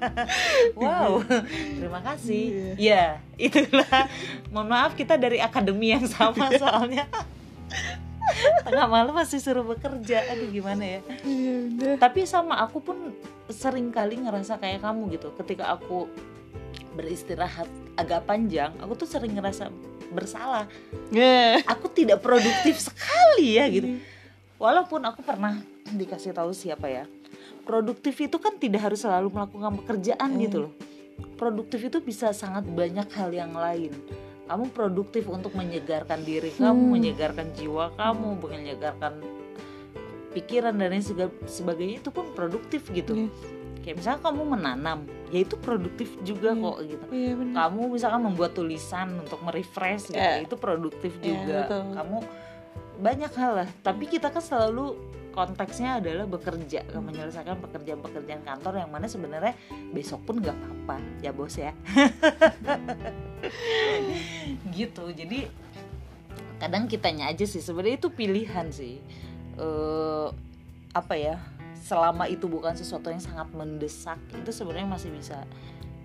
wow, 0.80 1.20
terima 1.52 2.00
kasih. 2.04 2.76
Ya, 2.80 3.20
itulah. 3.36 4.08
Mohon 4.48 4.68
maaf 4.68 4.92
kita 4.96 5.20
dari 5.20 5.40
akademi 5.40 5.92
yang 5.92 6.04
sama 6.08 6.52
soalnya. 6.56 7.08
Tengah 8.64 8.88
malam 8.88 9.12
masih 9.16 9.40
suruh 9.40 9.64
bekerja. 9.64 10.28
Aduh 10.32 10.48
gimana 10.48 10.84
ya? 10.84 11.00
Iya, 11.24 11.96
Tapi 11.96 12.24
sama 12.24 12.60
aku 12.60 12.80
pun 12.84 12.96
sering 13.48 13.92
kali 13.92 14.20
ngerasa 14.20 14.60
kayak 14.60 14.84
kamu 14.84 15.16
gitu. 15.16 15.32
Ketika 15.40 15.72
aku 15.72 16.08
beristirahat 16.94 17.68
agak 17.94 18.26
panjang, 18.26 18.74
aku 18.82 19.04
tuh 19.04 19.08
sering 19.08 19.36
ngerasa 19.36 19.70
bersalah. 20.10 20.66
Nge. 21.14 21.62
Aku 21.70 21.86
tidak 21.90 22.18
produktif 22.20 22.82
sekali 22.82 23.56
ya 23.56 23.70
gitu. 23.70 23.98
Walaupun 24.58 25.00
aku 25.06 25.22
pernah 25.22 25.62
dikasih 25.86 26.34
tahu 26.34 26.50
siapa 26.52 26.90
ya. 26.90 27.04
Produktif 27.64 28.18
itu 28.18 28.36
kan 28.36 28.58
tidak 28.58 28.90
harus 28.90 29.00
selalu 29.06 29.30
melakukan 29.30 29.72
pekerjaan 29.84 30.30
Hmm. 30.34 30.42
gitu 30.42 30.56
loh. 30.66 30.72
Produktif 31.38 31.80
itu 31.86 31.98
bisa 32.02 32.34
sangat 32.34 32.66
banyak 32.66 33.06
hal 33.14 33.30
yang 33.30 33.54
lain. 33.54 33.94
Kamu 34.50 34.74
produktif 34.74 35.30
untuk 35.30 35.54
menyegarkan 35.54 36.26
diri 36.26 36.50
kamu, 36.58 36.74
Hmm. 36.74 36.90
menyegarkan 36.90 37.54
jiwa 37.54 37.94
kamu, 37.94 38.28
menyegarkan 38.42 39.12
pikiran 40.34 40.74
dan 40.74 40.90
lain 40.90 41.04
sebagainya 41.46 42.02
itu 42.02 42.10
pun 42.10 42.34
produktif 42.34 42.90
gitu. 42.90 43.14
Yes. 43.14 43.59
Kayak 43.80 43.96
misalnya 43.96 44.20
kamu 44.20 44.42
menanam, 44.44 44.98
ya 45.28 45.40
itu 45.40 45.56
produktif 45.56 46.08
juga 46.20 46.52
Iya. 46.52 46.60
kok 46.60 46.76
gitu. 46.84 47.04
Iya 47.10 47.32
benar 47.34 47.54
kamu 47.56 47.80
misalkan 47.90 48.20
membuat 48.22 48.50
tulisan 48.52 49.08
untuk 49.16 49.40
merefresh 49.40 50.08
gitu, 50.08 50.16
Ya. 50.16 50.38
itu 50.38 50.54
produktif 50.54 51.12
Ya, 51.18 51.24
juga. 51.24 51.56
betul. 51.64 51.82
kamu 51.96 52.16
banyak 53.00 53.32
hal 53.32 53.52
lah. 53.56 53.68
Tapi 53.80 54.04
kita 54.06 54.28
kan 54.28 54.38
selalu 54.38 54.92
konteksnya 55.30 55.96
adalah 55.96 56.26
bekerja. 56.26 56.84
Menyelesaikan 56.92 57.56
pekerjaan-pekerjaan 57.58 58.42
kantor 58.42 58.72
yang 58.76 58.90
mana 58.90 59.06
sebenarnya 59.06 59.54
besok 59.88 60.20
pun 60.24 60.36
nggak 60.36 60.52
apa-apa. 60.52 60.96
Ya 61.20 61.30
bos 61.32 61.54
ya. 61.54 61.72
Gitu. 64.70 65.04
Jadi 65.10 65.38
kadang 66.58 66.84
kitanya 66.84 67.28
aja 67.28 67.44
sih. 67.44 67.60
Sebenarnya 67.60 67.96
itu 67.96 68.08
pilihan 68.10 68.66
sih. 68.68 68.98
Eh 69.56 70.26
apa 70.90 71.14
ya 71.14 71.38
selama 71.80 72.24
itu 72.26 72.44
bukan 72.44 72.72
sesuatu 72.72 73.08
yang 73.08 73.18
sangat 73.18 73.48
mendesak 73.50 74.16
itu 74.32 74.50
sebenarnya 74.50 74.86
masih 74.86 75.10
bisa 75.10 75.42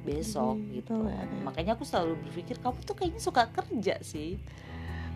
besok 0.01 0.55
Hmm, 0.55 0.69
gitu 0.71 0.95
ada. 1.03 1.35
makanya 1.41 1.71
aku 1.73 1.83
selalu 1.83 2.15
berpikir 2.21 2.55
kamu 2.57 2.77
tuh 2.81 2.93
kayaknya 2.93 3.19
suka 3.19 3.43
kerja 3.47 3.95
sih 3.99 4.37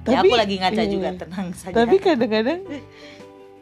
Tapi- 0.02 0.14
ya 0.14 0.20
aku 0.26 0.36
lagi 0.36 0.56
ngaca 0.58 0.82
iya. 0.82 0.90
juga 0.90 1.10
tenang 1.16 1.48
saja 1.54 1.74
tapi 1.74 1.96
kadang-kadang 1.98 2.62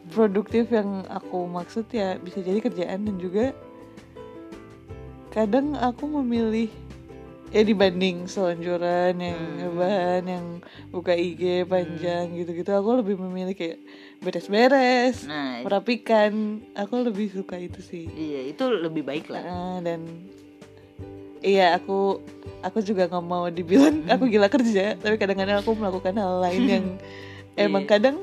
produktif 0.08 0.64
yang 0.68 1.04
aku 1.06 1.44
maksud 1.44 1.84
ya 1.88 2.16
bisa 2.16 2.40
jadi 2.40 2.58
kerjaan 2.58 3.04
dan 3.04 3.16
juga 3.16 3.52
kadang 5.28 5.76
aku 5.76 6.08
memilih 6.18 6.72
ya 7.48 7.60
dibanding 7.62 8.24
selonjoran 8.24 9.16
yang 9.16 9.36
Hmm. 9.38 9.60
rebahan 9.62 10.22
yang 10.26 10.46
buka 10.90 11.12
IG 11.12 11.64
panjang 11.64 12.32
gitu-gitu 12.34 12.68
aku 12.70 12.90
lebih 12.98 13.16
memilih 13.18 13.52
kayak 13.52 13.80
beres-beres 14.18 15.22
nah 15.24 15.62
merapikan 15.62 16.32
aku 16.72 16.94
lebih 17.00 17.30
suka 17.30 17.54
itu 17.56 17.78
sih 17.78 18.04
iya 18.10 18.46
itu 18.46 18.64
lebih 18.66 19.02
baik 19.02 19.26
lah 19.28 19.42
Ah, 19.42 19.78
dan 19.78 20.02
iya 21.38 21.74
aku 21.74 22.18
aku 22.60 22.82
juga 22.82 23.06
nggak 23.06 23.24
mau 23.24 23.46
dibilang 23.46 24.02
aku 24.10 24.26
gila 24.26 24.48
kerja 24.48 24.98
tapi 24.98 25.14
kadang-kadang 25.16 25.62
aku 25.62 25.70
melakukan 25.72 26.14
hal 26.14 26.42
lain 26.42 26.62
yang 26.66 26.86
emang 27.56 27.84
Iya. 27.84 27.90
kadang 27.90 28.16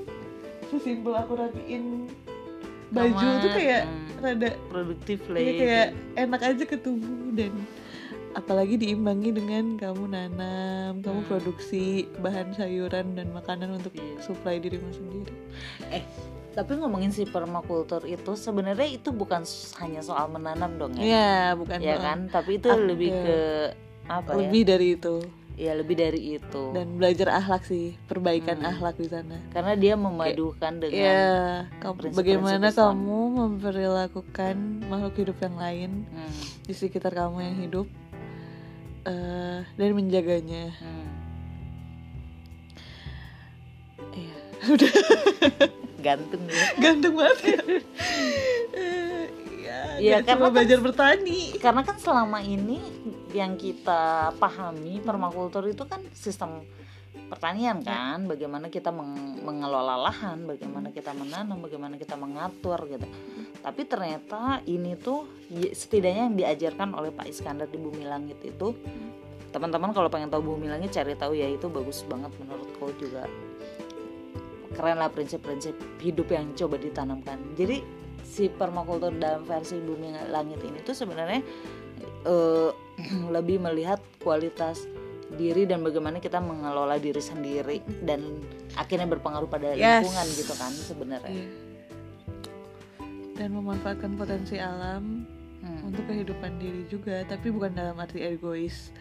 sesimpel 0.67 1.13
aku 1.13 1.33
rapiin 1.35 2.11
baju 2.87 3.15
Kamar, 3.15 3.41
tuh 3.41 3.51
kayak 3.51 3.81
hmm. 3.83 4.19
rada 4.19 4.49
produktif 4.67 5.19
lah 5.27 5.39
Iya 5.39 5.47
ya. 5.47 5.55
kayak 5.57 5.87
enak 6.17 6.41
aja 6.43 6.63
ke 6.65 6.77
tubuh 6.77 7.31
dan 7.33 7.51
apalagi 8.35 8.75
diimbangi 8.75 9.31
dengan 9.31 9.65
kamu 9.75 10.03
nanam, 10.05 10.99
kamu 10.99 11.19
Hmm. 11.19 11.29
produksi 11.29 11.85
bahan 12.19 12.51
sayuran 12.51 13.15
dan 13.15 13.31
makanan 13.31 13.73
untuk 13.73 13.95
Iya. 13.95 14.19
supply 14.21 14.59
dirimu 14.59 14.91
sendiri. 14.91 15.33
eh 15.87 16.03
tapi 16.51 16.75
ngomongin 16.75 17.09
si 17.09 17.23
permakultur 17.25 18.03
itu 18.05 18.31
sebenarnya 18.33 18.87
itu 18.89 19.11
bukan 19.11 19.43
hanya 19.77 19.99
soal 19.99 20.27
menanam 20.29 20.75
dong 20.77 20.95
ya 20.95 21.03
Iya, 21.03 21.33
bukan 21.53 21.77
ya 21.79 21.95
kan 21.97 22.19
tapi 22.27 22.57
itu 22.57 22.67
lebih 22.71 23.09
iya. 23.09 23.21
ke 23.21 23.37
apa 24.05 24.29
lebih 24.33 24.61
dari 24.63 24.87
itu 24.93 25.15
ya 25.19 25.31
ya 25.57 25.71
lebih 25.73 25.95
dari 25.95 26.35
itu 26.35 26.63
dan 26.71 26.95
belajar 26.95 27.31
akhlak 27.33 27.63
sih, 27.63 27.95
perbaikan 28.05 28.55
Hmm. 28.57 28.67
akhlak 28.69 28.95
di 28.97 29.07
sana. 29.07 29.39
karena 29.49 29.73
dia 29.73 29.95
memadukan 29.95 30.73
dengan 30.75 30.95
Iya, 30.95 31.31
kamu- 31.77 31.95
prinsip-prinsip 31.97 32.19
bagaimana 32.19 32.67
Islam. 32.67 32.87
kamu 32.93 33.19
memperlakukan 33.37 34.55
makhluk 34.85 35.15
hidup 35.17 35.37
yang 35.39 35.55
lain 35.55 35.91
Hmm, 36.05 36.33
di 36.61 36.73
sekitar 36.73 37.11
kamu 37.11 37.37
yang 37.41 37.57
hidup 37.61 37.87
eh, 39.05 39.59
dan 39.63 39.89
menjaganya. 39.91 40.73
hmm. 40.73 41.05
Iya. 44.11 44.37
gantung 46.05 46.43
ya 46.45 46.65
Ganteng 46.77 47.13
banget 47.13 47.39
ya. 47.43 47.59
Iya, 49.95 50.19
nggak 50.19 50.27
karena 50.27 50.43
kan- 50.43 50.53
belajar 50.53 50.79
bertani. 50.79 51.39
karena 51.55 51.81
kan 51.81 51.95
selama 51.95 52.39
ini 52.39 52.83
yang 53.31 53.55
kita 53.55 54.31
pahami 54.35 54.99
permakultur 54.99 55.63
itu 55.65 55.83
kan 55.83 56.03
sistem 56.11 56.67
pertanian 57.25 57.79
kan 57.79 58.27
bagaimana 58.27 58.67
kita 58.67 58.91
meng- 58.91 59.39
mengelola 59.39 59.95
lahan 59.97 60.43
bagaimana 60.43 60.91
kita 60.91 61.15
menanam 61.15 61.57
bagaimana 61.57 61.95
kita 61.95 62.13
mengatur 62.13 62.75
gitu 62.85 63.07
tapi 63.65 63.81
ternyata 63.89 64.61
ini 64.69 64.93
tuh 64.93 65.25
ya, 65.49 65.73
setidaknya 65.73 66.29
yang 66.29 66.37
diajarkan 66.37 66.93
oleh 66.93 67.09
Pak 67.09 67.25
Iskandar 67.25 67.65
di 67.65 67.81
Bumi 67.81 68.05
Langit 68.05 68.37
itu 68.45 68.77
teman-teman 69.49 69.89
kalau 69.89 70.05
pengen 70.05 70.29
tahu 70.29 70.53
Bumi 70.53 70.69
Langit 70.69 70.93
cari 70.93 71.17
tahu 71.17 71.33
ya 71.33 71.49
itu 71.49 71.65
bagus 71.65 72.05
banget 72.05 72.29
menurutku 72.37 72.93
juga 73.01 73.25
keren 74.77 75.01
lah 75.01 75.09
prinsip-prinsip 75.09 75.73
hidup 75.97 76.29
yang 76.29 76.53
coba 76.53 76.77
ditanamkan 76.77 77.41
jadi 77.57 77.81
si 78.21 78.53
permakultur 78.53 79.09
dalam 79.17 79.41
versi 79.49 79.81
Bumi 79.81 80.13
Langit 80.29 80.61
ini 80.61 80.85
tuh 80.85 80.93
sebenarnya 80.93 81.41
eh, 82.21 82.69
lebih 83.35 83.65
melihat 83.65 83.97
kualitas 84.21 84.85
diri 85.33 85.65
dan 85.65 85.81
bagaimana 85.81 86.21
kita 86.21 86.37
mengelola 86.37 87.01
diri 87.01 87.17
sendiri 87.17 87.81
dan 88.05 88.21
akhirnya 88.77 89.09
berpengaruh 89.09 89.49
pada 89.49 89.73
Yes. 89.73 90.05
lingkungan 90.05 90.27
gitu 90.37 90.53
kan 90.53 90.69
sebenarnya. 90.69 91.33
Iya. 91.33 91.64
Dan 93.35 93.51
memanfaatkan 93.51 94.15
potensi 94.15 94.55
alam 94.55 95.27
Hmm. 95.59 95.91
untuk 95.91 96.05
kehidupan 96.05 96.55
diri 96.55 96.85
juga, 96.85 97.25
tapi 97.25 97.49
bukan 97.49 97.73
dalam 97.73 97.97
arti 97.97 98.21
egois. 98.21 98.93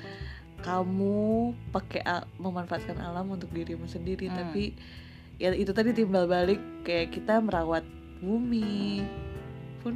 Kamu 0.59 1.53
pakai 1.70 2.01
memanfaatkan 2.35 2.97
alam 2.97 3.28
untuk 3.28 3.53
dirimu 3.53 3.85
sendiri, 3.85 4.26
Hmm. 4.26 4.37
tapi 4.37 4.72
ya 5.37 5.53
itu 5.53 5.70
tadi 5.70 5.93
timbal 5.93 6.24
balik 6.24 6.57
kayak 6.82 7.12
kita 7.12 7.37
merawat 7.39 7.85
bumi 8.18 9.05
pun 9.82 9.93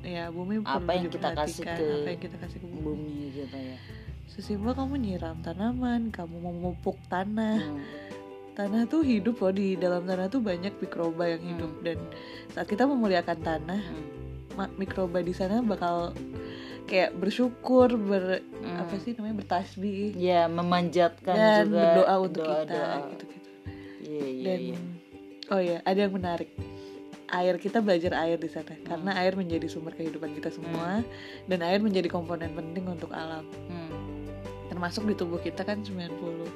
ya 0.00 0.30
bumi 0.30 0.62
Apa 0.62 0.94
yang 0.94 1.10
kita 1.10 1.34
kasih 1.34 1.64
ke 1.66 1.74
apa 1.74 2.08
yang 2.14 2.22
kita 2.22 2.36
kasih 2.38 2.58
ke 2.62 2.66
bumi. 2.70 2.84
Bumi 2.86 3.16
gitu 3.34 3.56
ya. 3.56 3.76
Sesimpel 4.30 4.72
kamu 4.72 4.94
nyiram 4.96 5.36
tanaman, 5.42 6.14
kamu 6.14 6.36
memupuk 6.38 6.94
tanah, 7.08 7.58
Hmm. 7.58 7.82
Tanah 8.56 8.82
tuh 8.86 9.04
hidup 9.04 9.36
loh 9.38 9.52
di 9.52 9.76
dalam 9.76 10.02
tanah 10.02 10.26
tuh 10.26 10.40
banyak 10.40 10.72
mikroba 10.74 11.28
yang 11.28 11.42
hidup 11.44 11.70
Hmm. 11.70 11.84
dan 11.84 11.98
saat 12.50 12.64
kita 12.64 12.82
memuliakan 12.82 13.38
tanah 13.38 13.80
Hmm. 14.56 14.72
mikroba 14.74 15.20
di 15.20 15.30
sana 15.30 15.60
bakal 15.60 16.16
kayak 16.84 17.12
bersyukur 17.12 17.92
ber 17.94 18.40
Hmm. 18.56 18.80
apa 18.80 18.96
sih 18.96 19.12
namanya 19.12 19.36
bertasbih 19.38 20.16
Ya 20.16 20.46
memanjatkan 20.46 21.34
dan 21.34 21.64
juga 21.66 21.76
berdoa 21.76 22.14
untuk 22.18 22.42
kita 22.42 22.64
doa-doa. 22.64 22.96
gitu 23.12 23.24
gitu 23.28 23.48
Iya 24.06 24.24
iya 24.24 24.44
dan 24.46 24.58
iya. 24.62 24.78
oh 25.46 25.60
ya 25.60 25.78
ada 25.82 25.98
yang 25.98 26.14
menarik 26.14 26.50
air 27.28 27.54
kita 27.56 27.78
belajar 27.78 28.14
air 28.16 28.38
di 28.38 28.46
sana 28.46 28.72
karena 28.80 29.10
Hmm. 29.10 29.20
air 29.20 29.32
menjadi 29.34 29.66
sumber 29.66 29.92
kehidupan 29.92 30.32
kita 30.32 30.48
semua 30.48 31.02
dan 31.44 31.58
air 31.60 31.78
menjadi 31.78 32.06
komponen 32.06 32.48
penting 32.50 32.86
untuk 32.86 33.12
alam 33.12 33.44
Hmm. 33.68 33.92
termasuk 34.68 35.04
di 35.04 35.12
tubuh 35.12 35.38
kita 35.38 35.60
kan 35.60 35.82
90 35.82 36.48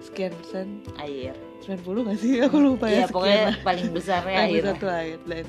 sekian 0.00 0.32
persen 0.34 0.68
Air. 0.96 1.36
90 1.60 1.76
gak 2.02 2.18
sih 2.18 2.40
aku 2.40 2.56
lupa 2.58 2.86
ya 2.86 3.04
sekian 3.04 3.12
pokoknya 3.12 3.42
lah. 3.44 3.56
paling 3.60 3.88
besarnya 3.90 4.32
Yang 4.34 4.42
air. 4.42 4.54
besar 4.56 4.74
tuh 4.76 4.90
air 4.90 5.18
dan 5.22 5.46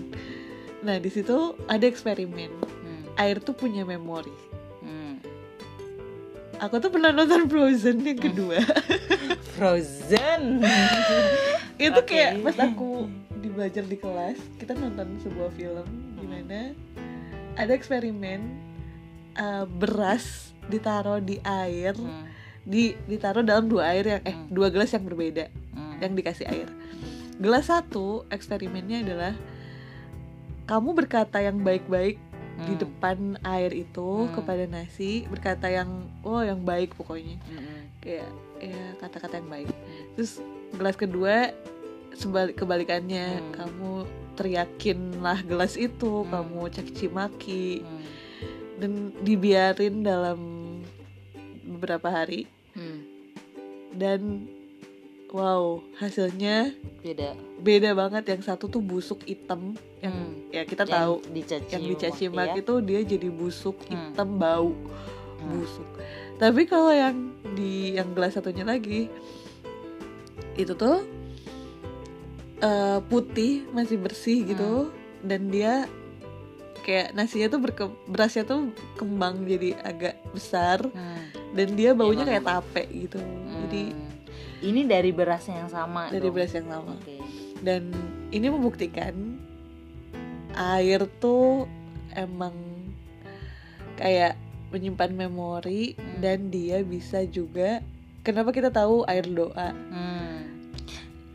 nah 0.81 0.95
di 0.97 1.09
situ 1.09 1.37
ada 1.65 1.85
eksperimen 1.85 2.51
Hmm. 2.81 3.03
air 3.15 3.37
tuh 3.37 3.53
punya 3.53 3.81
memori 3.81 4.33
Hmm. 4.79 5.21
aku 6.57 6.75
tuh 6.77 6.89
pernah 6.89 7.09
nonton 7.09 7.45
Frozen 7.45 8.01
yang 8.01 8.19
kedua 8.19 8.59
Frozen. 9.55 10.61
itu 11.79 11.95
Oke. 11.95 12.07
kayak 12.07 12.43
pas 12.43 12.57
aku 12.57 13.07
di 13.35 13.47
belajar 13.47 13.83
di 13.83 13.95
kelas 13.95 14.37
kita 14.57 14.73
nonton 14.73 15.17
sebuah 15.17 15.49
film 15.51 15.87
gimana 16.15 16.75
ada 17.55 17.71
eksperimen 17.71 18.41
uh, 19.35 19.65
beras 19.65 20.51
ditaruh 20.63 21.19
di 21.19 21.39
air 21.41 21.95
Hmm. 21.95 22.27
Di 22.61 22.93
ditaruh 23.05 23.41
dalam 23.41 23.65
dua 23.65 23.89
air 23.91 24.05
yang 24.07 24.21
eh 24.23 24.35
Hmm. 24.37 24.47
dua 24.49 24.67
gelas 24.69 24.93
yang 24.93 25.01
berbeda 25.01 25.49
Hmm. 25.73 25.97
yang 25.99 26.13
dikasih 26.13 26.45
air 26.45 26.67
gelas 27.41 27.67
satu 27.67 28.23
eksperimennya 28.29 29.01
adalah 29.01 29.33
kamu 30.65 30.93
berkata 30.93 31.41
yang 31.41 31.57
baik-baik 31.59 32.21
di 32.61 32.73
Hmm. 32.77 32.81
depan 32.85 33.17
air 33.41 33.73
itu 33.73 34.29
Hmm. 34.29 34.33
kepada 34.37 34.69
nasi 34.69 35.25
berkata 35.25 35.65
yang 35.65 35.89
oh 36.21 36.45
yang 36.45 36.61
baik 36.61 36.93
pokoknya 36.93 37.41
Hmm. 37.49 37.89
kayak 37.97 38.29
ya 38.61 38.81
kata-kata 39.01 39.41
yang 39.41 39.49
baik 39.49 39.69
terus 40.13 40.37
gelas 40.71 40.93
kedua 40.93 41.49
sebalik 42.13 42.61
kebalikannya 42.61 43.41
Hmm. 43.41 43.51
kamu 43.57 43.91
teriakinlah 44.37 45.41
gelas 45.43 45.73
itu 45.73 46.21
Hmm. 46.21 46.29
kamu 46.29 46.59
caci 46.69 47.07
maki 47.09 47.67
Hmm. 47.81 48.01
dan 48.77 48.91
dibiarin 49.25 50.05
dalam 50.05 50.60
beberapa 51.81 52.07
hari 52.07 52.45
Hmm. 52.71 53.01
dan 53.91 54.45
wow 55.27 55.81
hasilnya 55.97 56.71
Beda. 57.01 57.33
beda 57.57 57.91
banget 57.91 58.29
yang 58.29 58.41
satu 58.41 58.69
tuh 58.69 58.79
busuk 58.79 59.25
hitam 59.25 59.73
yang 59.97 60.13
Hmm. 60.13 60.53
ya 60.53 60.61
kita 60.63 60.85
Yang 60.85 60.93
tahu 60.93 61.15
dicaci 61.33 61.71
yang 61.71 61.83
dicaci 61.83 62.23
maki 62.29 62.49
ya. 62.53 62.61
itu 62.61 62.73
dia 62.79 62.99
jadi 63.01 63.27
busuk 63.27 63.75
Hmm. 63.81 64.13
hitam 64.13 64.29
bau 64.37 64.71
Hmm. 64.71 65.49
busuk 65.49 65.89
tapi 66.37 66.63
kalau 66.63 66.93
yang 66.93 67.17
di 67.51 67.97
yang 67.97 68.13
gelas 68.13 68.37
satunya 68.37 68.63
lagi 68.63 69.09
itu 70.53 70.71
tuh 70.71 71.01
eh, 72.61 72.99
putih 73.03 73.65
masih 73.71 73.97
bersih 73.97 74.45
gitu 74.45 74.69
Hmm. 74.85 74.93
dan 75.23 75.49
dia 75.49 75.89
kayak 76.81 77.13
nasinya 77.13 77.47
tuh 77.47 77.59
berke 77.59 77.85
berasnya 78.05 78.43
tuh 78.43 78.69
kembang 78.95 79.43
jadi 79.43 79.77
agak 79.79 80.15
besar 80.29 80.81
Hmm. 80.83 81.21
dan 81.53 81.67
dia 81.73 81.91
baunya 81.91 82.23
Iya, 82.23 82.29
kayak 82.31 82.45
tape 82.45 82.83
gitu 82.89 83.19
jadi 83.61 83.83
Hmm. 83.87 84.09
ini 84.63 84.81
dari 84.83 85.11
beras 85.11 85.45
yang 85.45 85.67
sama 85.67 86.09
dari 86.09 86.21
dong? 86.23 86.33
beras 86.33 86.51
yang 86.51 86.67
sama 86.67 86.93
Oke. 86.95 87.17
dan 87.59 87.93
ini 88.29 88.47
membuktikan 88.47 89.13
air 90.51 91.05
tuh 91.17 91.69
emang 92.11 92.53
kayak 93.95 94.35
menyimpan 94.69 95.11
memori 95.11 95.93
Hmm. 95.93 96.19
dan 96.19 96.47
dia 96.47 96.81
bisa 96.81 97.21
juga 97.23 97.83
kenapa 98.21 98.49
kita 98.49 98.69
tahu 98.69 99.03
air 99.05 99.23
doa 99.23 99.69
Hmm. 99.71 100.49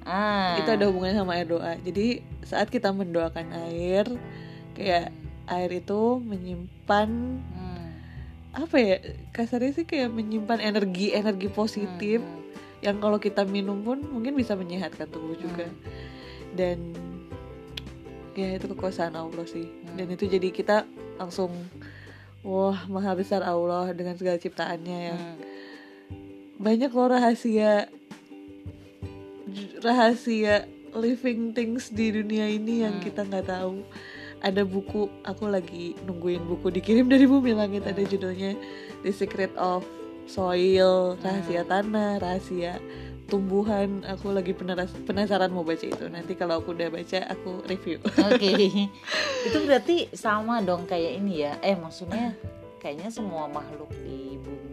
Ah. 0.03 0.55
itu 0.57 0.71
ada 0.71 0.87
hubungannya 0.87 1.19
sama 1.19 1.35
air 1.35 1.47
doa 1.47 1.75
jadi 1.77 2.19
saat 2.43 2.67
kita 2.67 2.91
mendoakan 2.91 3.51
air 3.67 4.07
kayak 4.73 5.11
air 5.47 5.71
itu 5.73 6.19
menyimpan 6.19 7.09
Hmm. 7.41 7.89
apa 8.57 8.77
ya 8.77 8.97
kasarnya 9.31 9.73
sih 9.73 9.85
kayak 9.85 10.09
menyimpan 10.11 10.61
energi 10.61 11.13
energi 11.13 11.49
positif 11.49 12.21
Hmm. 12.21 12.43
yang 12.81 12.97
kalau 12.99 13.17
kita 13.17 13.45
minum 13.45 13.81
pun 13.81 14.01
mungkin 14.01 14.33
bisa 14.33 14.55
menyehatkan 14.55 15.09
tubuh 15.09 15.37
juga 15.37 15.69
Hmm. 15.69 15.81
dan 16.55 16.79
ya 18.33 18.57
itu 18.57 18.69
kekuasaan 18.69 19.17
Allah 19.17 19.45
sih 19.45 19.65
Hmm. 19.65 19.97
dan 19.97 20.07
itu 20.11 20.25
jadi 20.25 20.49
kita 20.51 20.85
langsung 21.17 21.53
wah 22.41 22.85
maha 22.87 23.13
besar 23.13 23.41
Allah 23.41 23.91
dengan 23.93 24.15
segala 24.15 24.37
ciptaannya 24.37 24.99
yang 25.09 25.21
Hmm. 25.21 25.39
banyak 26.57 26.91
loh 26.91 27.09
rahasia 27.09 27.89
rahasia 29.81 30.65
living 30.97 31.53
things 31.53 31.93
di 31.93 32.09
dunia 32.09 32.49
ini 32.49 32.83
yang 32.83 32.99
Hmm. 32.99 33.05
kita 33.05 33.21
nggak 33.23 33.47
tahu 33.47 33.85
ada 34.45 34.63
buku 34.63 35.09
aku 35.25 35.45
lagi 35.49 35.97
nungguin 36.05 36.45
buku 36.45 36.69
dikirim 36.69 37.09
dari 37.09 37.25
bumi 37.25 37.57
langit 37.57 37.89
ada 37.89 37.99
Hmm. 37.99 38.11
judulnya 38.11 38.53
The 39.03 39.13
Secret 39.13 39.53
of 39.57 39.87
Soil 40.27 41.15
rahasia 41.23 41.63
tanah 41.65 42.19
rahasia 42.19 42.83
tumbuhan. 43.27 44.07
Aku 44.07 44.31
lagi 44.31 44.55
penasaran 45.07 45.51
mau 45.51 45.67
baca 45.67 45.83
itu. 45.83 46.07
Nanti 46.07 46.39
kalau 46.39 46.63
aku 46.63 46.73
udah 46.73 46.89
baca 46.89 47.27
aku 47.27 47.63
review. 47.67 47.99
Oke, 48.23 48.55
itu 49.47 49.59
berarti 49.67 50.07
sama 50.15 50.63
dong 50.63 50.87
kayak 50.87 51.19
ini 51.19 51.43
ya. 51.47 51.59
Eh 51.61 51.75
maksudnya 51.75 52.39
kayaknya 52.79 53.11
semua 53.11 53.51
makhluk 53.51 53.91
di 54.07 54.39
bumi 54.39 54.66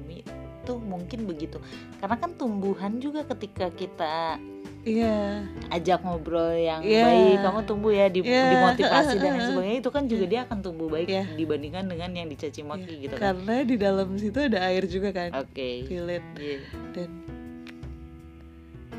tuh 0.64 0.80
mungkin 0.80 1.24
begitu. 1.24 1.60
Karena 1.98 2.16
kan 2.16 2.34
tumbuhan 2.34 2.98
juga 2.98 3.24
ketika 3.26 3.68
kita 3.70 4.40
iya 4.84 5.40
ajak 5.70 6.04
ngobrol 6.04 6.52
yang 6.54 6.84
Iya. 6.84 7.04
baik, 7.06 7.38
kamu 7.40 7.60
tumbuh 7.64 7.92
ya 7.92 8.08
di, 8.08 8.20
Iya. 8.20 8.52
dimotivasi 8.52 9.16
dan 9.16 9.32
lain 9.32 9.44
sebagainya 9.50 9.80
itu 9.80 9.92
kan 9.92 10.04
juga 10.06 10.26
dia 10.28 10.42
akan 10.44 10.60
tumbuh 10.60 10.88
baik 10.88 11.08
Iya. 11.08 11.24
dibandingkan 11.36 11.88
dengan 11.88 12.12
yang 12.12 12.28
dicaci 12.28 12.62
maki 12.62 13.08
gitu 13.08 13.16
kan. 13.16 13.32
karena 13.32 13.56
di 13.64 13.76
dalam 13.80 14.12
situ 14.18 14.36
ada 14.36 14.60
air 14.68 14.84
juga 14.86 15.12
kan 15.12 15.32
Oke. 15.40 15.88
feel 15.88 16.08
it 16.08 16.26
Iya. 16.36 16.60
dan 16.92 17.10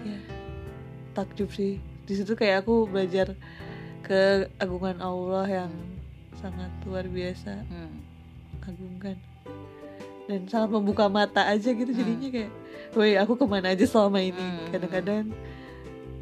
ya 0.04 0.18
takjub 1.12 1.52
sih 1.52 1.76
di 2.04 2.14
situ 2.14 2.32
kayak 2.32 2.64
aku 2.64 2.88
belajar 2.88 3.36
keagungan 4.00 5.00
Allah 5.00 5.44
yang 5.64 5.72
sangat 6.34 6.72
luar 6.84 7.04
biasa 7.04 7.60
Hmm. 7.62 7.92
agungkan 8.62 9.16
dan 10.24 10.40
sangat 10.46 10.70
membuka 10.70 11.06
mata 11.06 11.44
aja 11.44 11.68
gitu 11.68 11.86
Hmm. 11.86 11.98
jadinya 11.98 12.28
kayak 12.30 12.50
woi 12.92 13.12
aku 13.14 13.34
ke 13.34 13.44
mana 13.44 13.70
aja 13.70 13.84
selama 13.84 14.18
ini 14.18 14.34
Hmm. 14.34 14.70
kadang-kadang 14.70 15.24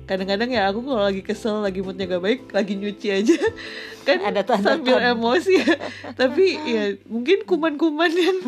kadang-kadang 0.02 0.50
ya 0.50 0.66
aku 0.66 0.82
kalau 0.82 0.98
lagi 1.00 1.22
kesel 1.22 1.62
lagi 1.62 1.78
moodnya 1.78 2.04
gak 2.06 2.20
baik 2.20 2.40
lagi 2.50 2.74
nyuci 2.74 3.08
aja 3.08 3.38
kan 4.06 4.18
Ada 4.20 4.42
tanda 4.42 4.74
sambil 4.74 4.98
tanda. 4.98 5.14
emosi 5.14 5.52
ya 5.56 5.74
tapi 6.20 6.44
ya 6.58 6.84
mungkin 7.06 7.44
kuman-kuman 7.44 8.10
yang 8.10 8.38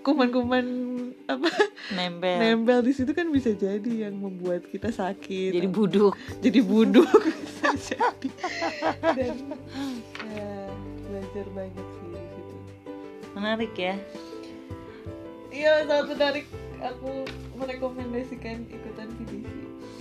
kuman-kuman 0.00 0.64
apa 1.22 1.48
Nempel. 1.92 2.36
nempel 2.40 2.78
di 2.80 2.92
situ 2.92 3.12
kan 3.12 3.28
bisa 3.28 3.52
jadi 3.52 4.08
yang 4.08 4.16
membuat 4.16 4.64
kita 4.66 4.88
sakit 4.88 5.52
Jadi 5.52 5.68
buduk. 5.68 6.16
jadi 6.40 6.58
buduk 6.60 7.12
bisa 7.44 7.68
jadi 7.76 8.28
dan 9.12 9.36
ya 10.26 10.50
belajar 11.04 11.46
banyak 11.50 11.86
sih 11.92 12.08
di 12.08 12.20
situ 12.26 12.56
Menarik 13.32 13.74
ya. 13.74 13.94
Iya 15.52 15.84
sangat 15.84 16.06
menarik 16.10 16.46
aku 16.80 17.22
merekomendasikan 17.54 18.66
ikutan 18.66 19.08
PDC 19.14 19.46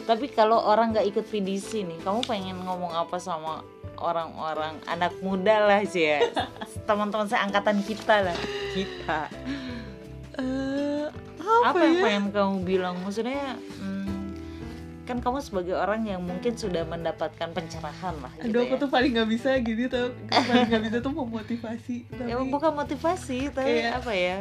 Tapi 0.02 0.26
kalau 0.28 0.58
orang 0.58 0.92
nggak 0.92 1.08
ikut 1.08 1.26
PDC 1.26 1.86
nih, 1.86 2.00
kamu 2.02 2.26
pengen 2.26 2.58
ngomong 2.58 2.90
apa 2.90 3.22
sama 3.22 3.62
orang-orang 3.96 4.82
anak 4.86 5.14
muda 5.22 5.62
lah 5.62 5.86
sih 5.86 6.10
ya, 6.10 6.26
teman-teman 6.90 7.30
saya 7.30 7.46
angkatan 7.46 7.78
kita 7.82 8.24
lah, 8.24 8.38
kita. 8.74 9.30
Eh, 10.34 11.06
Apa, 11.38 11.70
apa, 11.70 11.80
yang 11.80 11.94
ya 11.94 12.02
pengen 12.02 12.26
kamu 12.32 12.56
bilang? 12.66 12.96
Maksudnya, 12.98 13.54
hmm, 13.78 14.34
kan 15.04 15.22
kamu 15.22 15.38
sebagai 15.40 15.76
orang 15.76 16.02
yang 16.04 16.18
mungkin 16.20 16.56
sudah 16.56 16.82
mendapatkan 16.84 17.50
pencerahan 17.52 18.16
lah. 18.18 18.34
Gitu 18.38 18.50
aduh 18.50 18.62
aku 18.64 18.76
ya. 18.76 18.82
tuh 18.82 18.90
paling 18.90 19.12
nggak 19.12 19.30
bisa 19.30 19.50
gini 19.60 19.86
tau 19.86 20.10
paling 20.32 20.66
nggak 20.66 20.84
bisa 20.84 20.98
tuh 20.98 21.14
memotivasi 21.14 22.10
tapi 22.10 22.26
Ya 22.26 22.42
bukan 22.42 22.72
motivasi, 22.74 23.40
tapi 23.52 23.70
Kayak- 23.80 24.02
apa 24.02 24.12
ya? 24.12 24.38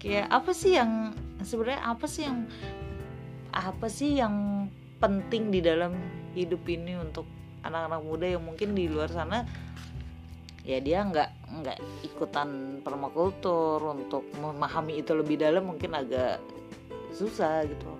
Kayak 0.00 0.32
apa 0.32 0.50
sih 0.56 0.80
yang 0.80 1.12
sebenarnya 1.44 1.84
apa 1.84 2.06
sih 2.08 2.24
yang 2.24 2.48
apa 3.52 3.86
sih 3.92 4.16
yang 4.16 4.66
penting 4.96 5.52
di 5.52 5.60
dalam 5.60 5.92
hidup 6.32 6.64
ini 6.64 6.96
untuk 6.96 7.28
anak-anak 7.60 8.00
muda 8.00 8.26
yang 8.32 8.40
mungkin 8.40 8.72
di 8.72 8.88
luar 8.88 9.12
sana 9.12 9.44
ya 10.64 10.80
dia 10.80 11.04
nggak 11.04 11.30
nggak 11.60 11.78
ikutan 12.04 12.80
permakultur 12.80 13.80
untuk 13.92 14.24
memahami 14.40 15.04
itu 15.04 15.12
lebih 15.12 15.36
dalam 15.36 15.68
mungkin 15.68 15.92
agak 15.92 16.40
susah 17.12 17.68
gitu. 17.68 17.92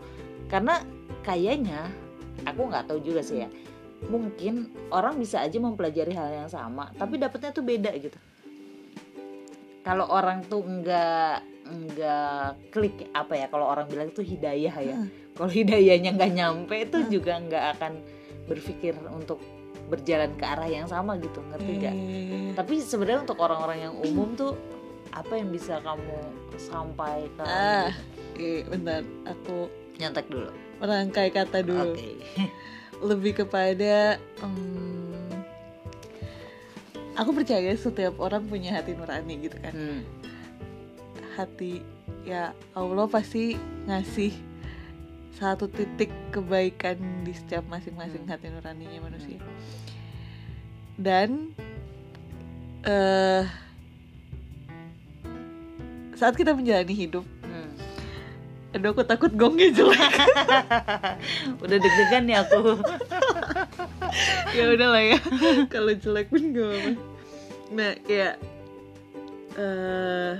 Karena 0.48 0.80
kayaknya 1.20 1.92
aku 2.48 2.64
nggak 2.64 2.88
tahu 2.88 3.04
juga 3.04 3.20
sih 3.20 3.44
ya 3.44 3.48
mungkin 4.08 4.72
orang 4.88 5.20
bisa 5.20 5.44
aja 5.44 5.60
mempelajari 5.60 6.16
hal 6.16 6.32
yang 6.32 6.48
sama 6.48 6.88
tapi 6.96 7.20
dapetnya 7.20 7.52
tuh 7.52 7.64
beda 7.64 7.92
gitu. 8.00 8.16
Kalau 9.84 10.08
orang 10.08 10.44
tuh 10.48 10.64
nggak 10.64 11.49
nggak 11.70 12.42
klik 12.68 13.08
apa 13.10 13.34
ya 13.34 13.46
kalau 13.46 13.66
orang 13.66 13.86
bilang 13.86 14.08
itu 14.08 14.20
hidayah 14.20 14.74
ya. 14.74 14.96
Hmm. 14.96 15.08
kalau 15.32 15.48
hidayahnya 15.48 16.10
nggak 16.12 16.32
nyampe 16.32 16.74
itu 16.76 16.98
Hmm. 16.98 17.08
juga 17.08 17.32
nggak 17.38 17.64
akan 17.74 17.92
berpikir 18.44 18.92
untuk 19.08 19.38
berjalan 19.86 20.30
ke 20.32 20.44
arah 20.44 20.66
yang 20.66 20.84
sama 20.84 21.14
gitu 21.16 21.40
ngerti 21.44 21.70
nggak? 21.76 21.94
Eh, 21.94 22.50
tapi 22.52 22.78
sebenarnya 22.78 23.24
untuk 23.24 23.38
orang-orang 23.38 23.78
yang 23.80 23.94
umum 23.96 24.34
tuh 24.34 24.54
apa 25.10 25.34
yang 25.34 25.48
bisa 25.48 25.78
kamu 25.80 26.18
sampaikan? 26.56 27.42
Ah 27.42 27.90
eh, 28.36 28.62
bentar 28.62 29.00
aku 29.24 29.66
nyontek 29.96 30.26
dulu. 30.26 30.50
merangkai 30.78 31.28
kata 31.28 31.60
dulu. 31.60 31.92
Oke. 31.92 32.16
Lebih 33.02 33.32
kepada 33.38 34.16
em, 34.40 35.20
aku 37.12 37.30
percaya 37.32 37.72
setiap 37.74 38.16
orang 38.16 38.44
punya 38.44 38.72
hati 38.72 38.92
nurani 38.92 39.34
gitu 39.40 39.56
kan. 39.56 39.72
Hmm. 39.72 40.00
Hati 41.34 41.82
ya 42.22 42.50
Allah 42.74 43.06
pasti 43.06 43.54
ngasih 43.86 44.34
satu 45.32 45.70
titik 45.70 46.10
kebaikan 46.30 46.98
di 47.24 47.32
setiap 47.32 47.64
masing-masing 47.66 48.28
Hmm. 48.28 48.32
hati 48.34 48.52
nuraninya 48.52 49.00
manusia 49.00 49.40
dan 50.96 51.54
eh 52.84 53.44
saat 56.12 56.36
kita 56.36 56.52
menjalani 56.52 56.92
hidup 56.92 57.24
Hmm. 57.40 57.72
aduh 58.76 58.92
aku 58.92 59.02
takut 59.02 59.32
gongnya 59.32 59.72
jelek 59.72 59.98
udah 61.64 61.76
deg-degan 61.80 62.22
nih 62.28 62.36
aku 62.36 62.76
ya 64.56 64.64
udah 64.70 64.88
lah 64.92 65.02
ya 65.02 65.18
kalau 65.72 65.96
jelek 65.96 66.28
pun 66.28 66.52
gak 66.52 66.68
apa 66.68 66.90
nah 67.70 67.92
kayak 68.04 68.34
eh 69.56 70.34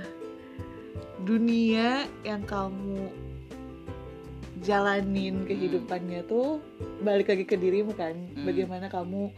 dunia 1.21 2.05
yang 2.25 2.41
kamu 2.43 3.09
jalanin 4.61 5.45
kehidupannya 5.45 6.21
tuh 6.25 6.61
balik 7.01 7.33
lagi 7.33 7.45
ke 7.45 7.57
dirimu 7.57 7.97
kan 7.97 8.13
Hmm. 8.13 8.45
bagaimana 8.45 8.87
kamu 8.87 9.33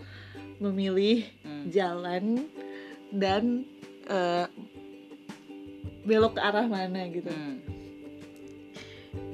memilih 0.60 1.24
Hmm. 1.44 1.72
jalan 1.72 2.24
dan 3.12 3.64
eh, 4.04 4.48
belok 6.04 6.36
ke 6.36 6.42
arah 6.44 6.68
mana 6.68 7.08
gitu 7.08 7.32
Hmm. 7.32 7.64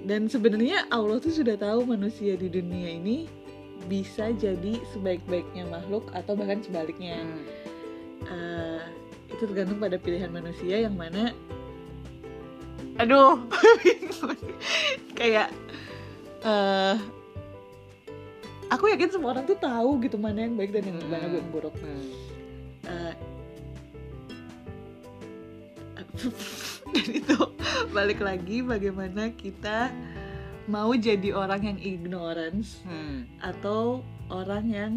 dan 0.06 0.30
sebenarnya 0.30 0.86
Allah 0.93 1.18
tuh 1.18 1.34
sudah 1.34 1.58
tahu 1.58 1.89
manusia 1.89 2.38
di 2.38 2.54
dunia 2.54 2.93
ini 2.93 3.26
bisa 3.89 4.30
jadi 4.36 4.78
sebaik-baiknya 4.93 5.66
makhluk 5.66 6.06
atau 6.14 6.38
bahkan 6.38 6.62
sebaliknya 6.62 7.18
Hmm. 7.18 7.41
Eh, 8.20 8.82
itu 9.32 9.41
tergantung 9.47 9.80
pada 9.80 9.95
pilihan 9.97 10.30
manusia 10.30 10.84
yang 10.86 10.93
mana 10.93 11.32
aduh 13.00 13.39
kayak 15.20 15.47
eh 16.41 16.95
aku 18.70 18.86
yakin 18.88 19.10
semua 19.10 19.34
orang 19.34 19.43
tuh 19.43 19.58
tahu 19.58 19.97
gitu 20.00 20.16
mana 20.16 20.43
yang 20.43 20.54
baik 20.54 20.70
dan 20.70 20.84
yang 20.86 21.00
Hmm. 21.00 21.10
mana 21.10 21.26
yang 21.32 21.50
buruk 21.50 21.74
Hmm. 21.76 22.06
Eh, 22.86 23.14
dan 26.89 27.08
itu 27.08 27.38
balik 27.89 28.20
lagi 28.20 28.60
bagaimana 28.60 29.32
kita 29.32 29.89
mau 30.68 30.91
jadi 30.91 31.32
orang 31.32 31.62
yang 31.66 31.80
ignorance 31.80 32.84
Hmm. 32.84 33.26
atau 33.39 34.04
orang 34.28 34.66
yang 34.68 34.93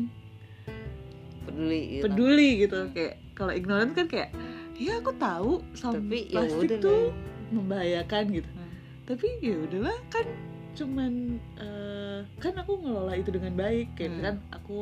peduli 1.42 1.80
gitu. 1.88 2.02
peduli 2.02 2.48
gitu 2.60 2.78
kayak 2.90 3.14
kalau 3.32 3.52
ignorant 3.52 3.92
kan 3.92 4.06
kayak 4.06 4.30
ya 4.74 4.98
aku 4.98 5.12
tahu 5.14 5.52
sam 5.72 5.96
Tapi 5.96 6.28
ya 6.28 6.42
plastik 6.42 6.78
tuh. 6.78 7.10
Membahayakan 7.52 8.24
gitu 8.32 8.50
Hmm. 8.50 8.70
tapi 9.04 9.26
ya 9.40 9.56
udahlah 9.60 9.98
kan 10.08 10.26
cuman 10.72 11.12
eh, 11.56 12.18
kan 12.40 12.54
aku 12.56 12.80
ngelola 12.80 13.12
itu 13.14 13.28
dengan 13.28 13.52
baik 13.54 13.92
kayak 13.94 14.10
Hmm. 14.10 14.22
kan 14.22 14.34
aku 14.50 14.78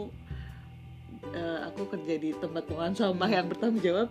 eh, 1.31 1.59
aku 1.67 1.83
kerja 1.91 2.15
di 2.17 2.31
tempat 2.33 2.63
pengolahan 2.65 2.95
sampah 2.95 3.27
Hmm. 3.27 3.37
yang 3.37 3.47
bertanggung 3.47 3.83
jawab 3.83 4.09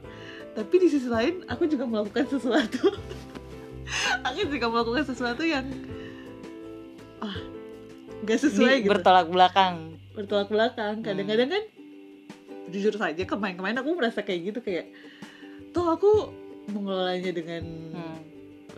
tapi 0.54 0.76
di 0.78 0.88
sisi 0.88 1.08
lain 1.08 1.48
aku 1.48 1.66
juga 1.66 1.88
melakukan 1.88 2.28
sesuatu 2.28 2.84
aku 4.28 4.40
juga 4.46 4.66
melakukan 4.68 5.04
sesuatu 5.08 5.42
yang 5.42 5.66
ah 7.20 7.38
nggak 8.20 8.40
sesuai 8.40 8.74
Ini 8.76 8.84
gitu 8.84 8.92
bertolak 8.92 9.28
belakang 9.32 9.96
bertolak 10.12 10.50
belakang 10.52 11.00
kadang-kadang 11.00 11.48
kan 11.48 11.64
jujur 12.70 12.94
saja 12.94 13.24
kemarin-kemarin 13.24 13.80
aku 13.80 13.96
merasa 13.96 14.20
kayak 14.22 14.54
gitu 14.54 14.60
kayak 14.60 14.92
toh 15.72 15.90
aku 15.90 16.12
mengelolanya 16.70 17.32
dengan 17.32 17.64
Hmm. 17.96 18.20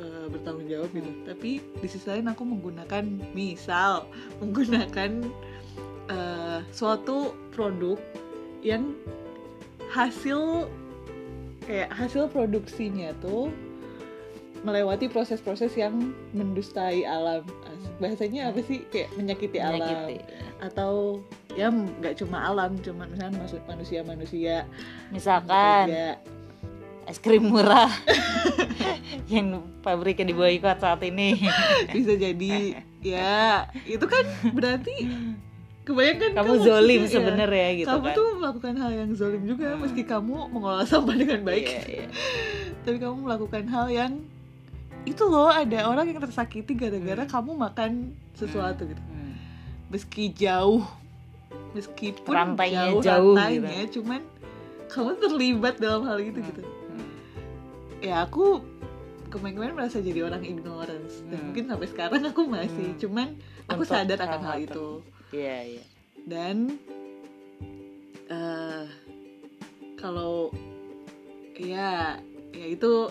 Eh, 0.01 0.25
bertanggung 0.33 0.65
jawab 0.65 0.89
gitu. 0.91 1.11
Tapi 1.23 1.61
di 1.61 1.87
sisi 1.87 2.07
lain 2.09 2.27
aku 2.27 2.41
menggunakan 2.41 3.05
misal 3.37 4.09
menggunakan 4.41 5.29
eh, 6.09 6.59
suatu 6.73 7.37
produk 7.53 8.01
yang 8.65 8.97
hasil 9.93 10.65
kayak 11.65 11.93
hasil 11.93 12.25
produksinya 12.33 13.13
tuh 13.21 13.53
melewati 14.61 15.09
proses-proses 15.09 15.73
yang 15.73 16.13
mendustai 16.37 17.01
alam. 17.05 17.41
Bahasanya 17.97 18.53
apa 18.53 18.61
sih? 18.61 18.85
Kayak 18.93 19.09
menyakiti, 19.17 19.57
alam. 19.57 19.81
Menyakiti. 19.81 20.17
atau 20.61 21.25
ya 21.57 21.73
nggak 21.73 22.21
cuma 22.21 22.37
alam 22.45 22.77
cuma 22.85 23.09
misalnya 23.09 23.41
maksud 23.41 23.61
manusia 23.65 23.99
manusia 24.05 24.55
Misalkan 25.09 25.89
es 27.11 27.19
krim 27.19 27.43
murah 27.45 27.91
yang 29.27 29.47
pabriknya 29.79 30.25
di 30.25 30.33
boykot 30.33 30.77
saat 30.77 31.03
ini. 31.03 31.35
bisa 31.93 32.13
jadi 32.13 32.79
ya 32.99 33.65
itu 33.83 34.03
kan 34.03 34.23
berarti 34.49 35.09
kebanyakan 35.81 36.37
Kamu 36.37 36.53
zolim 36.61 37.01
iya, 37.01 37.09
sebenarnya 37.09 37.67
gitu 37.75 37.89
kamu 37.89 38.05
kan. 38.05 38.13
tuh 38.13 38.27
melakukan 38.37 38.73
hal 38.77 38.91
yang 38.93 39.09
zolim 39.11 39.41
juga 39.43 39.67
Hmm. 39.67 39.81
meski 39.81 40.03
kamu 40.03 40.33
mengolah 40.47 40.85
sampah 40.85 41.15
dengan 41.15 41.41
baik 41.41 41.65
Iya, 41.65 41.81
iya. 41.83 42.07
tapi 42.85 42.97
kamu 42.97 43.15
melakukan 43.19 43.65
hal 43.67 43.87
yang 43.89 44.13
itu 45.01 45.23
loh 45.23 45.49
ada 45.49 45.89
orang 45.89 46.05
yang 46.07 46.21
tersakiti 46.21 46.71
gara-gara 46.71 47.25
Hmm. 47.25 47.31
kamu 47.31 47.51
makan 47.59 47.91
sesuatu 48.33 48.85
gitu 48.85 49.01
Hmm. 49.01 49.33
meski 49.89 50.29
jauh 50.29 50.85
meskipun 51.71 52.29
Rantainya 52.29 52.93
jauh, 52.93 53.01
jauh 53.01 53.33
rantainya 53.33 53.89
cuman 53.89 54.21
kamu 54.85 55.11
terlibat 55.17 55.75
dalam 55.77 56.05
hal 56.05 56.21
itu 56.21 56.37
gitu 56.37 56.61
Hmm. 56.61 56.77
Ya 58.01 58.25
aku 58.25 58.59
kemarin-kemarin 59.29 59.75
merasa 59.77 60.01
jadi 60.01 60.25
orang 60.25 60.43
ignorance 60.43 61.23
dan 61.23 61.39
Hmm. 61.39 61.45
mungkin 61.49 61.65
sampai 61.69 61.87
sekarang 61.87 62.21
aku 62.25 62.41
masih 62.43 62.87
Hmm. 62.91 62.99
cuman 62.99 63.27
aku 63.65 63.83
Untuk 63.85 63.93
sadar 63.93 64.17
akan 64.17 64.27
hal-hal 64.27 64.51
hal 64.51 64.59
itu 64.59 64.87
Iya, 65.31 65.57
iya. 65.63 65.83
dan 66.27 66.55
eh 68.27 68.85
kalau 69.95 70.51
ya 71.55 72.17
ya 72.51 72.65
itu 72.67 73.07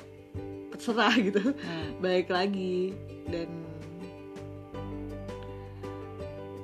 terserah 0.70 1.14
gitu 1.26 1.40
Hmm. 1.56 1.88
baik 2.02 2.28
lagi 2.28 2.92
dan 3.30 3.48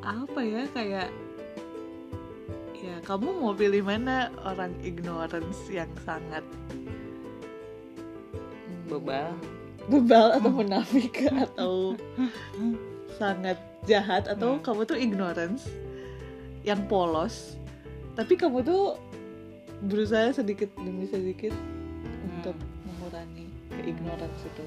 apa 0.03 0.41
ya 0.41 0.63
kayak 0.71 1.09
ya 2.77 2.97
kamu 3.03 3.43
mau 3.43 3.53
pilih 3.53 3.83
mana 3.83 4.31
orang 4.45 4.71
ignorance 4.81 5.67
yang 5.67 5.91
sangat 6.05 6.45
Bebal. 8.87 9.35
bebal 9.87 10.35
atau 10.35 10.51
munafik 10.51 11.15
atau 11.47 11.95
sangat 13.15 13.55
jahat 13.87 14.27
atau 14.27 14.59
Hmm. 14.59 14.63
kamu 14.63 14.81
tuh 14.83 14.99
ignorance 14.99 15.71
yang 16.63 16.83
polos 16.87 17.55
tapi 18.13 18.35
kamu 18.35 18.67
tuh 18.67 18.99
berusaha 19.79 20.35
sedikit 20.35 20.75
demi 20.75 21.07
sedikit 21.07 21.55
untuk 22.27 22.59
mengurangi 22.83 23.47
keignorance 23.71 24.43
itu 24.43 24.67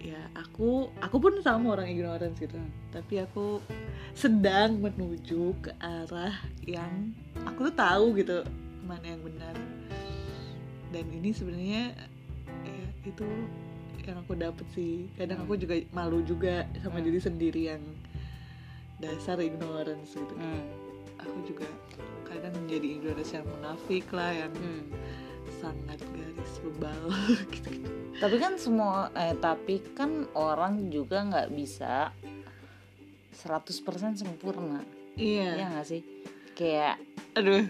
ya 0.00 0.32
aku 0.32 0.88
aku 1.04 1.16
pun 1.20 1.36
sama 1.44 1.76
orang 1.76 1.92
ignorance 1.92 2.40
gitu 2.40 2.56
Hmm. 2.56 2.72
tapi 2.88 3.20
aku 3.20 3.60
sedang 4.16 4.80
menuju 4.80 5.60
ke 5.60 5.76
arah 5.76 6.40
yang 6.64 7.12
aku 7.44 7.68
tuh 7.68 7.76
tahu 7.76 8.16
gitu 8.16 8.40
mana 8.80 9.12
yang 9.12 9.20
benar 9.20 9.52
dan 10.88 11.04
ini 11.12 11.30
sebenarnya 11.30 11.92
ya 11.92 12.09
itu 13.02 13.26
yang 14.00 14.16
aku 14.18 14.32
dapet 14.34 14.66
sih 14.72 15.06
kadang 15.14 15.40
aku 15.40 15.54
juga 15.54 15.76
malu 15.92 16.20
juga 16.20 16.64
sama 16.80 16.98
Hmm. 16.98 17.06
diri 17.06 17.20
sendiri 17.20 17.62
yang 17.68 17.82
dasar 18.96 19.38
ignorance 19.38 20.12
gitu 20.12 20.34
Hmm. 20.34 20.64
aku 21.16 21.36
juga 21.46 21.66
kadang 22.24 22.52
menjadi 22.56 22.86
ignorance 22.96 23.32
yang 23.32 23.46
munafik 23.46 24.06
lah 24.10 24.30
yang 24.30 24.52
Hmm. 24.52 24.84
sangat 25.56 26.00
garis 26.00 26.52
bebal 26.60 27.02
gitu 27.54 27.70
Tapi 28.16 28.36
kan 28.36 28.56
semua 28.56 29.08
eh 29.12 29.32
tapi 29.34 29.80
kan 29.92 30.28
orang 30.32 30.88
juga 30.88 31.24
nggak 31.24 31.48
bisa 31.50 32.12
100% 33.32 33.72
sempurna. 34.14 34.84
iya 35.16 35.56
Iya 35.56 35.66
nggak 35.72 35.86
sih? 35.86 36.02
Kayak 36.52 37.00
aduh 37.32 37.64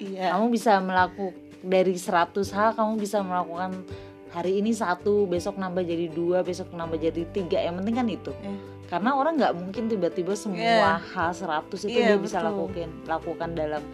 iya 0.00 0.34
kamu 0.34 0.50
bisa 0.50 0.82
melakukan 0.82 1.38
dari 1.62 1.94
100 1.94 2.50
hal 2.50 2.74
kamu 2.74 2.98
bisa 2.98 3.22
melakukan 3.22 3.86
hari 4.32 4.58
ini 4.58 4.72
satu 4.72 5.24
besok 5.24 5.56
nambah 5.56 5.84
jadi 5.84 6.08
dua 6.08 6.40
besok 6.40 6.72
nambah 6.72 6.96
jadi 6.96 7.22
tiga 7.28 7.60
yang 7.60 7.76
penting 7.78 7.94
kan 7.94 8.08
itu 8.08 8.32
Eh. 8.40 8.56
karena 8.88 9.12
orang 9.12 9.36
nggak 9.36 9.52
mungkin 9.54 9.84
tiba-tiba 9.86 10.32
semua 10.32 10.56
Iya. 10.58 11.00
hal 11.12 11.30
100 11.30 11.84
itu 11.84 11.92
Iya, 11.94 12.06
dia 12.06 12.18
bisa 12.18 12.40
lakukan 12.40 12.88
lakukan 13.04 13.50
dalam 13.52 13.84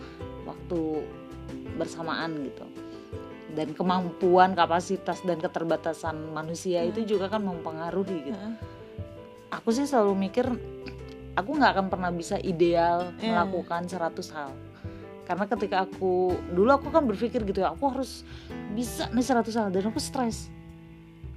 waktu 0.43 1.03
bersamaan 1.74 2.39
gitu 2.45 2.66
dan 3.51 3.72
kemampuan 3.72 4.55
kapasitas 4.55 5.18
dan 5.20 5.39
keterbatasan 5.39 6.30
manusia 6.30 6.82
Hmm. 6.82 6.91
itu 6.91 7.16
juga 7.16 7.26
kan 7.28 7.43
mempengaruhi 7.43 8.18
gitu 8.24 8.39
Heeh. 8.39 8.55
aku 9.51 9.68
sih 9.70 9.84
selalu 9.84 10.14
mikir 10.20 10.47
aku 11.34 11.51
nggak 11.53 11.72
akan 11.72 11.86
pernah 11.89 12.11
bisa 12.11 12.39
ideal 12.39 13.11
Iya. 13.16 13.34
melakukan 13.34 13.86
100 13.86 14.30
hal 14.30 14.51
karena 15.29 15.45
ketika 15.45 15.85
aku 15.85 16.33
dulu 16.51 16.70
aku 16.72 16.89
kan 16.89 17.05
berpikir 17.05 17.45
gitu 17.45 17.61
ya 17.61 17.70
aku 17.70 17.85
harus 17.93 18.24
bisa 18.72 19.12
nih 19.12 19.20
100 19.20 19.45
hal 19.53 19.68
dan 19.68 19.85
aku 19.87 20.01
stres 20.01 20.49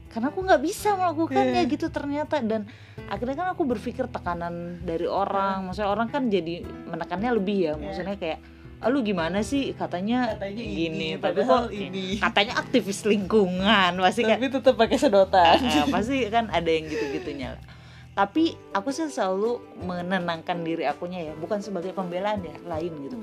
karena 0.07 0.27
aku 0.27 0.43
nggak 0.43 0.59
bisa 0.59 0.95
melakukannya 0.95 1.63
Iya. 1.63 1.71
gitu 1.71 1.87
ternyata 1.87 2.39
dan 2.39 2.67
akhirnya 3.07 3.35
kan 3.35 3.47
aku 3.51 3.63
berpikir 3.63 4.07
tekanan 4.07 4.79
dari 4.81 5.07
orang 5.07 5.67
maksudnya 5.67 5.87
orang 5.87 6.07
kan 6.07 6.27
jadi 6.27 6.63
menekannya 6.87 7.31
lebih 7.35 7.57
ya 7.61 7.73
Iya. 7.75 7.83
maksudnya 7.83 8.15
kayak 8.15 8.39
ah, 8.81 8.89
lu 8.89 9.05
gimana 9.05 9.45
sih 9.45 9.77
katanya, 9.77 10.33
katanya 10.33 10.57
gini 10.57 11.13
ini, 11.13 11.21
tapi 11.21 11.45
kok 11.45 11.69
ini 11.69 12.17
katanya 12.17 12.57
aktivis 12.57 13.05
lingkungan 13.05 13.93
pasti 13.99 14.25
tapi 14.25 14.49
tetap 14.49 14.73
pakai 14.73 14.97
sedotan 14.97 15.61
Eh, 15.61 15.85
pasti 15.85 16.25
kan 16.33 16.49
ada 16.49 16.65
yang 16.65 16.89
gitu-gitunya 16.89 17.53
lah. 17.53 17.63
Tapi 18.11 18.51
aku 18.73 18.89
sih 18.91 19.05
selalu 19.07 19.61
menenangkan 19.85 20.65
diri 20.65 20.83
akunya 20.83 21.29
ya, 21.29 21.33
bukan 21.37 21.61
sebagai 21.61 21.93
pembelaan 21.93 22.41
ya, 22.43 22.57
lain 22.67 22.91
gitu. 23.05 23.15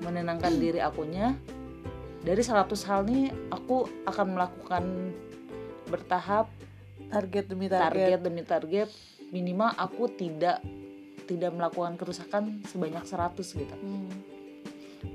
Menenangkan 0.00 0.56
diri 0.56 0.80
akunya 0.80 1.36
dari 2.20 2.42
100 2.44 2.88
hal 2.88 3.00
nih 3.08 3.32
aku 3.48 3.88
akan 4.04 4.26
melakukan 4.36 4.84
bertahap 5.88 6.52
target 7.08 7.44
demi 7.48 7.66
target 7.66 7.88
target, 7.90 8.20
demi 8.20 8.42
target 8.44 8.88
minimal 9.32 9.72
aku 9.74 10.06
tidak 10.12 10.60
tidak 11.24 11.50
melakukan 11.54 11.94
kerusakan 11.96 12.60
sebanyak 12.68 13.02
100 13.06 13.40
gitu. 13.40 13.74
Hmm. 13.78 14.10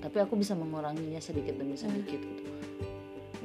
Tapi 0.01 0.17
aku 0.17 0.33
bisa 0.39 0.57
menguranginya 0.57 1.21
sedikit 1.21 1.59
demi 1.59 1.77
sedikit 1.77 2.17
gitu. 2.17 2.43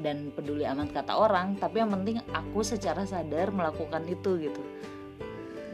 Dan 0.01 0.33
peduli 0.33 0.65
amat 0.65 0.97
kata 0.97 1.13
orang, 1.13 1.61
tapi 1.61 1.85
yang 1.85 1.93
penting 1.93 2.25
aku 2.33 2.65
secara 2.65 3.05
sadar 3.05 3.53
melakukan 3.53 4.01
itu 4.09 4.41
gitu. 4.41 4.63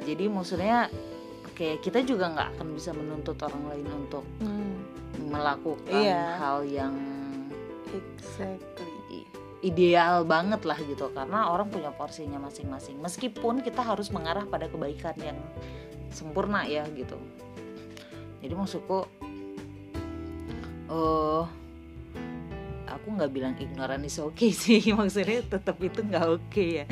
Jadi 0.03 0.27
maksudnya 0.27 0.91
kayak 1.55 1.87
kita 1.87 2.03
juga 2.03 2.35
nggak 2.35 2.49
akan 2.59 2.69
bisa 2.75 2.91
menuntut 2.91 3.39
orang 3.47 3.63
lain 3.71 3.89
untuk 3.95 4.25
Hmm. 4.43 4.86
Melakukan 5.27 5.91
Iya. 5.91 6.39
hal 6.39 6.59
yang 6.65 6.95
exactly. 7.91 9.27
ideal 9.65 10.23
banget 10.23 10.63
lah 10.63 10.79
gitu 10.79 11.11
karena 11.11 11.51
orang 11.51 11.67
punya 11.67 11.91
porsinya 11.91 12.39
masing-masing. 12.39 13.03
Meskipun 13.03 13.67
kita 13.67 13.83
harus 13.83 14.15
mengarah 14.15 14.47
pada 14.47 14.71
kebaikan 14.71 15.17
yang 15.19 15.39
sempurna 16.09 16.63
ya 16.63 16.87
gitu. 16.95 17.19
Jadi 18.39 18.55
maksudku 18.55 19.11
oh 20.87 21.45
aku 22.87 23.07
nggak 23.11 23.33
bilang 23.35 23.55
ignoran 23.59 24.07
is 24.07 24.23
oke 24.23 24.47
sih 24.63 24.95
maksudnya 24.95 25.43
tetap 25.43 25.77
itu 25.83 25.99
nggak 25.99 26.27
oke 26.31 26.63
ya. 26.63 26.87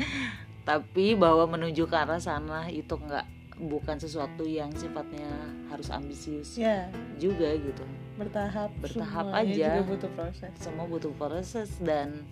Tapi 0.67 1.15
bahwa 1.15 1.45
menuju 1.47 1.87
ke 1.87 1.95
arah 1.95 2.19
sana 2.19 2.67
itu 2.67 2.91
nggak 2.91 3.23
bukan 3.55 3.95
sesuatu 3.95 4.43
yang 4.43 4.67
sifatnya 4.75 5.31
harus 5.71 5.87
ambisius 5.87 6.59
ya. 6.59 6.91
juga 7.15 7.55
gitu 7.55 7.87
bertahap 8.15 8.69
Bertahap 8.79 9.25
semuanya 9.27 9.51
aja. 9.51 9.67
juga 9.75 9.81
butuh 9.85 10.11
proses. 10.15 10.51
Semua 10.59 10.85
butuh 10.87 11.13
proses 11.15 11.69
dan 11.83 12.23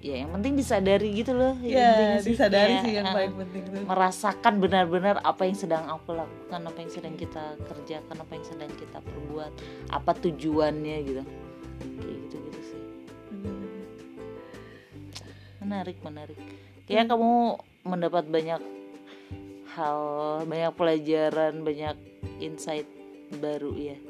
ya 0.00 0.24
yang 0.24 0.30
penting 0.34 0.56
disadari 0.56 1.08
gitu 1.14 1.32
loh. 1.36 1.54
Yang 1.62 1.76
ya 1.76 1.90
disadari 2.24 2.74
kayak, 2.74 2.84
sih 2.84 2.92
yang 2.96 3.06
eh, 3.06 3.14
paling 3.14 3.34
penting 3.36 3.62
tuh. 3.68 3.84
merasakan 3.86 4.54
benar-benar 4.58 5.16
apa 5.22 5.42
yang 5.44 5.56
sedang 5.56 5.84
aku 5.86 6.16
lakukan 6.16 6.60
apa 6.64 6.78
yang 6.80 6.90
sedang 6.90 7.14
kita 7.14 7.44
kerjakan 7.68 8.16
apa 8.18 8.32
yang 8.34 8.46
sedang 8.48 8.70
kita 8.74 8.98
perbuat 8.98 9.52
apa 9.92 10.10
tujuannya 10.16 10.96
gitu. 11.06 11.22
Kayak 12.00 12.16
gitu 12.28 12.36
gitu 12.48 12.60
sih 12.64 12.82
menarik 15.60 15.98
menarik. 16.02 16.38
Kayak 16.88 17.14
kamu 17.14 17.60
mendapat 17.86 18.24
banyak 18.26 18.60
hal 19.70 20.00
banyak 20.50 20.72
pelajaran 20.74 21.62
banyak 21.62 21.96
insight 22.42 22.90
baru 23.38 23.70
ya 23.78 24.09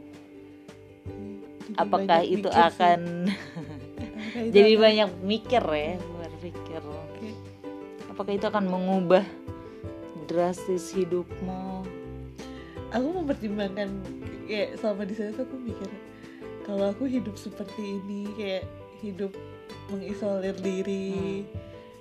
Jadi 1.05 1.77
apakah 1.77 2.21
itu 2.23 2.49
akan 2.49 3.01
itu 4.43 4.53
jadi 4.53 4.73
akan- 4.73 4.83
banyak 4.83 5.11
mikir 5.23 5.63
ya 5.63 5.95
berpikir 5.99 6.83
Oke. 6.83 7.31
apakah 8.09 8.33
itu 8.33 8.47
akan 8.47 8.65
mengubah 8.67 9.25
drastis 10.27 10.91
hidupmu 10.91 11.87
aku 12.91 13.07
mempertimbangkan 13.13 13.91
kayak 14.45 14.75
selama 14.77 15.03
di 15.03 15.15
sana 15.15 15.35
aku 15.37 15.57
mikir 15.57 15.91
kalau 16.63 16.91
aku 16.91 17.07
hidup 17.07 17.35
seperti 17.35 17.99
ini 17.99 18.27
kayak 18.35 18.65
hidup 18.99 19.31
mengisolir 19.89 20.55
diri 20.57 21.47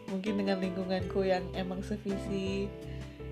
mungkin 0.07 0.41
dengan 0.41 0.57
lingkunganku 0.57 1.21
yang 1.21 1.45
emang 1.53 1.81
sevisi 1.81 2.65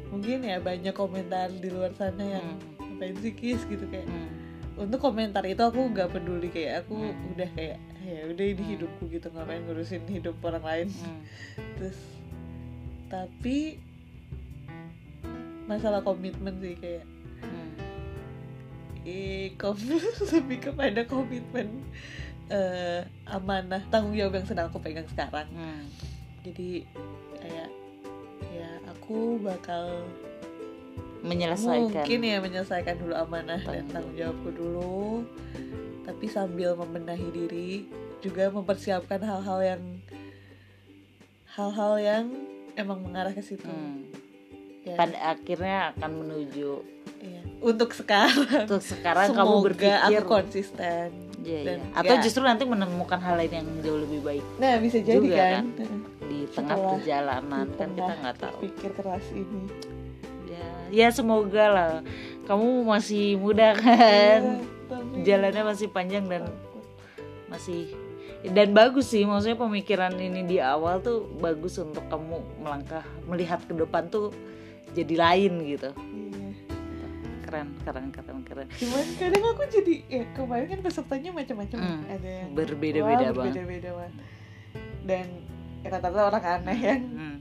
mungkin 0.08 0.46
ya 0.46 0.58
banyak 0.58 0.94
komentar 0.94 1.50
di 1.52 1.68
luar 1.68 1.92
sana 1.92 2.22
yang 2.22 2.48
Hmm. 2.78 2.94
ngapain 2.96 3.18
sih 3.20 3.34
kis 3.34 3.62
gitu 3.66 3.86
kayak 3.88 4.06
Hmm. 4.06 4.37
Untuk 4.78 5.02
komentar 5.02 5.42
itu 5.44 5.58
aku 5.60 5.90
nggak 5.90 6.14
peduli 6.14 6.48
kayak 6.48 6.86
aku 6.86 6.96
Hmm. 6.96 7.34
udah 7.34 7.50
kayak 7.52 7.78
ya 8.06 8.22
udah 8.30 8.46
ini 8.46 8.62
Hmm. 8.62 8.72
hidupku 8.78 9.04
gitu 9.10 9.28
ngapain 9.34 9.62
ngurusin 9.66 10.06
hidup 10.06 10.38
orang 10.42 10.64
lain 10.64 10.88
Hmm. 10.94 11.22
terus 11.76 11.98
tapi 13.08 13.82
masalah 15.68 16.00
komitmen 16.00 16.56
sih 16.62 16.78
kayak 16.78 17.04
Hmm. 17.42 17.74
eh 19.04 19.52
kom 19.58 19.76
lebih 20.32 20.72
kepada 20.72 21.02
komitmen 21.04 21.84
eh, 22.48 23.04
amanah 23.28 23.84
tanggung 23.92 24.16
jawab 24.16 24.40
yang 24.40 24.48
sedang 24.48 24.72
aku 24.72 24.80
pegang 24.80 25.08
sekarang 25.10 25.50
Hmm. 25.52 25.84
jadi 26.46 26.86
kayak 27.42 27.70
ya 28.54 28.70
aku 28.88 29.42
bakal 29.42 30.06
menyelesaikan. 31.26 32.04
Mungkin 32.04 32.20
ya 32.22 32.38
menyelesaikan 32.42 32.96
dulu 33.02 33.14
amanah 33.18 33.62
dan 33.62 33.86
Tanggung 33.90 34.16
jawabku 34.18 34.50
dulu. 34.54 35.26
Tapi 36.08 36.26
sambil 36.32 36.74
membenahi 36.78 37.28
diri 37.34 37.72
juga 38.24 38.50
mempersiapkan 38.50 39.22
hal-hal 39.22 39.60
yang 39.62 39.82
hal-hal 41.58 41.94
yang 42.00 42.26
emang 42.78 43.02
mengarah 43.02 43.34
ke 43.34 43.42
situ. 43.42 43.66
Hmm. 43.66 44.08
ya. 44.86 44.96
Pada 44.96 45.36
akhirnya 45.36 45.92
akan 45.98 46.12
menuju 46.24 46.72
iya. 47.20 47.42
untuk 47.60 47.92
sekarang. 47.92 48.70
Untuk 48.70 48.84
sekarang 48.86 49.34
kamu 49.34 49.56
semoga 49.58 49.66
berpikir. 49.68 50.22
aku 50.22 50.24
konsisten. 50.26 51.28
Dan 51.48 51.80
iya. 51.80 51.96
atau 51.96 52.16
ya- 52.18 52.24
justru 52.24 52.44
nanti 52.44 52.64
menemukan 52.68 53.20
hal 53.24 53.40
lain 53.40 53.54
yang 53.64 53.68
jauh 53.80 54.00
lebih 54.04 54.20
baik 54.20 54.44
nah 54.60 54.76
bisa 54.84 54.98
jadi 55.00 55.22
Juga 55.22 55.48
kan, 55.62 55.66
di 56.28 56.40
tengah 56.52 56.76
Setelah 56.76 56.92
perjalanan 56.98 57.66
Di 57.66 57.78
kan 57.78 57.90
kita 57.96 58.14
nggak 58.20 58.36
tahu. 58.42 58.58
pikir 58.68 58.92
keras 58.98 59.26
ini 59.32 59.62
ya 60.92 61.08
ya 61.08 61.16
semoga 61.16 61.66
lah. 61.68 61.92
Kamu 62.48 62.88
masih 62.88 63.36
muda 63.36 63.76
kan? 63.76 64.42
Iya, 64.42 64.64
tapi 64.88 65.16
jalannya 65.28 65.64
masih 65.68 65.88
panjang 65.92 66.26
dan 66.32 66.48
masih 67.52 67.92
dan 68.48 68.72
bagus 68.72 69.12
sih. 69.12 69.28
Maksudnya 69.28 69.60
pemikiran 69.60 70.16
ini 70.16 70.48
di 70.48 70.58
awal 70.64 71.04
tuh 71.04 71.28
bagus 71.44 71.76
untuk 71.82 72.06
kamu 72.08 72.40
melangkah 72.64 73.04
melihat 73.28 73.60
ke 73.68 73.74
depan 73.76 74.08
tuh 74.08 74.32
jadi 74.96 75.16
lain 75.20 75.54
gitu. 75.68 75.92
Iya. 75.92 76.48
keren 77.48 77.72
keren 77.80 78.12
keren 78.12 78.40
keren. 78.44 78.68
Cuman 78.76 79.06
kadang 79.16 79.44
aku 79.56 79.64
jadi 79.72 79.96
ya 80.12 80.24
kemarin 80.36 80.68
kan 80.68 80.80
pesertanya 80.84 81.32
macam-macam. 81.32 81.78
Hmm, 81.80 82.04
ada 82.12 82.30
yang 82.44 82.50
berbeda-beda 82.52 83.32
banget. 83.32 83.36
berbeda-beda 83.36 83.90
banget. 83.96 84.14
Dan 85.08 85.26
ya, 85.84 85.88
rata-rata 85.96 86.22
orang 86.28 86.44
aneh 86.44 86.80
yang 86.84 87.02
Hmm, 87.08 87.37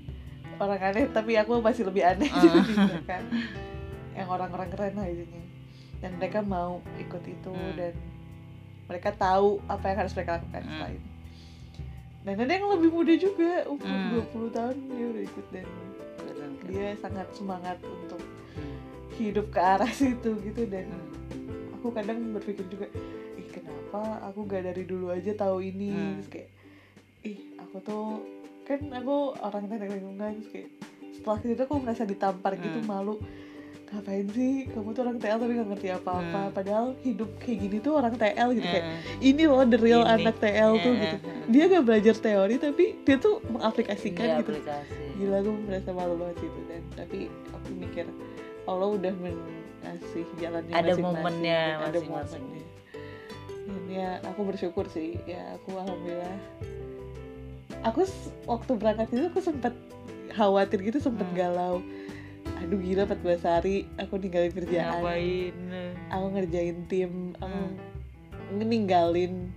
orang 0.58 0.80
aneh 0.82 1.04
tapi 1.08 1.32
aku 1.34 1.58
masih 1.58 1.84
lebih 1.84 2.02
aneh 2.02 2.30
gitu 2.66 2.96
kan 3.04 3.22
yang 4.12 4.26
orang-orang 4.26 4.68
keren 4.68 4.94
lah 4.94 5.06
intinya 5.06 5.42
dan 5.96 6.10
mereka 6.14 6.40
mau 6.40 6.78
ikut 6.96 7.22
itu 7.22 7.50
Hmm. 7.50 7.74
dan 7.74 7.92
mereka 8.86 9.10
tahu 9.10 9.58
apa 9.66 9.84
yang 9.84 9.98
harus 9.98 10.12
mereka 10.12 10.30
lakukan 10.36 10.60
Hmm. 10.60 10.70
setelah 10.70 10.90
ini 10.90 11.10
dan 12.22 12.34
ada 12.36 12.52
yang 12.52 12.66
lebih 12.72 12.90
muda 12.90 13.14
juga 13.14 13.50
umur 13.66 13.86
Hmm. 13.86 14.10
20 14.14 14.50
tahun 14.50 14.76
dia 14.88 15.06
udah 15.06 15.24
ikut 15.24 15.46
dan 15.48 15.66
keren, 16.16 16.36
keren. 16.56 16.66
dia 16.66 16.86
sangat 16.96 17.26
semangat 17.30 17.78
untuk 17.80 18.22
Hmm, 18.52 18.76
hidup 19.14 19.46
ke 19.48 19.58
arah 19.58 19.92
situ 19.96 20.30
gitu 20.42 20.62
dan 20.66 20.88
hmm, 20.88 21.76
aku 21.76 21.92
kadang 21.92 22.32
berpikir 22.32 22.64
juga 22.66 22.86
ih 23.34 23.46
kenapa 23.46 24.00
aku 24.24 24.42
gak 24.44 24.64
dari 24.64 24.82
dulu 24.82 25.08
aja 25.08 25.32
tahu 25.32 25.60
ini 25.60 25.90
Hmm. 25.90 26.12
terus 26.16 26.28
kayak 26.28 26.48
ih 27.22 27.38
aku 27.58 27.76
tuh 27.80 28.04
kan 28.66 28.80
aku 28.92 29.16
orang 29.38 29.62
teknik 29.64 29.90
lingkungan 29.92 30.30
terus 30.36 30.48
kayak 30.50 30.68
setelah 31.12 31.38
itu 31.40 31.62
aku 31.62 31.74
merasa 31.78 32.02
ditampar 32.02 32.52
gitu 32.56 32.78
Hmm. 32.78 32.88
malu. 32.88 33.14
Ngapain 33.86 34.26
sih? 34.28 34.66
Kamu 34.66 34.90
tuh 34.90 35.02
orang 35.04 35.16
TL 35.16 35.38
tapi 35.38 35.52
gak 35.54 35.68
ngerti 35.68 35.88
apa-apa. 35.92 36.40
Hmm. 36.40 36.52
padahal 36.52 36.86
hidup 37.00 37.30
kayak 37.38 37.58
gini 37.60 37.76
tuh 37.78 37.92
orang 37.94 38.12
TL 38.12 38.48
gitu 38.52 38.66
kayak 38.66 38.82
eh, 38.84 38.98
ini 39.22 39.42
loh 39.44 39.62
the 39.64 39.78
real 39.78 40.02
Ini. 40.02 40.14
anak 40.18 40.34
TL 40.36 40.72
tuh 40.76 40.90
eh, 40.90 41.00
gitu. 41.00 41.16
eh, 41.16 41.30
eh. 41.30 41.46
dia 41.46 41.64
gak 41.68 41.84
belajar 41.84 42.14
teori 42.16 42.54
tapi 42.58 42.84
dia 43.00 43.16
tuh 43.16 43.38
mengaplikasikan 43.46 44.24
Iya, 44.24 44.34
gitu. 44.36 44.50
aplikasi. 44.52 45.02
Gila 45.16 45.36
aku 45.38 45.52
merasa 45.62 45.90
malu 45.92 46.14
banget 46.16 46.36
gitu 46.42 46.60
dan 46.66 46.82
tapi 46.92 47.18
aku 47.48 47.68
mikir 47.72 48.06
Allah 48.66 48.88
udah 48.90 49.14
mengasih 49.16 50.26
jalannya 50.36 50.74
Ada 50.74 50.82
masing-masing. 50.90 51.06
momennya 51.14 51.60
ada 51.78 51.86
masing-masing. 51.94 52.42
momennya. 52.42 52.66
Dan 53.64 53.82
ya 53.88 54.10
aku 54.24 54.40
bersyukur 54.42 54.84
sih. 54.88 55.14
Ya 55.24 55.54
aku 55.54 55.70
alhamdulillah 55.72 56.36
aku 57.82 58.06
waktu 58.44 58.72
berangkat 58.74 59.08
itu 59.10 59.26
aku 59.26 59.40
sempat 59.40 59.74
khawatir 60.32 60.82
gitu 60.82 60.98
sempat 60.98 61.26
Hmm. 61.30 61.36
galau 61.36 61.76
aduh 62.56 62.78
gila 62.78 63.04
14 63.04 63.42
hari 63.42 63.76
aku 63.96 64.16
ninggalin 64.16 64.52
kerjaan 64.52 65.02
ngapain 65.02 65.54
aku 66.08 66.26
ngerjain 66.32 66.78
tim 66.86 67.12
aku 67.36 67.52
Hmm. 67.52 68.62
ninggalin 68.62 69.50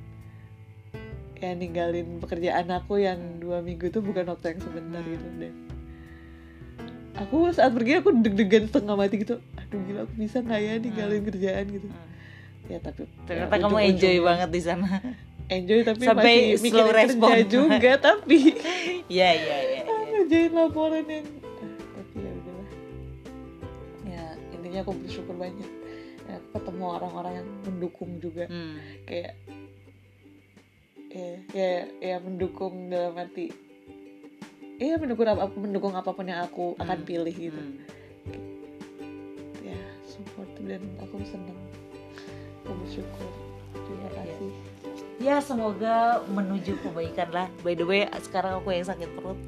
ya 1.40 1.56
ninggalin 1.56 2.20
pekerjaan 2.20 2.68
aku 2.68 3.00
yang 3.00 3.40
dua 3.40 3.64
minggu 3.64 3.88
itu 3.88 4.04
bukan 4.04 4.28
waktu 4.28 4.56
yang 4.56 4.60
sebentar 4.60 5.00
Hmm. 5.00 5.12
gitu 5.16 5.28
dan 5.40 5.54
aku 7.16 7.52
saat 7.52 7.72
pergi 7.72 8.00
aku 8.00 8.10
deg-degan 8.20 8.68
setengah 8.68 8.96
mati 8.96 9.16
gitu 9.20 9.40
aduh 9.56 9.80
gila 9.84 10.00
aku 10.04 10.14
bisa 10.16 10.40
nggak 10.40 10.60
ya 10.60 10.74
ninggalin 10.78 11.24
kerjaan 11.24 11.66
gitu 11.70 11.88
Hmm. 11.88 12.08
ya 12.68 12.78
tapi 12.80 13.08
ternyata 13.26 13.56
ya, 13.56 13.62
kamu 13.64 13.78
enjoy 13.90 14.18
banget 14.22 14.50
di 14.52 14.62
sana 14.62 14.90
enjoy 15.50 15.80
tapi 15.82 16.04
Sampai 16.04 16.36
masih 16.54 16.72
respon. 16.94 17.30
kerja 17.32 17.46
juga 17.58 17.92
tapi 17.98 18.54
iya 19.12 19.30
iya. 19.34 19.58
ah, 19.84 20.02
ngerjain 20.08 20.54
laporan 20.54 21.04
yang 21.04 21.26
tapi 21.92 22.16
ya 22.16 22.32
udahlah 22.32 22.70
ya 24.06 24.24
intinya 24.52 24.80
aku 24.80 24.92
bersyukur 24.96 25.36
banyak 25.36 25.70
ya, 26.24 26.36
aku 26.36 26.48
ketemu 26.54 26.84
orang-orang 26.88 27.34
yang 27.36 27.48
mendukung 27.64 28.12
juga 28.18 28.46
Hmm. 28.46 28.78
kayak 29.04 29.34
ya 31.10 31.28
ya 31.52 31.70
ya 32.00 32.16
mendukung 32.20 32.88
dalam 32.88 33.18
arti 33.18 33.50
ya 34.78 34.96
mendukung 34.96 35.26
apa 35.26 35.50
mendukung 35.52 35.92
apa 35.92 36.10
pun 36.10 36.24
yang 36.24 36.42
aku 36.42 36.78
akan 36.78 36.98
Hmm. 37.00 37.08
pilih 37.08 37.34
gitu 37.34 37.58
Hmm. 37.58 37.82
ya 39.66 39.80
support 40.06 40.46
dan 40.62 40.86
aku 41.00 41.18
seneng 41.26 41.58
aku 42.62 42.78
bersyukur 42.78 43.26
terima 43.74 44.08
Iya, 44.12 44.22
iya. 44.30 44.69
Ya 45.20 45.38
semoga 45.40 46.24
menuju 46.26 46.80
kebaikan 46.80 47.28
lah. 47.30 47.48
By 47.60 47.76
the 47.76 47.84
way 47.84 48.08
sekarang 48.20 48.58
aku 48.58 48.72
yang 48.72 48.88
sakit 48.88 49.10
perut. 49.14 49.36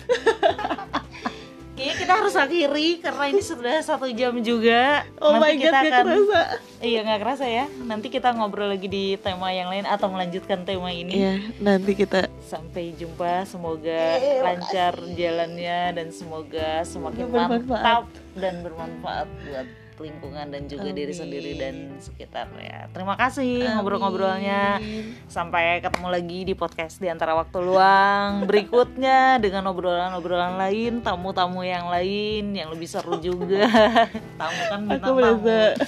Kayaknya 1.72 1.95
kita 1.97 2.13
harus 2.13 2.36
akhiri 2.36 2.88
karena 2.99 3.26
ini 3.26 3.41
sudah 3.41 3.80
satu 3.82 4.05
jam 4.11 4.38
juga. 4.43 5.01
oh 5.17 5.34
my 5.34 5.55
god 5.55 5.72
gak 5.72 5.84
kerasa 5.89 6.41
Iya 6.78 6.99
nggak 7.01 7.19
kerasa 7.19 7.45
ya. 7.47 7.65
Nanti 7.82 8.11
kita 8.11 8.36
ngobrol 8.36 8.69
lagi 8.69 8.86
di 8.86 9.15
tema 9.17 9.49
yang 9.49 9.72
lain 9.72 9.88
atau 9.88 10.05
melanjutkan 10.05 10.61
tema 10.61 10.91
ini. 10.91 11.15
Iya, 11.15 11.34
nanti 11.57 11.95
kita 11.95 12.28
Sampai 12.43 12.91
jumpa. 12.93 13.47
Semoga 13.47 14.19
Eh, 14.19 14.43
lancar 14.43 14.99
jalannya 15.15 15.95
dan 15.95 16.07
semoga 16.11 16.84
semakin 16.84 17.32
Bermanfaat. 17.32 17.63
mantap 17.65 18.03
dan 18.36 18.53
bermanfaat 18.61 19.28
buat 19.41 19.67
lingkungan 20.02 20.49
dan 20.49 20.66
juga 20.66 20.89
diri 20.89 21.14
Amin. 21.14 21.22
sendiri 21.22 21.52
dan 21.56 21.76
sekitar 22.02 22.49
ya. 22.58 22.89
Terima 22.89 23.14
kasih 23.14 23.70
ngobrol-ngobrolnya. 23.78 24.82
Sampai 25.30 25.80
ketemu 25.80 26.08
lagi 26.10 26.39
di 26.43 26.54
podcast 26.58 26.97
di 26.97 27.08
antara 27.08 27.38
waktu 27.38 27.62
luang 27.62 28.49
berikutnya 28.49 29.38
dengan 29.38 29.70
obrolan-obrolan 29.70 30.58
lain, 30.58 30.99
tamu-tamu 30.99 31.62
yang 31.62 31.88
lain 31.88 32.52
yang 32.52 32.74
lebih 32.74 32.89
seru 32.89 33.22
juga. 33.22 33.70
tamu 34.41 34.62
kan 34.68 34.80
bintang 34.89 35.06
aku 35.06 35.12
merasa 35.16 35.58
tamu. 35.78 35.86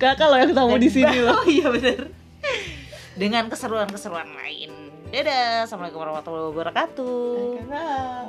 kakak 0.00 0.26
loh 0.26 0.38
yang 0.40 0.52
tamu 0.56 0.74
Dan- 0.74 0.82
di 0.82 0.90
sini 0.90 1.18
loh 1.20 1.36
Oh 1.40 1.44
iya 1.46 1.66
benar. 1.68 2.00
Dengan 3.14 3.44
keseruan-keseruan 3.52 4.32
lain. 4.32 4.72
Dadah. 5.10 5.66
Assalamualaikum 5.68 6.00
warahmatullahi 6.00 6.46
wabarakatuh. 6.54 7.18
Kakak. 7.60 8.24